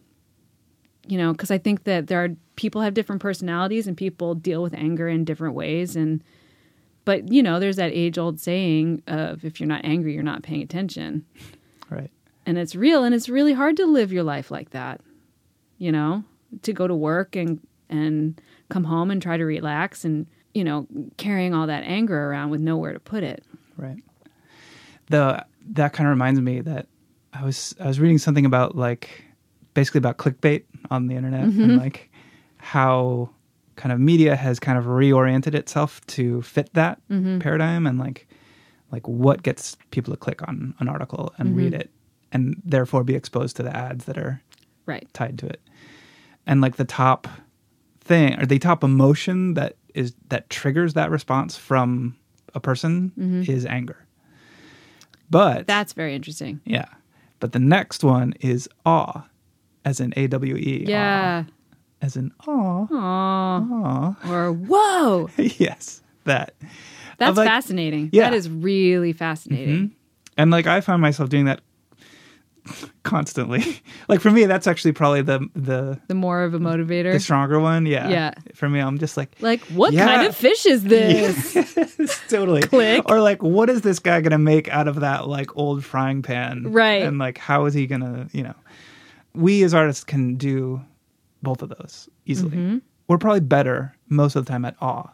you 1.08 1.18
know 1.18 1.32
because 1.32 1.50
i 1.50 1.58
think 1.58 1.82
that 1.84 2.06
there 2.06 2.22
are 2.22 2.28
people 2.58 2.80
have 2.82 2.92
different 2.92 3.22
personalities 3.22 3.86
and 3.86 3.96
people 3.96 4.34
deal 4.34 4.62
with 4.62 4.74
anger 4.74 5.08
in 5.08 5.24
different 5.24 5.54
ways 5.54 5.94
and 5.96 6.22
but 7.04 7.32
you 7.32 7.40
know 7.42 7.60
there's 7.60 7.76
that 7.76 7.92
age 7.92 8.18
old 8.18 8.40
saying 8.40 9.00
of 9.06 9.44
if 9.44 9.60
you're 9.60 9.68
not 9.68 9.80
angry 9.84 10.12
you're 10.12 10.22
not 10.22 10.42
paying 10.42 10.60
attention 10.60 11.24
Right. 11.88 12.10
and 12.44 12.58
it's 12.58 12.74
real 12.74 13.04
and 13.04 13.14
it's 13.14 13.28
really 13.28 13.52
hard 13.52 13.76
to 13.76 13.86
live 13.86 14.12
your 14.12 14.24
life 14.24 14.50
like 14.50 14.70
that 14.70 15.00
you 15.78 15.92
know 15.92 16.24
to 16.62 16.72
go 16.72 16.86
to 16.88 16.94
work 16.94 17.36
and 17.36 17.60
and 17.88 18.40
come 18.68 18.84
home 18.84 19.10
and 19.12 19.22
try 19.22 19.36
to 19.36 19.44
relax 19.44 20.04
and 20.04 20.26
you 20.52 20.64
know 20.64 20.86
carrying 21.16 21.54
all 21.54 21.68
that 21.68 21.84
anger 21.84 22.28
around 22.28 22.50
with 22.50 22.60
nowhere 22.60 22.92
to 22.92 23.00
put 23.00 23.22
it 23.22 23.44
Right. 23.78 24.02
The 25.06 25.46
that 25.70 25.92
kind 25.92 26.08
of 26.08 26.10
reminds 26.10 26.40
me 26.40 26.60
that 26.62 26.88
I 27.32 27.44
was 27.44 27.76
I 27.80 27.86
was 27.86 28.00
reading 28.00 28.18
something 28.18 28.44
about 28.44 28.74
like 28.76 29.24
basically 29.72 29.98
about 29.98 30.16
clickbait 30.18 30.64
on 30.90 31.06
the 31.06 31.14
internet 31.14 31.44
and 31.44 31.52
mm-hmm. 31.52 31.76
like 31.78 32.07
how 32.58 33.30
kind 33.76 33.92
of 33.92 34.00
media 34.00 34.34
has 34.36 34.58
kind 34.58 34.76
of 34.76 34.84
reoriented 34.84 35.54
itself 35.54 36.04
to 36.08 36.42
fit 36.42 36.68
that 36.74 37.00
mm-hmm. 37.08 37.38
paradigm 37.38 37.86
and 37.86 37.98
like 37.98 38.26
like 38.90 39.06
what 39.06 39.42
gets 39.42 39.76
people 39.90 40.12
to 40.12 40.18
click 40.18 40.46
on 40.48 40.74
an 40.80 40.88
article 40.88 41.32
and 41.38 41.50
mm-hmm. 41.50 41.58
read 41.58 41.74
it 41.74 41.90
and 42.32 42.60
therefore 42.64 43.04
be 43.04 43.14
exposed 43.14 43.56
to 43.56 43.62
the 43.62 43.74
ads 43.74 44.04
that 44.06 44.18
are 44.18 44.42
right 44.86 45.06
tied 45.12 45.38
to 45.38 45.46
it. 45.46 45.60
And 46.46 46.60
like 46.60 46.76
the 46.76 46.84
top 46.84 47.28
thing 48.00 48.40
or 48.40 48.46
the 48.46 48.58
top 48.58 48.82
emotion 48.82 49.54
that 49.54 49.76
is 49.94 50.14
that 50.28 50.48
triggers 50.50 50.94
that 50.94 51.10
response 51.10 51.56
from 51.56 52.16
a 52.54 52.60
person 52.60 53.12
mm-hmm. 53.18 53.50
is 53.50 53.64
anger. 53.66 54.06
But 55.30 55.66
that's 55.66 55.92
very 55.92 56.14
interesting 56.14 56.60
yeah. 56.64 56.86
But 57.40 57.52
the 57.52 57.60
next 57.60 58.02
one 58.02 58.34
is 58.40 58.68
awe, 58.84 59.22
as 59.84 60.00
in 60.00 60.12
A 60.16 60.26
W 60.26 60.56
E. 60.56 60.84
yeah 60.88 61.44
awe, 61.46 61.52
As 62.00 62.16
awe. 62.16 62.20
Aww. 62.46 62.90
Awe. 62.92 64.16
or 64.30 64.52
whoa 64.52 65.28
yes. 65.36 66.02
That. 66.24 66.54
that's 67.18 67.36
like- 67.36 67.48
fascinating 67.48 68.10
Yeah. 68.12 68.30
that 68.30 68.36
is 68.36 68.48
really 68.48 69.12
fascinating 69.12 69.74
mm-hmm. 69.76 69.94
And 70.36 70.50
like 70.52 70.66
I 70.68 70.80
find 70.80 71.02
myself 71.02 71.28
doing 71.30 71.46
that 71.46 71.60
constantly. 73.02 73.80
like 74.08 74.20
for 74.20 74.30
me, 74.30 74.44
that's 74.44 74.66
actually 74.66 74.92
probably 74.92 75.22
the 75.22 75.48
the 75.56 75.98
the 76.06 76.14
more 76.14 76.42
of 76.42 76.54
a 76.54 76.58
motivator 76.60 77.12
the 77.12 77.20
stronger 77.20 77.58
one. 77.58 77.86
Yeah. 77.86 78.08
Yeah. 78.08 78.34
For 78.54 78.68
me, 78.68 78.78
I'm 78.80 78.98
just 78.98 79.16
like 79.16 79.30
like 79.40 79.60
what 79.62 79.92
Yeah. 79.92 80.06
kind 80.06 80.26
of 80.28 80.36
fish 80.36 80.66
is 80.66 80.82
this 80.84 82.20
totally 82.28 82.62
Click. 82.62 83.08
or 83.10 83.20
like 83.20 83.42
what 83.42 83.68
is 83.70 83.80
this 83.82 83.98
guy 83.98 84.20
gonna 84.20 84.38
make 84.38 84.68
out 84.68 84.86
of 84.86 85.00
that 85.00 85.26
like 85.26 85.56
old 85.56 85.84
frying 85.84 86.22
pan 86.22 86.70
Right. 86.70 87.02
and 87.02 87.18
like 87.18 87.38
how 87.38 87.64
is 87.64 87.74
he 87.74 87.86
gonna 87.86 88.28
you 88.32 88.42
know 88.42 88.54
we 89.34 89.62
as 89.62 89.74
artists 89.74 90.04
can 90.04 90.36
do 90.36 90.80
both 91.42 91.62
of 91.62 91.68
those 91.70 92.08
easily. 92.26 92.56
Mm-hmm. 92.56 92.78
we're 93.08 93.18
probably 93.18 93.40
better 93.40 93.94
most 94.08 94.36
of 94.36 94.44
the 94.44 94.50
time 94.50 94.64
at 94.64 94.74
awe. 94.80 95.10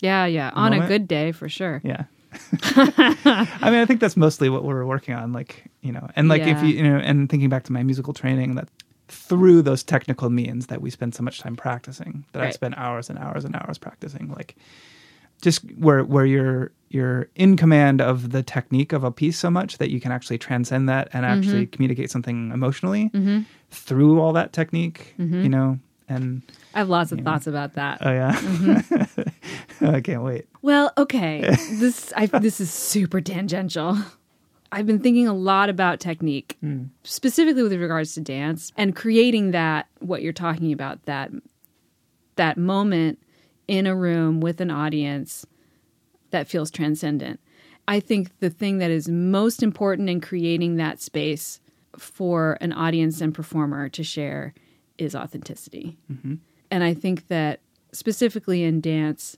Yeah 0.00 0.26
yeah. 0.26 0.50
On 0.54 0.72
a 0.72 0.86
good 0.86 1.06
day 1.08 1.32
for 1.32 1.48
sure. 1.48 1.80
Yeah. 1.84 2.04
I 2.76 3.70
mean 3.70 3.80
i 3.80 3.86
think 3.86 4.00
that's 4.00 4.16
mostly 4.16 4.48
what 4.48 4.64
we're 4.64 4.84
working 4.84 5.14
on 5.14 5.32
like 5.32 5.64
you 5.82 5.92
know 5.92 6.08
and 6.16 6.28
like 6.28 6.42
if 6.42 6.60
you 6.62 6.68
you 6.70 6.82
know 6.82 6.96
and 6.96 7.28
thinking 7.30 7.48
back 7.48 7.62
to 7.64 7.72
my 7.72 7.82
musical 7.84 8.12
training 8.12 8.56
that 8.56 8.68
through 9.06 9.62
those 9.62 9.84
technical 9.84 10.30
means 10.30 10.66
that 10.66 10.80
we 10.80 10.90
spend 10.90 11.14
so 11.14 11.22
much 11.22 11.38
time 11.38 11.54
practicing 11.54 12.24
that 12.32 12.42
i 12.42 12.46
Right. 12.46 12.54
spend 12.54 12.74
hours 12.76 13.08
and 13.08 13.18
hours 13.20 13.44
and 13.44 13.54
hours 13.54 13.78
practicing 13.78 14.32
like 14.36 14.56
just 15.44 15.62
where 15.76 16.02
where 16.02 16.26
you're 16.26 16.72
you're 16.88 17.28
in 17.34 17.56
command 17.56 18.00
of 18.00 18.30
the 18.30 18.42
technique 18.42 18.92
of 18.92 19.04
a 19.04 19.10
piece 19.10 19.38
so 19.38 19.50
much 19.50 19.78
that 19.78 19.90
you 19.90 20.00
can 20.00 20.10
actually 20.10 20.38
transcend 20.38 20.88
that 20.88 21.08
and 21.12 21.26
actually 21.26 21.66
mm-hmm. 21.66 21.72
communicate 21.72 22.10
something 22.10 22.50
emotionally 22.52 23.10
mm-hmm. 23.10 23.40
through 23.70 24.20
all 24.20 24.32
that 24.32 24.52
technique 24.52 25.14
mm-hmm. 25.18 25.42
you 25.42 25.48
know 25.48 25.78
and 26.08 26.42
i 26.74 26.78
have 26.78 26.88
lots 26.88 27.12
of 27.12 27.20
thoughts 27.20 27.46
about 27.46 27.74
that. 27.74 27.98
Oh 28.00 28.10
yeah? 28.10 29.24
I 29.80 30.00
can't 30.00 30.22
wait. 30.22 30.46
Well, 30.62 30.92
okay. 30.96 31.40
this 31.72 32.12
I, 32.16 32.26
this 32.26 32.60
is 32.60 32.70
super 32.70 33.20
tangential. 33.20 33.98
I've 34.72 34.86
been 34.86 34.98
thinking 34.98 35.28
a 35.28 35.34
lot 35.34 35.68
about 35.68 36.00
technique, 36.00 36.56
hmm. 36.60 36.84
specifically 37.04 37.62
with 37.62 37.72
regards 37.74 38.14
to 38.14 38.20
dance 38.20 38.72
and 38.76 38.96
creating 38.96 39.52
that 39.52 39.86
what 40.00 40.22
you're 40.22 40.32
talking 40.32 40.72
about 40.72 41.04
that 41.04 41.30
that 42.36 42.56
moment 42.56 43.18
in 43.68 43.86
a 43.86 43.96
room 43.96 44.40
with 44.40 44.60
an 44.60 44.70
audience 44.70 45.46
that 46.30 46.48
feels 46.48 46.70
transcendent. 46.70 47.40
I 47.86 48.00
think 48.00 48.38
the 48.40 48.50
thing 48.50 48.78
that 48.78 48.90
is 48.90 49.08
most 49.08 49.62
important 49.62 50.08
in 50.08 50.20
creating 50.20 50.76
that 50.76 51.00
space 51.00 51.60
for 51.98 52.58
an 52.60 52.72
audience 52.72 53.20
and 53.20 53.34
performer 53.34 53.88
to 53.90 54.02
share 54.02 54.54
is 54.98 55.14
authenticity. 55.14 55.96
Mm-hmm. 56.10 56.34
And 56.70 56.84
I 56.84 56.94
think 56.94 57.28
that 57.28 57.60
specifically 57.92 58.64
in 58.64 58.80
dance, 58.80 59.36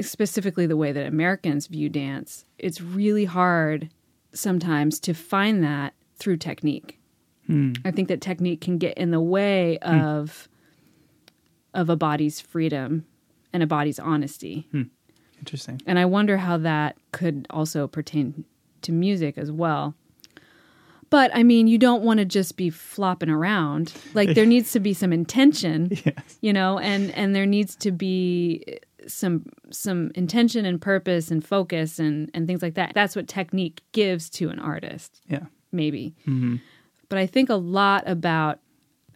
specifically 0.00 0.66
the 0.66 0.76
way 0.76 0.92
that 0.92 1.06
Americans 1.06 1.66
view 1.66 1.88
dance, 1.88 2.44
it's 2.58 2.80
really 2.80 3.24
hard 3.24 3.90
sometimes 4.32 4.98
to 5.00 5.14
find 5.14 5.62
that 5.62 5.94
through 6.16 6.38
technique. 6.38 6.98
Hmm. 7.46 7.74
I 7.84 7.90
think 7.90 8.08
that 8.08 8.20
technique 8.20 8.60
can 8.60 8.78
get 8.78 8.98
in 8.98 9.10
the 9.10 9.20
way 9.20 9.78
hmm. 9.82 10.00
of 10.00 10.48
of 11.74 11.90
a 11.90 11.96
body's 11.96 12.40
freedom 12.40 13.04
and 13.52 13.62
a 13.62 13.66
body's 13.66 13.98
honesty. 13.98 14.68
Interesting. 15.38 15.80
And 15.86 15.98
I 15.98 16.04
wonder 16.04 16.36
how 16.38 16.56
that 16.58 16.96
could 17.12 17.46
also 17.50 17.86
pertain 17.86 18.44
to 18.82 18.92
music 18.92 19.36
as 19.38 19.50
well. 19.52 19.94
But 21.08 21.30
I 21.34 21.42
mean, 21.44 21.68
you 21.68 21.78
don't 21.78 22.02
want 22.02 22.18
to 22.18 22.24
just 22.24 22.56
be 22.56 22.68
flopping 22.68 23.30
around. 23.30 23.92
Like 24.14 24.34
there 24.34 24.46
needs 24.54 24.72
to 24.72 24.80
be 24.80 24.92
some 24.92 25.12
intention, 25.12 25.90
Yes. 26.04 26.38
you 26.40 26.52
know, 26.52 26.78
and 26.78 27.10
and 27.12 27.34
there 27.34 27.46
needs 27.46 27.76
to 27.76 27.92
be 27.92 28.64
some 29.06 29.46
some 29.70 30.10
intention 30.16 30.64
and 30.66 30.80
purpose 30.80 31.30
and 31.30 31.44
focus 31.46 32.00
and 32.00 32.28
and 32.34 32.46
things 32.48 32.60
like 32.60 32.74
that. 32.74 32.92
That's 32.94 33.14
what 33.14 33.28
technique 33.28 33.82
gives 33.92 34.28
to 34.30 34.48
an 34.48 34.58
artist, 34.58 35.20
Yeah. 35.28 35.44
maybe. 35.70 36.14
hmm 36.24 36.56
But 37.08 37.18
I 37.18 37.26
think 37.26 37.50
a 37.50 37.54
lot 37.54 38.02
about 38.08 38.58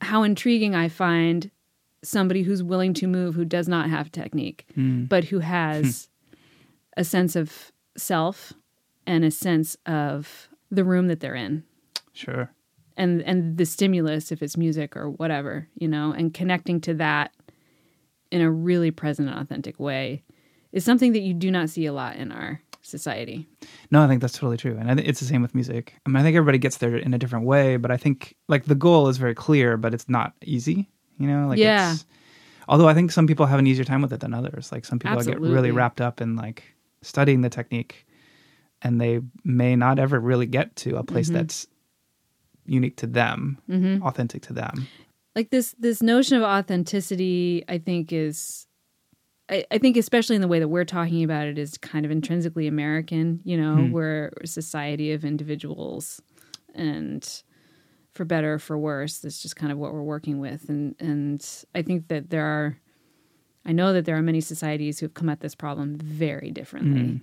how 0.00 0.22
intriguing 0.22 0.76
I 0.76 0.88
find 0.88 1.50
somebody 2.02 2.42
who's 2.42 2.62
willing 2.62 2.94
to 2.94 3.06
move 3.06 3.34
who 3.34 3.44
does 3.44 3.68
not 3.68 3.90
have 3.90 4.10
technique, 4.12 4.66
Mm. 4.76 5.08
but 5.08 5.24
who 5.24 5.40
has 5.40 6.08
a 6.96 7.04
sense 7.04 7.36
of 7.36 7.70
self 7.96 8.52
and 9.06 9.24
a 9.24 9.30
sense 9.30 9.76
of 9.86 10.48
the 10.70 10.84
room 10.84 11.08
that 11.08 11.20
they're 11.20 11.34
in 11.34 11.62
Sure. 12.12 12.50
and 12.96 13.22
and 13.22 13.56
the 13.58 13.66
stimulus 13.66 14.30
if 14.32 14.42
it's 14.42 14.56
music 14.56 14.96
or 14.96 15.10
whatever 15.10 15.68
you 15.74 15.88
know 15.88 16.12
and 16.12 16.32
connecting 16.34 16.80
to 16.82 16.94
that 16.94 17.32
in 18.30 18.40
a 18.40 18.50
really 18.50 18.90
present 18.90 19.28
and 19.28 19.38
authentic 19.38 19.78
way 19.80 20.22
is 20.72 20.84
something 20.84 21.12
that 21.12 21.20
you 21.20 21.34
do 21.34 21.50
not 21.50 21.68
see 21.70 21.86
a 21.86 21.92
lot 21.92 22.16
in 22.16 22.30
our 22.32 22.60
society 22.82 23.48
No, 23.90 24.02
I 24.02 24.06
think 24.08 24.20
that's 24.20 24.34
totally 24.38 24.56
true, 24.56 24.76
and 24.78 24.90
I 24.90 24.94
think 24.94 25.06
it's 25.08 25.20
the 25.20 25.26
same 25.26 25.42
with 25.42 25.54
music. 25.54 25.94
I 26.06 26.08
mean, 26.10 26.16
I 26.16 26.22
think 26.22 26.36
everybody 26.36 26.58
gets 26.58 26.78
there 26.78 26.96
in 26.96 27.12
a 27.14 27.18
different 27.18 27.44
way, 27.46 27.76
but 27.76 27.90
I 27.90 27.96
think 27.96 28.36
like 28.48 28.64
the 28.64 28.74
goal 28.74 29.08
is 29.08 29.18
very 29.18 29.34
clear, 29.34 29.76
but 29.76 29.92
it's 29.94 30.08
not 30.08 30.32
easy. 30.44 30.88
You 31.20 31.26
know, 31.28 31.46
like 31.48 31.58
Yeah. 31.58 31.92
It's, 31.92 32.04
although 32.66 32.88
I 32.88 32.94
think 32.94 33.12
some 33.12 33.26
people 33.28 33.46
have 33.46 33.58
an 33.60 33.66
easier 33.68 33.84
time 33.84 34.02
with 34.02 34.12
it 34.12 34.20
than 34.20 34.34
others. 34.34 34.72
Like 34.72 34.84
some 34.84 34.98
people 34.98 35.22
get 35.22 35.38
really 35.40 35.70
wrapped 35.70 36.00
up 36.00 36.20
in 36.20 36.34
like 36.34 36.64
studying 37.02 37.42
the 37.42 37.50
technique, 37.50 38.06
and 38.82 39.00
they 39.00 39.20
may 39.44 39.76
not 39.76 39.98
ever 39.98 40.18
really 40.18 40.46
get 40.46 40.74
to 40.76 40.96
a 40.96 41.04
place 41.04 41.30
Mhm. 41.30 41.34
that's 41.34 41.66
unique 42.66 42.96
to 42.96 43.06
them, 43.06 43.58
mm-hmm. 43.68 44.02
authentic 44.02 44.42
to 44.42 44.52
them. 44.52 44.86
like 45.36 45.50
this 45.50 45.74
this 45.78 46.02
notion 46.02 46.36
of 46.36 46.42
authenticity 46.42 47.62
i 47.68 47.78
think 47.78 48.12
is 48.12 48.66
I, 49.48 49.78
think 49.78 49.96
especially 49.96 50.34
in 50.36 50.42
the 50.42 50.48
way 50.48 50.58
that 50.60 50.68
we're 50.68 50.84
talking 50.84 51.22
about 51.24 51.46
it 51.48 51.56
is 51.58 51.78
kind 51.78 52.04
of 52.04 52.10
intrinsically 52.10 52.66
american 52.66 53.40
you 53.44 53.56
know 53.56 53.76
Hmm. 53.76 53.92
we're 53.92 54.32
a 54.42 54.46
society 54.48 55.12
of 55.12 55.24
individuals 55.24 56.20
and 56.74 57.22
for 58.20 58.26
better 58.26 58.52
or 58.54 58.58
for 58.58 58.76
worse 58.76 59.16
that's 59.20 59.40
just 59.40 59.56
kind 59.56 59.72
of 59.72 59.78
what 59.78 59.94
we're 59.94 60.02
working 60.02 60.40
with 60.40 60.68
and 60.68 60.94
and 61.00 61.64
i 61.74 61.80
think 61.80 62.08
that 62.08 62.28
there 62.28 62.44
are 62.44 62.76
i 63.64 63.72
know 63.72 63.94
that 63.94 64.04
there 64.04 64.14
are 64.14 64.20
many 64.20 64.42
societies 64.42 64.98
who 65.00 65.06
have 65.06 65.14
come 65.14 65.30
at 65.30 65.40
this 65.40 65.54
problem 65.54 65.96
very 65.96 66.50
differently 66.50 67.18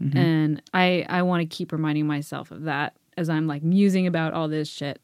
Mhm. 0.00 0.14
and 0.14 0.62
i 0.72 1.04
i 1.08 1.20
want 1.22 1.40
to 1.40 1.46
keep 1.56 1.72
reminding 1.72 2.06
myself 2.06 2.52
of 2.52 2.62
that 2.62 2.94
as 3.16 3.28
i'm 3.28 3.48
like 3.48 3.64
musing 3.64 4.06
about 4.06 4.34
all 4.34 4.46
this 4.46 4.68
shit 4.68 5.00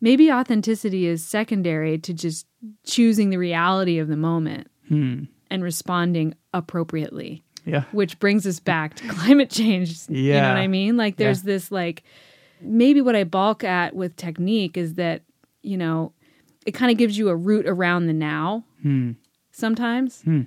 maybe 0.00 0.32
authenticity 0.32 1.06
is 1.06 1.24
secondary 1.24 1.96
to 1.98 2.12
just 2.12 2.44
choosing 2.84 3.30
the 3.30 3.36
reality 3.38 3.98
of 4.00 4.08
the 4.08 4.16
moment 4.16 4.66
Hmm. 4.88 5.24
and 5.48 5.62
responding 5.62 6.34
appropriately 6.52 7.44
Yeah. 7.64 7.84
which 7.92 8.18
brings 8.18 8.48
us 8.48 8.58
back 8.58 8.94
to 8.96 9.06
climate 9.16 9.48
change 9.50 10.08
you 10.08 10.32
know 10.32 10.38
Yeah. 10.38 10.48
what 10.54 10.58
i 10.60 10.66
mean 10.66 10.96
like 10.96 11.18
there's 11.18 11.42
this 11.42 11.70
like 11.70 12.02
maybe 12.62 13.00
what 13.00 13.16
i 13.16 13.24
balk 13.24 13.64
at 13.64 13.94
with 13.94 14.14
technique 14.16 14.76
is 14.76 14.94
that 14.94 15.22
you 15.62 15.76
know 15.76 16.12
it 16.66 16.72
kind 16.72 16.90
of 16.90 16.96
gives 16.98 17.16
you 17.18 17.28
a 17.28 17.36
route 17.36 17.66
around 17.66 18.06
the 18.06 18.12
now 18.12 18.64
Hmm. 18.82 19.12
sometimes 19.52 20.22
Hmm. 20.22 20.42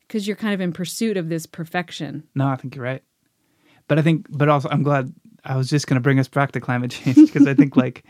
because 0.00 0.26
you're 0.26 0.36
kind 0.36 0.54
of 0.54 0.60
in 0.60 0.72
pursuit 0.72 1.16
of 1.16 1.28
this 1.28 1.46
perfection 1.46 2.24
No, 2.34 2.46
I 2.46 2.56
think 2.56 2.74
you're 2.76 2.84
right. 2.84 3.02
But 3.88 3.98
I 3.98 4.02
think, 4.02 4.26
but 4.30 4.48
also, 4.48 4.68
I'm 4.70 4.82
glad 4.82 5.12
I 5.44 5.56
was 5.56 5.68
just 5.68 5.86
going 5.86 5.96
to 5.96 6.00
bring 6.00 6.18
us 6.18 6.26
back 6.28 6.52
to 6.52 6.60
climate 6.60 6.90
change 6.90 7.16
because 7.16 7.46
I 7.46 7.52
think 7.52 7.76
like 7.84 8.02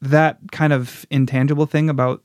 that 0.00 0.38
kind 0.50 0.72
of 0.72 1.06
intangible 1.10 1.66
thing 1.66 1.88
about 1.88 2.24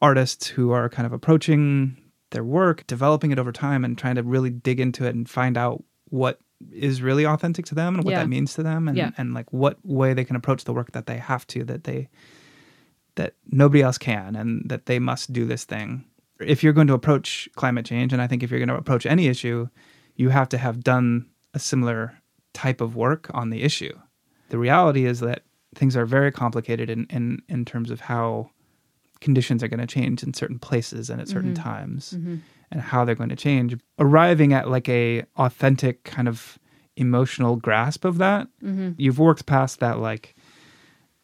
artists 0.00 0.46
who 0.46 0.70
are 0.70 0.88
kind 0.88 1.06
of 1.06 1.12
approaching 1.12 1.96
their 2.30 2.44
work, 2.44 2.86
developing 2.86 3.32
it 3.32 3.38
over 3.38 3.50
time, 3.50 3.84
and 3.84 3.98
trying 3.98 4.14
to 4.14 4.22
really 4.22 4.50
dig 4.50 4.78
into 4.78 5.06
it 5.06 5.14
and 5.16 5.28
find 5.28 5.56
out 5.58 5.82
what 6.10 6.38
is 6.72 7.00
really 7.02 7.24
authentic 7.24 7.64
to 7.66 7.74
them 7.74 7.94
and 7.94 8.04
what 8.04 8.10
Yeah. 8.12 8.20
that 8.20 8.28
means 8.28 8.54
to 8.54 8.62
them 8.62 8.88
and, 8.88 8.96
Yeah. 8.96 9.10
and 9.16 9.32
like 9.34 9.52
what 9.52 9.78
way 9.84 10.12
they 10.14 10.24
can 10.24 10.36
approach 10.36 10.64
the 10.64 10.72
work 10.72 10.92
that 10.92 11.06
they 11.06 11.18
have 11.18 11.46
to 11.48 11.64
that 11.64 11.84
they 11.84 12.08
that 13.16 13.34
nobody 13.50 13.82
else 13.82 13.98
can 13.98 14.36
and 14.36 14.68
that 14.68 14.86
they 14.86 14.98
must 14.98 15.32
do 15.32 15.44
this 15.44 15.64
thing 15.64 16.04
if 16.40 16.62
you're 16.62 16.72
going 16.72 16.86
to 16.86 16.94
approach 16.94 17.48
climate 17.56 17.84
change 17.84 18.12
and 18.12 18.22
i 18.22 18.26
think 18.26 18.42
if 18.42 18.50
you're 18.50 18.60
going 18.60 18.68
to 18.68 18.76
approach 18.76 19.06
any 19.06 19.26
issue 19.26 19.68
you 20.16 20.28
have 20.30 20.48
to 20.48 20.58
have 20.58 20.82
done 20.84 21.26
a 21.54 21.58
similar 21.58 22.14
type 22.54 22.80
of 22.80 22.94
work 22.96 23.28
on 23.34 23.50
the 23.50 23.62
issue 23.62 23.96
the 24.50 24.58
reality 24.58 25.04
is 25.04 25.20
that 25.20 25.42
things 25.74 25.96
are 25.96 26.06
very 26.06 26.30
complicated 26.32 26.88
in 26.90 27.06
in, 27.10 27.40
in 27.48 27.64
terms 27.64 27.90
of 27.90 28.00
how 28.00 28.50
conditions 29.20 29.62
are 29.64 29.68
going 29.68 29.80
to 29.80 29.86
change 29.86 30.22
in 30.22 30.32
certain 30.32 30.58
places 30.58 31.10
and 31.10 31.20
at 31.20 31.28
certain 31.28 31.52
Mhm. 31.54 31.62
times 31.62 32.14
mm-hmm. 32.16 32.36
And 32.70 32.80
how 32.80 33.04
they're 33.04 33.14
going 33.14 33.28
to 33.30 33.36
change 33.36 33.76
arriving 33.98 34.52
at 34.52 34.68
like 34.68 34.88
a 34.88 35.24
authentic 35.36 36.04
kind 36.04 36.28
of 36.28 36.58
emotional 36.96 37.56
grasp 37.56 38.04
of 38.04 38.18
that 38.18 38.48
Mm-hmm. 38.64 38.90
you've 38.98 39.18
worked 39.18 39.46
past 39.46 39.80
that 39.80 39.98
like 39.98 40.34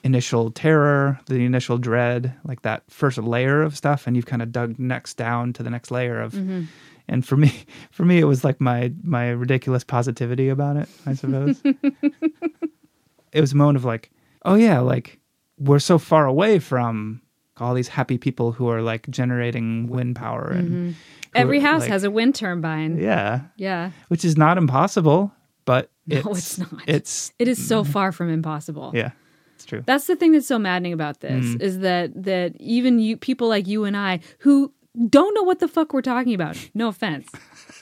initial 0.03 0.51
terror 0.51 1.19
the 1.27 1.45
initial 1.45 1.79
dread 1.79 2.35
like 2.45 2.63
that 2.63 2.83
first 2.91 3.17
layer 3.19 3.63
of 3.63 3.77
stuff 3.77 4.07
and 4.07 4.17
you've 4.17 4.27
kind 4.27 4.43
of 4.43 4.53
dug 4.53 4.79
next 4.79 5.15
down 5.15 5.53
to 5.55 5.63
the 5.63 5.71
next 5.71 5.91
layer 5.91 6.21
of 6.21 6.33
Mm-hmm. 6.35 6.65
and 7.09 7.27
for 7.27 7.37
me 7.37 7.51
for 7.91 8.05
me 8.05 8.19
it 8.19 8.25
was 8.25 8.45
like 8.45 8.61
my 8.61 8.93
my 9.03 9.31
ridiculous 9.31 9.83
positivity 9.85 10.49
about 10.51 10.77
it 10.77 10.89
i 11.07 11.15
suppose 11.15 11.61
it 13.33 13.41
was 13.41 13.53
a 13.53 13.57
moment 13.57 13.77
of 13.77 13.85
like 13.85 14.11
oh 14.45 14.55
yeah 14.55 14.81
like 14.81 15.19
we're 15.59 15.79
so 15.79 15.99
far 15.99 16.27
away 16.27 16.59
from 16.59 17.21
all 17.59 17.75
these 17.75 17.89
happy 17.89 18.19
people 18.19 18.53
who 18.53 18.69
are 18.69 18.83
like 18.83 19.09
generating 19.11 19.87
wind 19.89 20.17
power 20.17 20.49
and 20.51 20.69
Mm-hmm. 20.69 20.91
Every 21.35 21.61
house 21.61 21.83
like- 21.83 21.91
has 21.91 22.05
a 22.05 22.11
wind 22.11 22.35
turbine 22.35 22.99
yeah 22.99 23.41
yeah 23.57 23.91
which 24.09 24.25
is 24.25 24.37
not 24.37 24.57
impossible 24.59 25.33
but 25.65 25.91
No, 26.07 26.19
it's, 26.19 26.59
it's 26.59 26.59
not. 26.59 26.83
it's 26.87 27.33
it 27.39 27.49
is 27.49 27.67
so 27.69 27.83
far 27.85 28.13
from 28.13 28.29
impossible 28.31 28.93
yeah 28.95 29.11
it's 29.55 29.65
true 29.65 29.83
That's 29.87 30.07
the 30.07 30.17
thing 30.17 30.33
that's 30.33 30.47
so 30.47 30.59
maddening 30.59 30.93
about 30.93 31.21
this 31.21 31.45
Mm. 31.45 31.61
is 31.63 31.79
that 31.81 32.11
that 32.25 32.55
even 32.61 32.99
you 32.99 33.17
people 33.17 33.49
like 33.49 33.67
you 33.67 33.85
and 33.85 33.97
I 33.97 34.21
who 34.41 34.73
don't 35.09 35.35
know 35.35 35.43
what 35.43 35.59
the 35.59 35.67
fuck 35.69 35.93
we're 35.93 36.03
talking 36.03 36.35
about. 36.35 36.57
No 36.73 36.87
offense. 36.89 37.27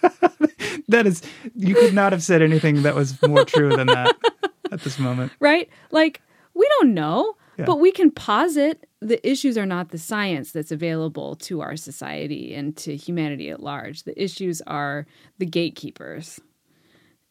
that 0.89 1.07
is 1.07 1.23
you 1.55 1.75
could 1.75 1.95
not 1.95 2.13
have 2.13 2.23
said 2.23 2.43
anything 2.43 2.83
that 2.83 2.95
was 2.95 3.21
more 3.23 3.45
true 3.45 3.75
than 3.77 3.87
that 3.89 4.17
at 4.73 4.81
this 4.83 4.99
moment 4.99 5.33
right? 5.41 5.69
Like 5.91 6.21
we 6.55 6.67
don't 6.79 6.95
know, 6.95 7.37
Yeah. 7.59 7.67
but 7.67 7.81
we 7.81 7.93
can 7.93 8.11
posit 8.11 8.87
the 9.03 9.27
issues 9.29 9.59
are 9.59 9.67
not 9.67 9.91
the 9.91 9.99
science 9.99 10.53
that's 10.53 10.71
available 10.71 11.35
to 11.37 11.61
our 11.61 11.77
society 11.77 12.55
and 12.55 12.77
to 12.79 12.97
humanity 12.97 13.51
at 13.51 13.61
large. 13.61 14.05
The 14.05 14.23
issues 14.23 14.63
are 14.67 15.07
the 15.39 15.47
gatekeepers. 15.47 16.41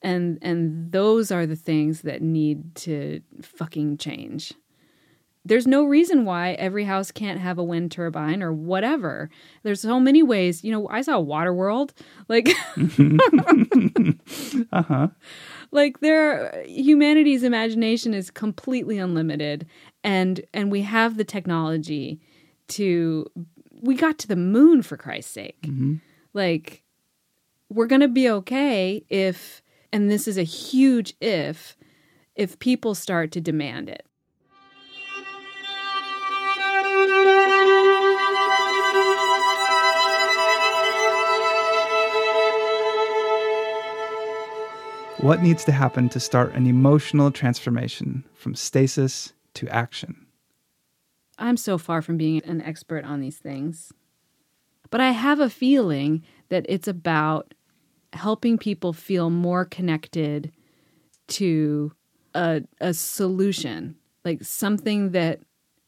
And 0.03 0.39
and 0.41 0.91
those 0.91 1.31
are 1.31 1.45
the 1.45 1.55
things 1.55 2.01
that 2.01 2.21
need 2.21 2.75
to 2.75 3.21
fucking 3.41 3.97
change. 3.97 4.53
There's 5.43 5.65
no 5.65 5.86
reason 5.86 6.25
why 6.25 6.51
every 6.53 6.84
house 6.84 7.12
can't 7.12 7.39
have 7.39 7.57
a 7.57 7.63
wind 7.63 7.91
turbine 7.91 8.43
or 8.43 8.53
whatever. 8.53 9.29
There's 9.63 9.81
so 9.81 9.99
many 9.99 10.21
ways. 10.21 10.63
You 10.63 10.71
know, 10.71 10.88
I 10.89 11.01
saw 11.01 11.19
Waterworld. 11.19 11.91
Like 12.27 12.49
uh-huh 14.71 15.07
like 15.71 15.99
there 16.01 16.63
humanity's 16.67 17.43
imagination 17.43 18.13
is 18.13 18.29
completely 18.29 18.97
unlimited 18.97 19.65
and 20.03 20.41
and 20.53 20.71
we 20.71 20.81
have 20.81 21.17
the 21.17 21.23
technology 21.23 22.19
to 22.69 23.25
we 23.81 23.95
got 23.95 24.17
to 24.19 24.27
the 24.27 24.35
moon 24.35 24.81
for 24.81 24.97
christ's 24.97 25.31
sake. 25.31 25.61
Mm-hmm. 25.63 25.95
Like 26.33 26.83
we're 27.69 27.87
going 27.87 28.01
to 28.01 28.07
be 28.07 28.29
okay 28.29 29.03
if 29.09 29.61
and 29.91 30.09
this 30.09 30.27
is 30.27 30.37
a 30.37 30.43
huge 30.43 31.13
if 31.21 31.77
if 32.35 32.59
people 32.59 32.95
start 32.95 33.31
to 33.31 33.41
demand 33.41 33.89
it. 33.89 34.05
What 45.21 45.43
needs 45.43 45.63
to 45.65 45.71
happen 45.71 46.09
to 46.09 46.19
start 46.19 46.55
an 46.55 46.65
emotional 46.65 47.29
transformation 47.29 48.23
from 48.33 48.55
stasis 48.55 49.33
to 49.55 49.67
action? 49.69 50.27
I'm 51.37 51.57
so 51.57 51.77
far 51.77 52.01
from 52.01 52.17
being 52.17 52.41
an 52.45 52.61
expert 52.61 53.03
on 53.03 53.19
these 53.19 53.37
things. 53.37 53.91
But 54.89 55.01
I 55.01 55.11
have 55.11 55.39
a 55.39 55.49
feeling 55.49 56.23
that 56.49 56.65
it's 56.69 56.87
about 56.87 57.53
helping 58.13 58.57
people 58.57 58.93
feel 58.93 59.29
more 59.29 59.65
connected 59.65 60.51
to 61.29 61.93
a, 62.35 62.61
a 62.79 62.93
solution, 62.93 63.95
like 64.25 64.43
something 64.43 65.11
that 65.11 65.39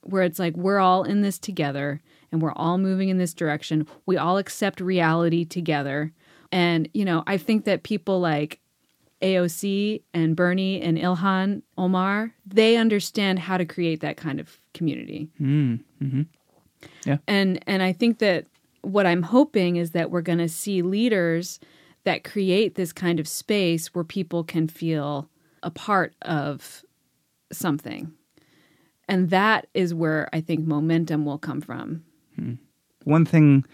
where 0.01 0.23
it's 0.23 0.39
like 0.39 0.55
we're 0.55 0.79
all 0.79 1.03
in 1.03 1.21
this 1.21 1.37
together 1.39 2.01
and 2.31 2.41
we're 2.41 2.53
all 2.53 2.77
moving 2.77 3.09
in 3.09 3.17
this 3.17 3.33
direction. 3.33 3.87
We 4.05 4.17
all 4.17 4.37
accept 4.37 4.81
reality 4.81 5.45
together. 5.45 6.11
And, 6.51 6.89
you 6.93 7.05
know, 7.05 7.23
I 7.25 7.37
think 7.37 7.65
that 7.65 7.83
people 7.83 8.19
like 8.19 8.59
AOC 9.23 10.01
and 10.13 10.35
Bernie 10.35 10.81
and 10.81 10.97
Ilhan 10.97 11.61
Omar, 11.77 12.33
they 12.45 12.75
understand 12.77 13.39
how 13.39 13.57
to 13.57 13.65
create 13.65 14.01
that 14.01 14.17
kind 14.17 14.39
of 14.39 14.59
community. 14.73 15.29
Mm, 15.41 15.79
hmm 15.99 16.21
Yeah. 17.05 17.17
And 17.27 17.63
and 17.65 17.81
I 17.81 17.93
think 17.93 18.19
that 18.19 18.45
what 18.81 19.05
I'm 19.05 19.23
hoping 19.23 19.77
is 19.77 19.91
that 19.91 20.11
we're 20.11 20.21
going 20.21 20.39
to 20.39 20.49
see 20.49 20.81
leaders 20.81 21.59
that 22.03 22.25
create 22.25 22.75
this 22.75 22.91
kind 22.91 23.19
of 23.19 23.27
space 23.27 23.95
where 23.95 24.03
people 24.03 24.43
can 24.43 24.67
feel 24.67 25.29
a 25.63 25.71
part 25.71 26.13
of 26.23 26.83
something. 27.51 28.11
And 29.07 29.29
that 29.29 29.67
is 29.73 29.93
where 29.93 30.29
I 30.33 30.41
think 30.41 30.65
momentum 30.65 31.25
will 31.25 31.37
come 31.37 31.61
from. 31.61 32.03
One 33.03 33.25
thing 33.25 33.65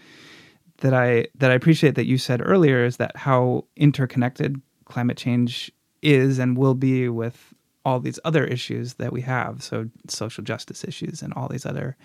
that 0.78 0.94
I 0.94 1.26
that 1.36 1.50
I 1.50 1.54
appreciate 1.54 1.94
that 1.96 2.06
you 2.06 2.18
said 2.18 2.40
earlier 2.44 2.84
is 2.84 2.96
that 2.98 3.16
how 3.16 3.64
interconnected 3.76 4.60
climate 4.90 5.16
change 5.16 5.72
is 6.02 6.38
and 6.38 6.56
will 6.56 6.74
be 6.74 7.08
with 7.08 7.54
all 7.84 8.00
these 8.00 8.18
other 8.24 8.44
issues 8.44 8.94
that 8.94 9.12
we 9.12 9.22
have. 9.22 9.62
So 9.62 9.88
social 10.08 10.44
justice 10.44 10.84
issues 10.84 11.22
and 11.22 11.32
all 11.34 11.48
these 11.48 11.64
other 11.64 11.96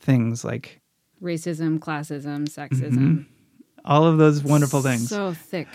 things 0.00 0.44
like 0.44 0.80
Racism, 1.22 1.78
classism, 1.78 2.48
sexism. 2.48 2.92
Mm-hmm. 2.92 3.22
all 3.84 4.04
of 4.06 4.18
those 4.18 4.42
wonderful 4.42 4.82
things. 4.82 5.08
So 5.08 5.32
thick. 5.32 5.68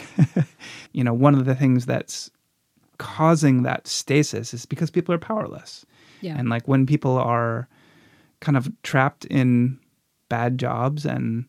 you 0.91 1.03
know, 1.03 1.13
one 1.13 1.33
of 1.33 1.45
the 1.45 1.55
things 1.55 1.85
that's 1.85 2.29
causing 2.97 3.63
that 3.63 3.88
stasis 3.88 4.53
is 4.53 4.65
because 4.65 4.91
people 4.91 5.15
are 5.15 5.19
powerless. 5.19 5.85
Yeah. 6.21 6.38
And 6.38 6.49
like 6.49 6.67
when 6.67 6.85
people 6.85 7.17
are 7.17 7.67
kind 8.41 8.57
of 8.57 8.69
trapped 8.83 9.25
in 9.25 9.79
bad 10.27 10.57
jobs 10.57 11.05
and 11.05 11.45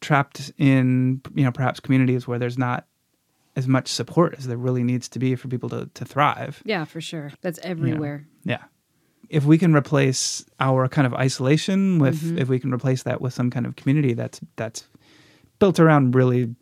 trapped 0.00 0.52
in, 0.58 1.22
you 1.34 1.44
know, 1.44 1.52
perhaps 1.52 1.80
communities 1.80 2.28
where 2.28 2.38
there's 2.38 2.58
not 2.58 2.86
as 3.56 3.66
much 3.66 3.88
support 3.88 4.34
as 4.38 4.46
there 4.46 4.56
really 4.56 4.82
needs 4.84 5.08
to 5.08 5.18
be 5.18 5.34
for 5.34 5.48
people 5.48 5.68
to, 5.68 5.90
to 5.94 6.04
thrive. 6.04 6.62
yeah, 6.64 6.84
for 6.84 7.00
sure. 7.00 7.32
That's 7.42 7.58
everywhere. 7.62 8.26
Yeah. 8.44 8.62
If 9.28 9.44
we 9.44 9.58
can 9.58 9.74
replace 9.74 10.44
our 10.60 10.88
kind 10.88 11.06
of 11.06 11.14
isolation 11.14 11.98
with 11.98 12.20
Mm-hmm. 12.22 12.38
if 12.38 12.48
we 12.48 12.58
can 12.60 12.72
replace 12.72 13.02
that 13.04 13.20
with 13.20 13.32
some 13.34 13.50
kind 13.50 13.66
of 13.66 13.76
community 13.76 14.12
that's 14.14 14.40
that's 14.56 14.88
built 15.58 15.78
around 15.80 16.14
really 16.14 16.54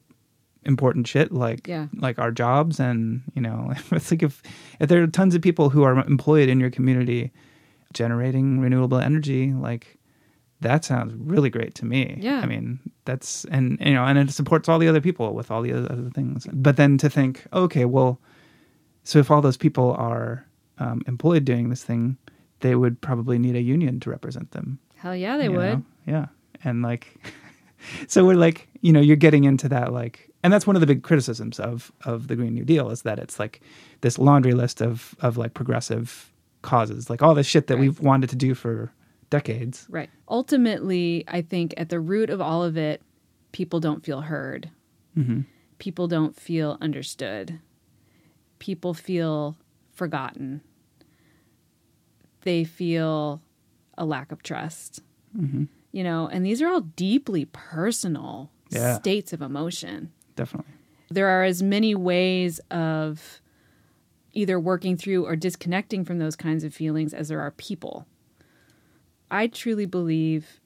important 0.65 1.07
shit 1.07 1.31
like 1.33 1.67
Yeah. 1.69 1.87
like 1.97 2.19
our 2.19 2.31
jobs 2.33 2.81
and 2.81 3.23
you 3.35 3.41
know 3.43 3.73
it's 3.93 4.11
like 4.11 4.23
if 4.23 4.43
if 4.81 4.89
there 4.89 5.03
are 5.03 5.07
tons 5.07 5.35
of 5.35 5.41
people 5.43 5.71
who 5.71 5.83
are 5.83 5.99
employed 6.07 6.49
in 6.49 6.59
your 6.61 6.71
community 6.71 7.31
generating 7.93 8.61
renewable 8.61 8.99
energy 8.99 9.53
like 9.53 9.98
that 10.61 10.85
sounds 10.85 11.15
really 11.17 11.51
great 11.51 11.75
to 11.77 11.85
me 11.85 12.17
Yeah. 12.21 12.41
i 12.41 12.47
mean 12.47 12.81
that's 13.05 13.45
and 13.47 13.79
you 13.81 13.95
know 13.95 14.05
and 14.05 14.19
it 14.19 14.31
supports 14.31 14.69
all 14.69 14.79
the 14.79 14.89
other 14.89 15.01
people 15.01 15.35
with 15.35 15.51
all 15.51 15.63
the 15.63 15.73
other 15.73 16.11
things 16.15 16.47
but 16.53 16.77
then 16.77 16.99
to 16.99 17.09
think 17.11 17.45
okay 17.53 17.85
well 17.85 18.21
so 19.05 19.19
if 19.19 19.31
all 19.31 19.41
those 19.41 19.57
people 19.57 19.93
are 19.95 20.45
um, 20.79 21.03
employed 21.07 21.45
doing 21.45 21.69
this 21.71 21.83
thing 21.83 22.17
they 22.61 22.75
would 22.75 23.01
probably 23.01 23.39
need 23.39 23.57
a 23.57 23.63
union 23.63 24.01
to 24.01 24.11
represent 24.11 24.51
them 24.51 24.79
Hell 24.97 25.15
yeah, 25.15 25.37
they 25.37 25.49
would. 25.49 25.59
know? 25.79 25.83
Yeah. 26.07 26.27
And 26.65 26.83
like, 26.83 27.25
so 28.09 28.25
we're 28.27 28.35
like, 28.35 28.67
you 28.81 28.93
know, 28.93 28.99
you're 29.01 29.15
getting 29.15 29.45
into 29.45 29.69
that 29.69 29.93
like, 29.93 30.29
and 30.43 30.53
that's 30.53 30.67
one 30.67 30.75
of 30.75 30.81
the 30.81 30.87
big 30.89 31.05
criticisms 31.05 31.61
of 31.61 31.93
of 32.05 32.27
the 32.27 32.35
Green 32.35 32.53
New 32.55 32.65
Deal 32.65 32.91
is 32.91 33.03
that 33.03 33.21
it's 33.21 33.39
like 33.39 33.61
this 34.01 34.19
laundry 34.19 34.55
list 34.55 34.81
of 34.83 35.15
of 35.21 35.37
like 35.37 35.55
progressive 35.55 36.33
causes, 36.63 37.09
like 37.09 37.23
all 37.23 37.33
this 37.37 37.47
shit 37.47 37.69
that 37.69 37.75
Right. 37.75 37.83
we've 37.83 38.01
wanted 38.01 38.29
to 38.31 38.37
do 38.37 38.55
for 38.57 38.93
decades. 39.31 39.87
Right. 39.91 40.11
Ultimately, 40.29 41.25
I 41.29 41.43
think 41.43 41.75
at 41.77 41.89
the 41.89 42.01
root 42.01 42.31
of 42.31 42.41
all 42.41 42.63
of 42.65 42.77
it, 42.77 43.03
people 43.53 43.81
don't 43.81 44.05
feel 44.05 44.23
heard. 44.23 44.71
Mm-hmm. 45.17 45.41
People 45.79 46.09
don't 46.09 46.35
feel 46.37 46.79
understood. 46.81 47.61
People 48.59 48.95
feel 48.95 49.57
forgotten. 49.93 50.61
They 52.43 52.65
feel 52.65 53.43
a 53.97 54.05
lack 54.05 54.33
of 54.33 54.43
trust. 54.43 55.01
Mm-hmm. 55.37 55.65
You 55.93 56.05
know, 56.05 56.29
and 56.31 56.45
these 56.45 56.63
are 56.63 56.69
all 56.69 56.81
deeply 56.83 57.47
personal 57.47 58.51
Yeah. 58.71 58.97
states 58.99 59.33
of 59.33 59.43
emotion. 59.43 60.13
Definitely. 60.37 60.73
There 61.11 61.29
are 61.29 61.43
as 61.45 61.63
many 61.63 61.95
ways 61.95 62.61
of 62.71 63.41
either 64.33 64.61
working 64.61 64.97
through 64.97 65.27
or 65.27 65.35
disconnecting 65.37 66.05
from 66.05 66.19
those 66.19 66.37
kinds 66.37 66.65
of 66.65 66.75
feelings 66.75 67.15
as 67.15 67.29
there 67.29 67.41
are 67.41 67.51
people. 67.53 68.07
I 69.31 69.47
truly 69.47 69.87
believe 69.87 70.61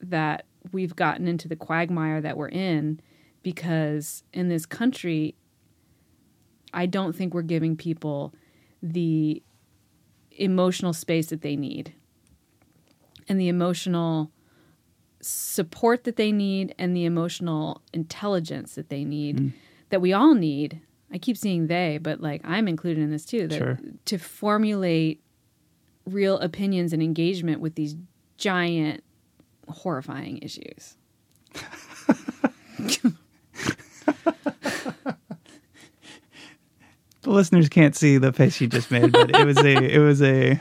that 0.00 0.46
we've 0.72 0.96
gotten 0.96 1.28
into 1.28 1.48
the 1.48 1.56
quagmire 1.56 2.20
that 2.20 2.36
we're 2.36 2.48
in 2.48 3.00
because 3.42 4.22
in 4.32 4.48
this 4.48 4.66
country, 4.66 5.34
I 6.72 6.86
don't 6.86 7.14
think 7.14 7.34
we're 7.34 7.42
giving 7.42 7.76
people 7.76 8.34
the 8.82 9.42
emotional 10.32 10.92
space 10.92 11.28
that 11.28 11.42
they 11.42 11.56
need 11.56 11.94
and 13.28 13.40
the 13.40 13.48
emotional 13.48 14.30
support 15.20 16.04
that 16.04 16.16
they 16.16 16.32
need 16.32 16.74
and 16.78 16.94
the 16.94 17.04
emotional 17.04 17.80
intelligence 17.92 18.74
that 18.74 18.90
they 18.90 19.04
need 19.04 19.38
hmm. 19.38 19.48
that 19.90 20.00
we 20.00 20.12
all 20.12 20.34
need. 20.34 20.80
I 21.12 21.18
keep 21.18 21.36
seeing 21.36 21.68
they, 21.68 21.98
but 21.98 22.20
like 22.20 22.40
I'm 22.44 22.66
included 22.68 23.02
in 23.02 23.10
this 23.10 23.24
too. 23.24 23.46
That 23.48 23.58
Sure. 23.58 23.78
to 24.06 24.18
formulate 24.18 25.22
real 26.06 26.38
opinions 26.38 26.92
and 26.92 27.02
engagement 27.02 27.60
with 27.60 27.74
these 27.74 27.96
giant, 28.38 29.02
horrifying 29.68 30.38
issues. 30.38 30.96
The 37.22 37.30
listeners 37.30 37.68
can't 37.70 37.96
see 37.96 38.18
the 38.18 38.32
face 38.32 38.60
you 38.60 38.66
just 38.66 38.90
made, 38.90 39.10
but 39.12 39.34
it 39.34 39.46
was 39.46 39.56
a 39.58 39.74
it 39.94 39.98
was 39.98 40.20
a 40.20 40.60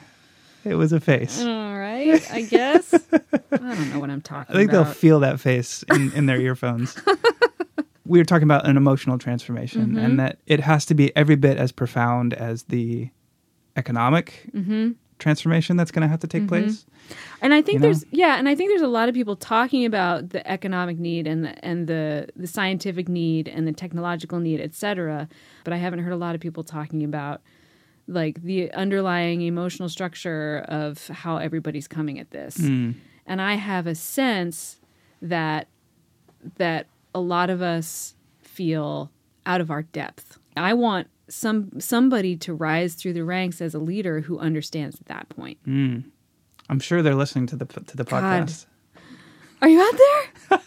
it 0.64 0.76
was 0.76 0.94
a 0.94 1.00
face. 1.02 1.42
All 1.42 1.78
right, 1.78 2.26
I 2.32 2.42
guess. 2.44 2.94
I 2.94 3.58
don't 3.58 3.90
know 3.94 4.00
what 4.00 4.10
I'm 4.10 4.22
talking 4.22 4.56
I 4.56 4.60
think 4.60 4.72
about. 4.72 4.86
they'll 4.86 4.94
feel 4.94 5.20
that 5.22 5.42
face 5.42 5.84
in, 5.94 6.14
in 6.14 6.26
their 6.26 6.40
earphones. 6.40 6.96
we 8.06 8.18
were 8.18 8.24
talking 8.24 8.44
about 8.46 8.66
an 8.66 8.78
emotional 8.78 9.18
transformation 9.18 9.88
Mm-hmm. 9.88 9.98
and 9.98 10.20
that 10.22 10.40
it 10.48 10.62
has 10.62 10.86
to 10.86 10.94
be 10.96 11.14
every 11.18 11.36
bit 11.36 11.58
as 11.58 11.74
profound 11.74 12.34
as 12.34 12.64
the 12.64 13.10
economic 13.76 14.46
Mm-hmm. 14.54 14.92
Transformation 15.24 15.78
that's 15.78 15.92
going 15.92 16.02
to 16.02 16.08
have 16.08 16.20
to 16.20 16.28
take 16.28 16.48
place. 16.48 16.86
And 17.42 17.54
I 17.54 17.62
think 17.62 17.76
You 17.76 17.80
know? 17.80 17.84
there's 17.88 18.06
yeah, 18.12 18.38
and 18.38 18.48
I 18.48 18.56
think 18.56 18.70
there's 18.72 18.82
a 18.82 18.88
lot 19.00 19.10
of 19.10 19.16
people 19.16 19.36
talking 19.36 19.86
about 19.86 20.30
the 20.30 20.46
economic 20.58 21.00
need 21.00 21.26
and 21.28 21.46
the 21.46 21.66
and 21.66 21.88
the 21.88 22.28
the 22.36 22.48
scientific 22.48 23.08
need 23.10 23.48
and 23.48 23.68
the 23.68 23.74
technological 23.74 24.40
need, 24.40 24.60
et 24.60 24.74
cetera. 24.76 25.28
But 25.64 25.74
I 25.74 25.78
haven't 25.78 26.00
heard 26.00 26.14
a 26.14 26.18
lot 26.18 26.36
of 26.36 26.42
people 26.42 26.64
talking 26.64 27.04
about 27.04 27.42
like 28.08 28.42
the 28.44 28.72
underlying 28.74 29.42
emotional 29.42 29.90
structure 29.90 30.66
of 30.68 31.08
how 31.08 31.38
everybody's 31.38 31.88
coming 31.88 32.20
at 32.20 32.32
this. 32.32 32.58
Mm. 32.58 32.96
And 33.26 33.42
I 33.42 33.56
have 33.56 33.88
a 33.88 33.96
sense 33.96 34.80
that 35.22 35.68
that 36.58 36.88
a 37.16 37.22
lot 37.22 37.50
of 37.50 37.62
us 37.62 38.16
feel 38.42 39.10
out 39.46 39.62
of 39.62 39.72
our 39.72 39.84
depth. 39.84 40.38
I 40.56 40.74
want 40.74 41.08
some 41.30 41.80
somebody 41.80 42.36
to 42.38 42.54
rise 42.54 42.96
through 42.96 43.14
the 43.14 43.24
ranks 43.24 43.62
as 43.62 43.74
a 43.74 43.80
leader 43.80 44.22
who 44.22 44.40
understands 44.40 45.00
at 45.00 45.06
that 45.08 45.30
point. 45.30 45.58
Mm. 45.68 46.04
I'm 46.70 46.80
sure 46.80 47.02
they're 47.02 47.16
listening 47.16 47.48
to 47.48 47.56
the 47.56 47.66
to 47.66 47.98
the 47.98 48.04
God. 48.04 48.24
podcast. 48.48 48.66
Are 49.62 49.70
you 49.70 49.82
out 49.82 50.60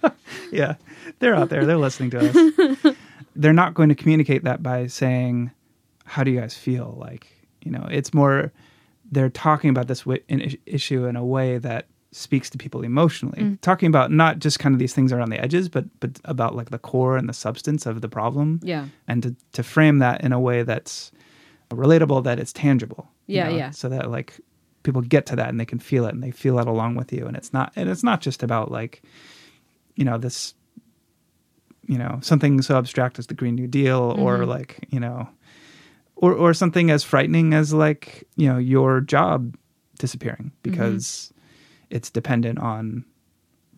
there? 0.00 0.10
Yeah, 0.52 0.76
they're 1.18 1.34
out 1.34 1.48
there. 1.48 1.66
They're 1.66 1.76
listening 1.76 2.10
to 2.10 2.28
us. 2.86 2.96
they're 3.36 3.52
not 3.52 3.74
going 3.74 3.88
to 3.88 3.94
communicate 3.96 4.44
that 4.44 4.62
by 4.62 4.86
saying, 4.86 5.50
"How 6.04 6.22
do 6.22 6.30
you 6.30 6.38
guys 6.38 6.54
feel?" 6.54 6.96
Like, 7.00 7.26
you 7.62 7.72
know, 7.72 7.88
it's 7.90 8.14
more 8.14 8.52
they're 9.10 9.30
talking 9.30 9.70
about 9.70 9.88
this 9.88 10.04
is- 10.28 10.56
issue 10.64 11.06
in 11.06 11.16
a 11.16 11.24
way 11.24 11.58
that 11.58 11.86
speaks 12.14 12.48
to 12.50 12.58
people 12.58 12.82
emotionally. 12.84 13.58
Talking 13.60 13.88
about 13.88 14.10
not 14.12 14.38
just 14.38 14.58
kind 14.60 14.74
of 14.74 14.78
these 14.78 14.94
things 14.94 15.12
around 15.12 15.30
the 15.30 15.40
edges, 15.40 15.68
but 15.68 15.84
but 16.00 16.20
about 16.24 16.54
like 16.54 16.70
the 16.70 16.78
core 16.78 17.16
and 17.16 17.28
the 17.28 17.32
substance 17.34 17.86
of 17.86 18.00
the 18.00 18.08
problem. 18.08 18.60
Yeah. 18.62 18.86
and 19.08 19.22
to 19.22 19.34
to 19.52 19.62
frame 19.62 19.98
that 19.98 20.22
in 20.24 20.32
a 20.32 20.38
way 20.40 20.62
that's 20.62 21.10
relatable, 21.70 22.22
that 22.24 22.38
it's 22.38 22.52
tangible. 22.52 23.08
you 23.26 23.36
Yeah, 23.36 23.48
know, 23.48 23.56
yeah. 23.56 23.70
So 23.70 23.88
that 23.88 24.10
like 24.10 24.38
people 24.84 25.00
get 25.02 25.26
to 25.26 25.36
that 25.36 25.48
and 25.48 25.58
they 25.58 25.64
can 25.66 25.78
feel 25.80 26.04
it 26.06 26.14
and 26.14 26.22
they 26.22 26.30
feel 26.30 26.58
it 26.58 26.68
along 26.68 26.94
with 26.96 27.12
you, 27.12 27.26
and 27.26 27.36
it's 27.36 27.52
not 27.52 27.72
and 27.76 27.88
it's 27.88 28.04
not 28.04 28.20
just 28.20 28.42
about 28.42 28.70
like 28.70 29.02
you 29.96 30.04
know 30.04 30.18
this 30.18 30.54
you 31.86 31.98
know 31.98 32.18
something 32.22 32.62
so 32.62 32.78
abstract 32.78 33.18
as 33.18 33.26
the 33.26 33.34
green 33.34 33.54
new 33.54 33.66
deal 33.66 34.14
or 34.18 34.38
Mm-hmm. 34.38 34.50
like 34.50 34.86
you 34.90 35.00
know 35.00 35.28
or 36.16 36.32
or 36.32 36.54
something 36.54 36.90
as 36.90 37.02
frightening 37.04 37.54
as 37.54 37.72
like 37.74 38.24
you 38.36 38.48
know 38.48 38.58
your 38.58 39.00
job 39.00 39.56
disappearing 39.98 40.52
Mm-hmm. 40.52 40.70
because 40.70 41.32
it's 41.94 42.10
dependent 42.10 42.58
on 42.58 43.04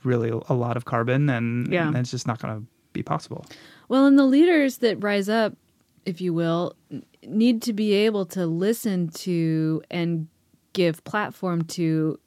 really 0.03 0.31
a 0.49 0.55
lot 0.55 0.77
of 0.77 0.85
carbon 0.85 1.29
and, 1.29 1.73
Yeah. 1.73 1.87
and 1.89 1.97
it's 1.97 2.11
just 2.11 2.27
not 2.27 2.39
going 2.41 2.61
to 2.61 2.67
be 2.93 3.03
possible 3.03 3.45
Well, 3.89 4.07
and 4.07 4.19
the 4.19 4.25
leaders 4.25 4.79
that 4.79 5.03
rise 5.03 5.29
up, 5.29 5.53
if 6.05 6.21
you 6.21 6.33
will, 6.35 6.75
need 7.23 7.61
to 7.63 7.73
be 7.73 7.93
able 7.93 8.25
to 8.27 8.47
listen 8.47 9.09
to 9.27 9.83
and 9.91 10.29
give 10.73 11.03
platform 11.05 11.63
to 11.79 12.19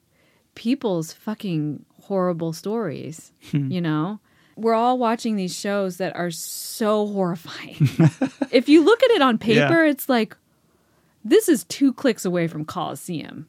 people's 0.54 1.12
fucking 1.12 1.84
horrible 2.02 2.52
stories, 2.52 3.32
Hmm. 3.50 3.70
you 3.70 3.80
know? 3.80 4.20
We're 4.56 4.74
all 4.74 4.98
watching 4.98 5.36
these 5.36 5.56
shows 5.58 5.96
that 5.98 6.14
are 6.16 6.30
so 6.30 7.06
horrifying. 7.06 7.88
if 8.50 8.68
you 8.68 8.84
look 8.84 9.02
at 9.02 9.10
it 9.12 9.22
on 9.22 9.38
paper, 9.38 9.84
it's 9.84 10.08
like 10.08 10.36
this 11.24 11.48
is 11.48 11.64
two 11.64 11.92
clicks 11.94 12.24
away 12.24 12.46
from 12.46 12.64
Colosseum. 12.64 13.46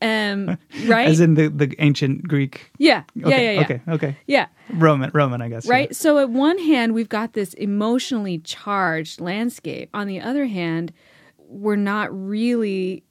Um, 0.00 0.58
right? 0.86 1.08
As 1.08 1.20
in 1.20 1.34
the, 1.34 1.48
the 1.48 1.74
ancient 1.80 2.26
Greek. 2.28 2.70
yeah, 2.78 3.02
yeah, 3.14 3.26
Okay, 3.26 3.44
yeah, 3.44 3.50
yeah. 3.52 3.64
Okay, 3.64 3.80
okay. 3.88 4.16
Yeah. 4.26 4.46
Roman, 4.72 5.10
Roman, 5.12 5.42
I 5.42 5.48
guess. 5.48 5.66
yeah. 5.66 5.72
Right? 5.72 5.96
So, 5.96 6.18
at 6.18 6.30
one 6.30 6.58
hand, 6.58 6.94
we've 6.94 7.08
got 7.08 7.32
this 7.32 7.54
emotionally 7.54 8.38
charged 8.38 9.20
landscape. 9.20 9.90
On 9.94 10.06
the 10.06 10.20
other 10.20 10.46
hand, 10.46 10.92
we're 11.38 11.76
not 11.76 12.08
really, 12.12 13.02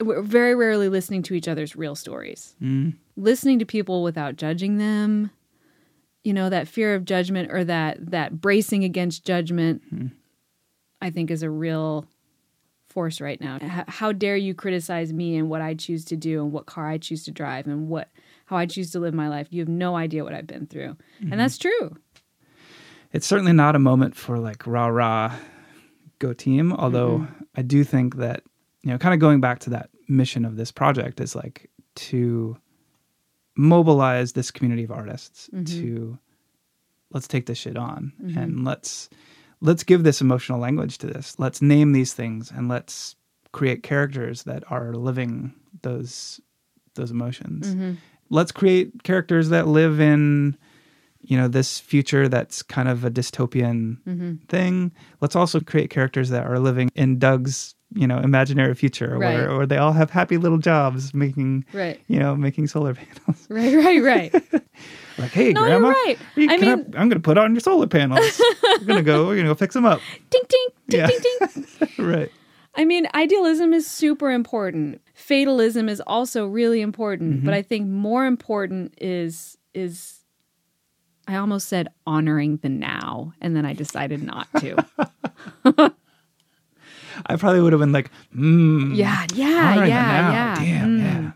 we're 0.00 0.22
very 0.22 0.54
rarely 0.54 0.88
listening 0.88 1.22
to 1.24 1.34
each 1.34 1.46
other's 1.48 1.76
real 1.76 1.94
stories. 1.94 2.56
Listening 3.16 3.58
to 3.58 3.66
people 3.66 4.02
without 4.02 4.36
judging 4.36 4.78
them, 4.78 5.30
you 6.24 6.32
know, 6.32 6.48
that 6.48 6.66
fear 6.68 6.94
of 6.94 7.04
judgment 7.04 7.52
or 7.52 7.64
that, 7.64 8.10
that 8.10 8.40
bracing 8.40 8.84
against 8.84 9.24
judgment, 9.24 9.82
I 11.00 11.10
think 11.10 11.30
is 11.30 11.42
a 11.42 11.50
real 11.50 12.06
force 12.88 13.20
right 13.20 13.40
now. 13.40 13.58
How 13.88 14.12
dare 14.12 14.36
you 14.36 14.54
criticize 14.54 15.12
me 15.12 15.36
and 15.36 15.48
what 15.48 15.60
I 15.60 15.74
choose 15.74 16.04
to 16.06 16.16
do 16.16 16.42
and 16.42 16.52
what 16.52 16.66
car 16.66 16.88
I 16.88 16.98
choose 16.98 17.24
to 17.24 17.30
drive 17.30 17.66
and 17.66 17.88
what 17.88 18.08
how 18.46 18.56
I 18.56 18.66
choose 18.66 18.90
to 18.92 19.00
live 19.00 19.12
my 19.12 19.28
life. 19.28 19.48
You 19.50 19.60
have 19.60 19.68
no 19.68 19.94
idea 19.94 20.24
what 20.24 20.32
I've 20.32 20.46
been 20.46 20.66
through. 20.66 20.96
And 21.20 21.28
mm-hmm. 21.30 21.38
that's 21.38 21.58
true. 21.58 21.96
It's 23.12 23.26
certainly 23.26 23.52
not 23.52 23.76
a 23.76 23.78
moment 23.78 24.16
for 24.16 24.38
like 24.38 24.66
rah 24.66 24.86
rah, 24.86 25.34
go 26.18 26.32
team. 26.32 26.72
Although 26.72 27.26
I 27.54 27.62
do 27.62 27.84
think 27.84 28.16
that 28.16 28.42
you 28.82 28.90
know, 28.90 28.98
kind 28.98 29.14
of 29.14 29.20
going 29.20 29.40
back 29.40 29.58
to 29.60 29.70
that 29.70 29.90
mission 30.08 30.44
of 30.44 30.56
this 30.56 30.72
project 30.72 31.20
is 31.20 31.34
like 31.34 31.70
to 31.94 32.56
mobilize 33.56 34.32
this 34.32 34.50
community 34.50 34.84
of 34.84 34.90
artists 34.90 35.50
mm-hmm. 35.52 35.64
to 35.64 36.18
let's 37.10 37.28
take 37.28 37.46
this 37.46 37.58
shit 37.58 37.76
on 37.76 38.12
mm-hmm. 38.22 38.38
and 38.38 38.64
let's 38.64 39.10
let's 39.60 39.84
give 39.84 40.04
this 40.04 40.20
emotional 40.20 40.58
language 40.58 40.98
to 40.98 41.06
this. 41.06 41.38
Let's 41.38 41.60
name 41.62 41.92
these 41.92 42.12
things 42.14 42.50
and 42.50 42.68
let's 42.68 43.16
create 43.52 43.82
characters 43.82 44.44
that 44.44 44.64
are 44.70 44.92
living 44.94 45.54
those 45.82 46.40
those 46.94 47.10
emotions. 47.10 47.68
Mm-hmm. 47.68 47.92
Let's 48.30 48.52
create 48.52 49.02
characters 49.04 49.48
that 49.50 49.66
live 49.68 50.00
in 50.00 50.56
you 51.20 51.36
know 51.36 51.48
this 51.48 51.78
future 51.80 52.28
that's 52.28 52.62
kind 52.62 52.88
of 52.88 53.04
a 53.04 53.10
dystopian 53.10 53.98
mm-hmm. 54.06 54.34
thing. 54.48 54.92
Let's 55.20 55.36
also 55.36 55.60
create 55.60 55.90
characters 55.90 56.30
that 56.30 56.46
are 56.46 56.58
living 56.58 56.90
in 56.94 57.18
Doug's 57.18 57.74
you 57.94 58.06
know 58.06 58.18
imaginary 58.18 58.74
future 58.74 59.18
where, 59.18 59.48
Right. 59.48 59.56
where 59.56 59.66
they 59.66 59.78
all 59.78 59.92
have 59.92 60.10
happy 60.10 60.36
little 60.36 60.58
jobs 60.58 61.14
making 61.14 61.64
Right. 61.72 62.00
you 62.06 62.18
know 62.18 62.36
making 62.36 62.66
solar 62.68 62.94
panels. 63.00 63.46
Right, 63.48 63.74
right, 63.74 64.02
right. 64.02 64.42
like 65.18 65.30
hey 65.32 65.52
No, 65.52 65.60
you're 65.66 65.80
grandma, 65.80 65.88
right. 65.88 66.18
I 66.36 66.40
mean, 66.40 66.50
I, 66.50 67.00
am 67.02 67.08
gonna 67.08 67.20
put 67.20 67.36
on 67.38 67.52
your 67.54 67.60
solar 67.60 67.86
panels. 67.86 68.40
we're 68.62 68.78
gonna 68.86 69.02
go. 69.02 69.26
We're 69.26 69.36
gonna 69.36 69.48
go 69.48 69.54
fix 69.54 69.74
them 69.74 69.84
up. 69.84 70.00
ding 70.30 70.42
ding 70.48 70.66
ding 70.88 71.00
Yeah. 71.00 71.06
ding 71.06 71.20
ding. 71.20 71.66
right. 72.06 72.30
I 72.74 72.84
mean, 72.84 73.08
idealism 73.14 73.72
is 73.74 73.86
super 73.88 74.30
important. 74.30 75.00
Fatalism 75.14 75.88
is 75.88 76.00
also 76.06 76.46
really 76.46 76.80
important, 76.80 77.44
but 77.44 77.52
I 77.52 77.62
think 77.62 77.88
more 77.88 78.24
important 78.26 78.94
is 78.98 79.58
is 79.74 80.20
I 81.26 81.36
almost 81.36 81.68
said 81.68 81.88
honoring 82.06 82.58
the 82.58 82.68
now 82.68 83.32
and 83.40 83.54
then 83.56 83.66
I 83.66 83.72
decided 83.74 84.22
not 84.22 84.46
to. 84.60 84.76
I 87.26 87.36
probably 87.36 87.60
would 87.60 87.72
have 87.72 87.80
been 87.80 87.92
like, 87.92 88.10
mm, 88.34 88.94
yeah, 88.96 89.26
yeah, 89.34 89.74
yeah, 89.84 89.86
yeah. 89.86 90.54
Damn, 90.54 90.88
Mm. 90.88 91.32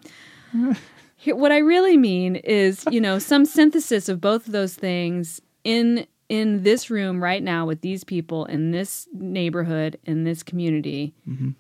yeah. 0.54 0.74
Here, 1.22 1.36
what 1.36 1.52
I 1.52 1.58
really 1.58 1.96
mean 1.96 2.34
is, 2.34 2.84
you 2.90 3.00
know, 3.00 3.20
some 3.20 3.44
synthesis 3.44 4.08
of 4.08 4.20
both 4.20 4.46
of 4.46 4.52
those 4.52 4.74
things 4.74 5.40
in 5.62 6.04
in 6.28 6.64
this 6.64 6.90
room 6.90 7.22
right 7.22 7.44
now 7.44 7.64
with 7.64 7.80
these 7.80 8.02
people 8.02 8.44
in 8.46 8.72
this 8.72 9.06
neighborhood 9.12 10.00
in 10.04 10.24
this 10.24 10.42
community, 10.42 11.14
mm-hmm. 11.28 11.50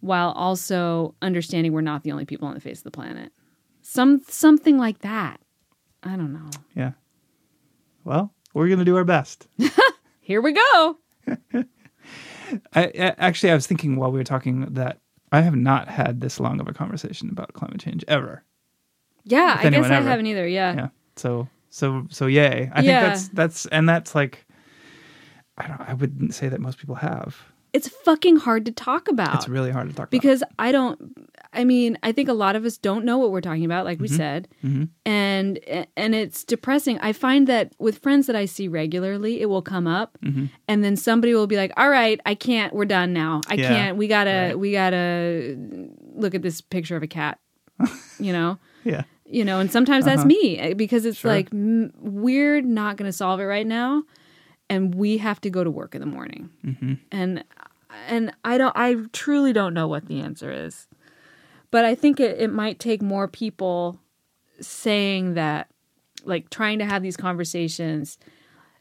while 0.00 0.32
also 0.32 1.14
understanding 1.22 1.72
we're 1.72 1.82
not 1.82 2.02
the 2.02 2.10
only 2.10 2.24
people 2.24 2.48
on 2.48 2.54
the 2.54 2.60
face 2.60 2.78
of 2.78 2.82
the 2.82 2.90
planet. 2.90 3.30
Some 3.80 4.22
something 4.26 4.76
like 4.76 4.98
that. 5.02 5.38
I 6.02 6.16
don't 6.16 6.32
know. 6.32 6.50
Yeah. 6.74 6.94
Well, 8.02 8.34
we're 8.54 8.68
gonna 8.68 8.84
do 8.84 8.96
our 8.96 9.04
best. 9.04 9.46
Here 10.20 10.40
we 10.40 10.50
go. 10.50 10.96
I, 12.74 12.86
I 12.86 13.14
actually 13.18 13.52
I 13.52 13.54
was 13.54 13.68
thinking 13.68 13.94
while 13.94 14.10
we 14.10 14.18
were 14.18 14.24
talking 14.24 14.62
that 14.74 14.98
I 15.30 15.42
have 15.42 15.54
not 15.54 15.86
had 15.86 16.20
this 16.20 16.40
long 16.40 16.58
of 16.58 16.66
a 16.66 16.72
conversation 16.72 17.30
about 17.30 17.52
climate 17.52 17.78
change 17.78 18.04
ever. 18.08 18.42
Yeah, 19.24 19.56
I 19.58 19.68
guess 19.70 19.86
I 19.86 19.96
ever. 19.96 20.08
haven't 20.08 20.26
either. 20.26 20.46
Yeah. 20.46 20.74
Yeah. 20.74 20.88
So 21.16 21.48
so 21.68 22.06
so 22.10 22.26
yay. 22.26 22.70
I 22.74 22.80
Yeah. 22.82 23.00
think 23.00 23.12
that's 23.12 23.28
that's 23.28 23.66
and 23.66 23.88
that's 23.88 24.14
like 24.14 24.46
I 25.58 25.66
don't 25.68 25.80
I 25.80 25.94
wouldn't 25.94 26.34
say 26.34 26.48
that 26.48 26.60
most 26.60 26.78
people 26.78 26.96
have. 26.96 27.36
It's 27.72 27.86
fucking 27.86 28.36
hard 28.38 28.64
to 28.66 28.72
talk 28.72 29.06
about. 29.06 29.36
It's 29.36 29.48
really 29.48 29.70
hard 29.70 29.88
to 29.88 29.94
talk 29.94 30.04
about. 30.04 30.10
because 30.10 30.42
I 30.58 30.72
don't. 30.72 31.28
I 31.52 31.62
mean, 31.64 31.96
I 32.02 32.10
think 32.10 32.28
a 32.28 32.32
lot 32.32 32.56
of 32.56 32.64
us 32.64 32.76
don't 32.76 33.04
know 33.04 33.18
what 33.18 33.30
we're 33.30 33.40
talking 33.40 33.64
about, 33.64 33.84
like 33.84 34.00
we 34.00 34.08
Mm-hmm. 34.08 34.16
said, 34.16 34.48
and 35.06 35.58
and 35.96 36.14
it's 36.14 36.42
depressing. 36.42 36.98
I 37.00 37.12
find 37.12 37.46
that 37.46 37.72
with 37.78 37.98
friends 37.98 38.26
that 38.26 38.34
I 38.34 38.46
see 38.46 38.66
regularly, 38.66 39.40
it 39.40 39.46
will 39.46 39.62
come 39.62 39.86
up, 39.86 40.18
Mm-hmm. 40.24 40.46
and 40.66 40.82
then 40.82 40.96
somebody 40.96 41.32
will 41.32 41.46
be 41.46 41.56
like, 41.56 41.72
"All 41.76 41.88
right, 41.88 42.20
I 42.26 42.34
can't. 42.34 42.74
We're 42.74 42.86
done 42.86 43.12
now. 43.12 43.40
I 43.48 43.54
Yeah, 43.54 43.68
can't. 43.68 43.96
We 43.96 44.08
gotta. 44.08 44.30
right. 44.48 44.58
We 44.58 44.72
gotta 44.72 45.56
look 46.14 46.34
at 46.34 46.42
this 46.42 46.60
picture 46.60 46.96
of 46.96 47.02
a 47.04 47.08
cat." 47.08 47.38
you 48.18 48.32
know. 48.32 48.58
Yeah. 48.84 49.02
You 49.26 49.44
know, 49.44 49.60
and 49.60 49.70
sometimes 49.70 50.04
that's 50.04 50.24
me 50.24 50.58
eh, 50.58 50.74
because 50.74 51.04
it's 51.06 51.24
Uh-huh. 51.24 51.30
Sure. 51.34 51.36
like 51.36 51.48
we're 52.00 52.60
not 52.62 52.96
going 52.96 53.08
to 53.08 53.12
solve 53.16 53.38
it 53.40 53.44
right 53.44 53.66
now, 53.66 54.02
and 54.68 54.94
we 54.94 55.18
have 55.18 55.40
to 55.42 55.50
go 55.50 55.62
to 55.62 55.70
work 55.70 55.94
in 55.94 56.00
the 56.00 56.06
morning, 56.06 56.50
Mm-hmm. 56.64 56.94
and 57.12 57.44
and 58.08 58.32
I 58.44 58.56
don't, 58.58 58.76
I 58.76 58.96
truly 59.12 59.52
don't 59.52 59.74
know 59.74 59.86
what 59.88 60.06
the 60.06 60.20
answer 60.20 60.50
is, 60.50 60.86
but 61.70 61.84
I 61.84 61.94
think 61.94 62.18
it, 62.20 62.40
it 62.40 62.52
might 62.52 62.78
take 62.78 63.02
more 63.02 63.26
people 63.28 64.00
saying 64.60 65.34
that, 65.34 65.68
like 66.24 66.50
trying 66.50 66.78
to 66.80 66.84
have 66.84 67.02
these 67.02 67.16
conversations, 67.16 68.18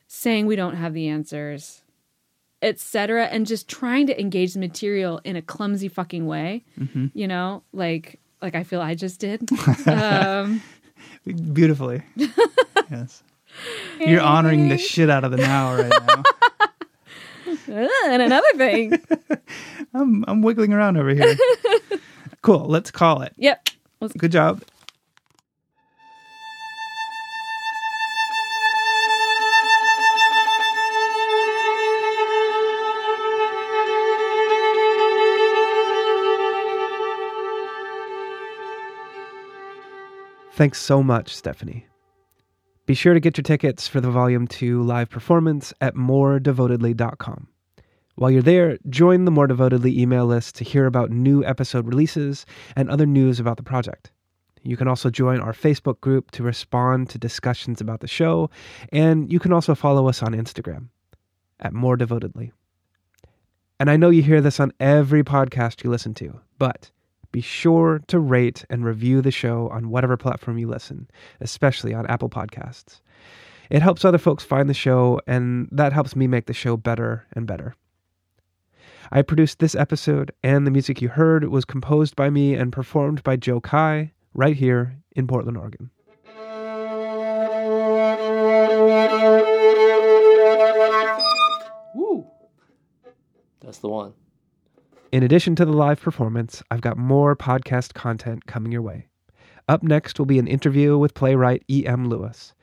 saying 0.08 0.46
we 0.46 0.56
don't 0.56 0.76
have 0.76 0.94
the 0.94 1.08
answers, 1.10 1.82
etc., 2.62 3.26
and 3.26 3.46
just 3.48 3.68
trying 3.68 4.08
to 4.08 4.20
engage 4.20 4.54
the 4.54 4.60
material 4.60 5.22
in 5.24 5.36
a 5.36 5.42
clumsy 5.42 5.88
fucking 5.88 6.26
way, 6.26 6.64
Mm-hmm. 6.80 7.08
you 7.14 7.28
know, 7.28 7.64
like 7.74 8.20
like 8.42 8.56
I 8.56 8.64
feel 8.64 8.82
I 8.82 8.96
just 8.96 9.20
did. 9.20 9.48
um, 9.88 10.62
Beautifully. 11.54 12.02
yes. 12.90 13.24
You're 14.00 14.22
honoring 14.22 14.70
the 14.70 14.78
shit 14.78 15.10
out 15.10 15.24
of 15.24 15.32
the 15.32 15.38
now 15.38 15.76
right 15.76 15.92
now. 16.08 16.24
and 18.06 18.22
another 18.22 18.48
thing. 18.56 19.00
I'm 19.94 20.24
I'm 20.28 20.42
wiggling 20.42 20.72
around 20.74 20.98
over 20.98 21.10
here. 21.10 21.36
cool. 22.42 22.66
Let's 22.68 22.92
call 22.92 23.22
it. 23.22 23.34
Yep. 23.38 23.70
Let's- 24.02 24.14
Good 24.14 24.32
job. 24.32 24.64
Thanks 40.60 40.82
so 40.82 41.02
much, 41.02 41.34
Stephanie. 41.34 41.88
Be 42.86 42.94
sure 42.94 43.14
to 43.14 43.22
get 43.22 43.38
your 43.38 43.44
tickets 43.44 43.88
for 43.88 44.02
the 44.02 44.12
Volume 44.12 44.46
2 44.46 44.84
live 44.84 45.10
performance 45.10 45.74
at 45.80 45.96
moredevotedly.com. 45.96 47.48
While 48.16 48.30
you're 48.30 48.42
there, 48.42 48.78
join 48.90 49.24
the 49.24 49.32
More 49.32 49.48
Devotedly 49.48 49.98
email 49.98 50.26
list 50.26 50.56
to 50.56 50.66
hear 50.66 50.86
about 50.86 51.12
new 51.12 51.46
episode 51.46 51.88
releases 51.88 52.46
and 52.76 52.90
other 52.90 53.06
news 53.06 53.40
about 53.40 53.56
the 53.56 53.64
project. 53.64 54.12
You 54.62 54.76
can 54.76 54.90
also 54.90 55.10
join 55.10 55.40
our 55.40 55.54
Facebook 55.54 56.02
group 56.02 56.30
to 56.32 56.44
respond 56.44 57.10
to 57.12 57.18
discussions 57.18 57.80
about 57.80 58.02
the 58.02 58.08
show, 58.10 58.50
and 58.92 59.32
you 59.32 59.40
can 59.40 59.54
also 59.54 59.76
follow 59.76 60.10
us 60.10 60.22
on 60.22 60.34
Instagram 60.34 60.90
at 61.62 61.72
More 61.72 61.96
Devotedly. 61.96 62.52
And 63.80 63.90
I 63.90 63.96
know 63.96 64.10
you 64.10 64.24
hear 64.24 64.42
this 64.42 64.60
on 64.60 64.74
every 64.82 65.24
podcast 65.24 65.86
you 65.86 65.90
listen 65.90 66.14
to, 66.16 66.42
but 66.58 66.92
be 67.32 67.42
sure 67.42 68.02
to 68.08 68.20
rate 68.20 68.66
and 68.70 68.84
review 68.84 69.22
the 69.22 69.32
show 69.32 69.70
on 69.70 69.90
whatever 69.90 70.18
platform 70.18 70.58
you 70.58 70.68
listen, 70.68 71.10
especially 71.42 71.94
on 71.94 72.08
Apple 72.08 72.30
Podcasts. 72.30 73.02
It 73.70 73.82
helps 73.82 74.04
other 74.04 74.18
folks 74.18 74.44
find 74.44 74.68
the 74.68 74.74
show, 74.74 75.22
and 75.28 75.70
that 75.72 75.94
helps 75.94 76.16
me 76.16 76.26
make 76.26 76.48
the 76.48 76.54
show 76.54 76.76
better 76.76 77.28
and 77.34 77.46
better. 77.46 77.76
I 79.12 79.22
produced 79.22 79.60
this 79.60 79.76
episode, 79.76 80.32
and 80.44 80.66
the 80.66 80.72
music 80.72 81.02
you 81.02 81.10
heard 81.10 81.44
was 81.46 81.66
composed 81.66 82.16
by 82.16 82.30
me 82.30 82.56
and 82.56 82.72
performed 82.72 83.24
by 83.24 83.36
Joe 83.36 83.62
Kye 83.62 84.12
right 84.34 84.56
here 84.56 84.98
in 85.16 85.28
Portland, 85.28 85.58
Oregon. 85.58 85.92
Woo! 91.96 92.28
That's 93.62 93.80
the 93.80 93.90
one. 93.90 94.14
In 95.12 95.24
addition 95.24 95.56
to 95.56 95.66
the 95.66 95.74
live 95.74 96.00
performance, 96.00 96.62
I've 96.70 96.82
got 96.82 96.96
more 96.96 97.36
podcast 97.36 97.96
content 97.96 98.46
coming 98.46 98.72
your 98.72 98.84
way. 98.84 99.08
Up 99.68 99.82
next 99.82 100.20
will 100.20 100.28
be 100.28 100.38
an 100.38 100.48
interview 100.48 101.00
with 101.00 101.16
playwright 101.16 101.64
E.M. 101.68 102.10
Lewis. 102.10 102.54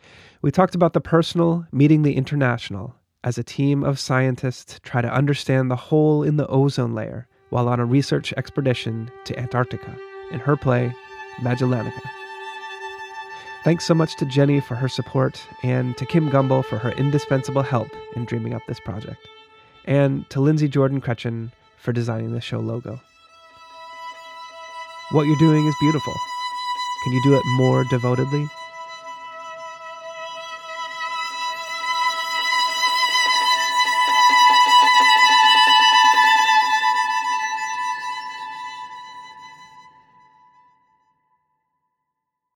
We 0.43 0.53
talked 0.53 0.77
about 0.77 0.93
the 0.93 1.01
personal 1.01 1.67
meeting 1.73 2.03
the 2.03 2.15
international 2.15 2.95
as 3.25 3.37
a 3.37 3.43
team 3.43 3.83
of 3.83 3.99
scientists 3.99 4.79
try 4.85 5.03
to 5.03 5.13
understand 5.13 5.73
the 5.73 5.77
hole 5.77 6.23
in 6.23 6.37
the 6.37 6.47
ozone 6.47 6.95
layer 6.95 7.27
while 7.51 7.69
on 7.69 7.81
a 7.81 7.85
research 7.85 8.33
expedition 8.37 9.11
to 9.25 9.37
Antarctica 9.37 9.97
in 10.31 10.39
her 10.39 10.57
play, 10.57 10.95
Magellanica. 11.39 12.01
Thanks 13.65 13.85
so 13.85 13.95
much 13.95 14.15
to 14.19 14.25
Jenny 14.25 14.61
for 14.61 14.77
her 14.77 14.89
support 14.89 15.43
and 15.65 15.97
to 15.97 16.07
Kim 16.07 16.31
Gumbel 16.31 16.65
for 16.65 16.79
her 16.79 16.93
indispensable 16.93 17.63
help 17.63 17.89
in 18.15 18.25
dreaming 18.25 18.55
up 18.55 18.63
this 18.69 18.79
project, 18.79 19.27
and 19.85 20.29
to 20.31 20.41
Lindsay 20.41 20.69
Jordan 20.69 21.01
Kretchen 21.01 21.51
for 21.77 21.93
designing 21.93 22.33
the 22.33 22.41
show 22.41 22.61
logo. 22.61 23.01
What 25.13 25.27
you're 25.27 25.37
doing 25.39 25.67
is 25.67 25.75
beautiful. 25.81 26.15
Can 27.05 27.13
you 27.13 27.23
do 27.23 27.37
it 27.37 27.43
more 27.57 27.85
devotedly? 27.85 28.49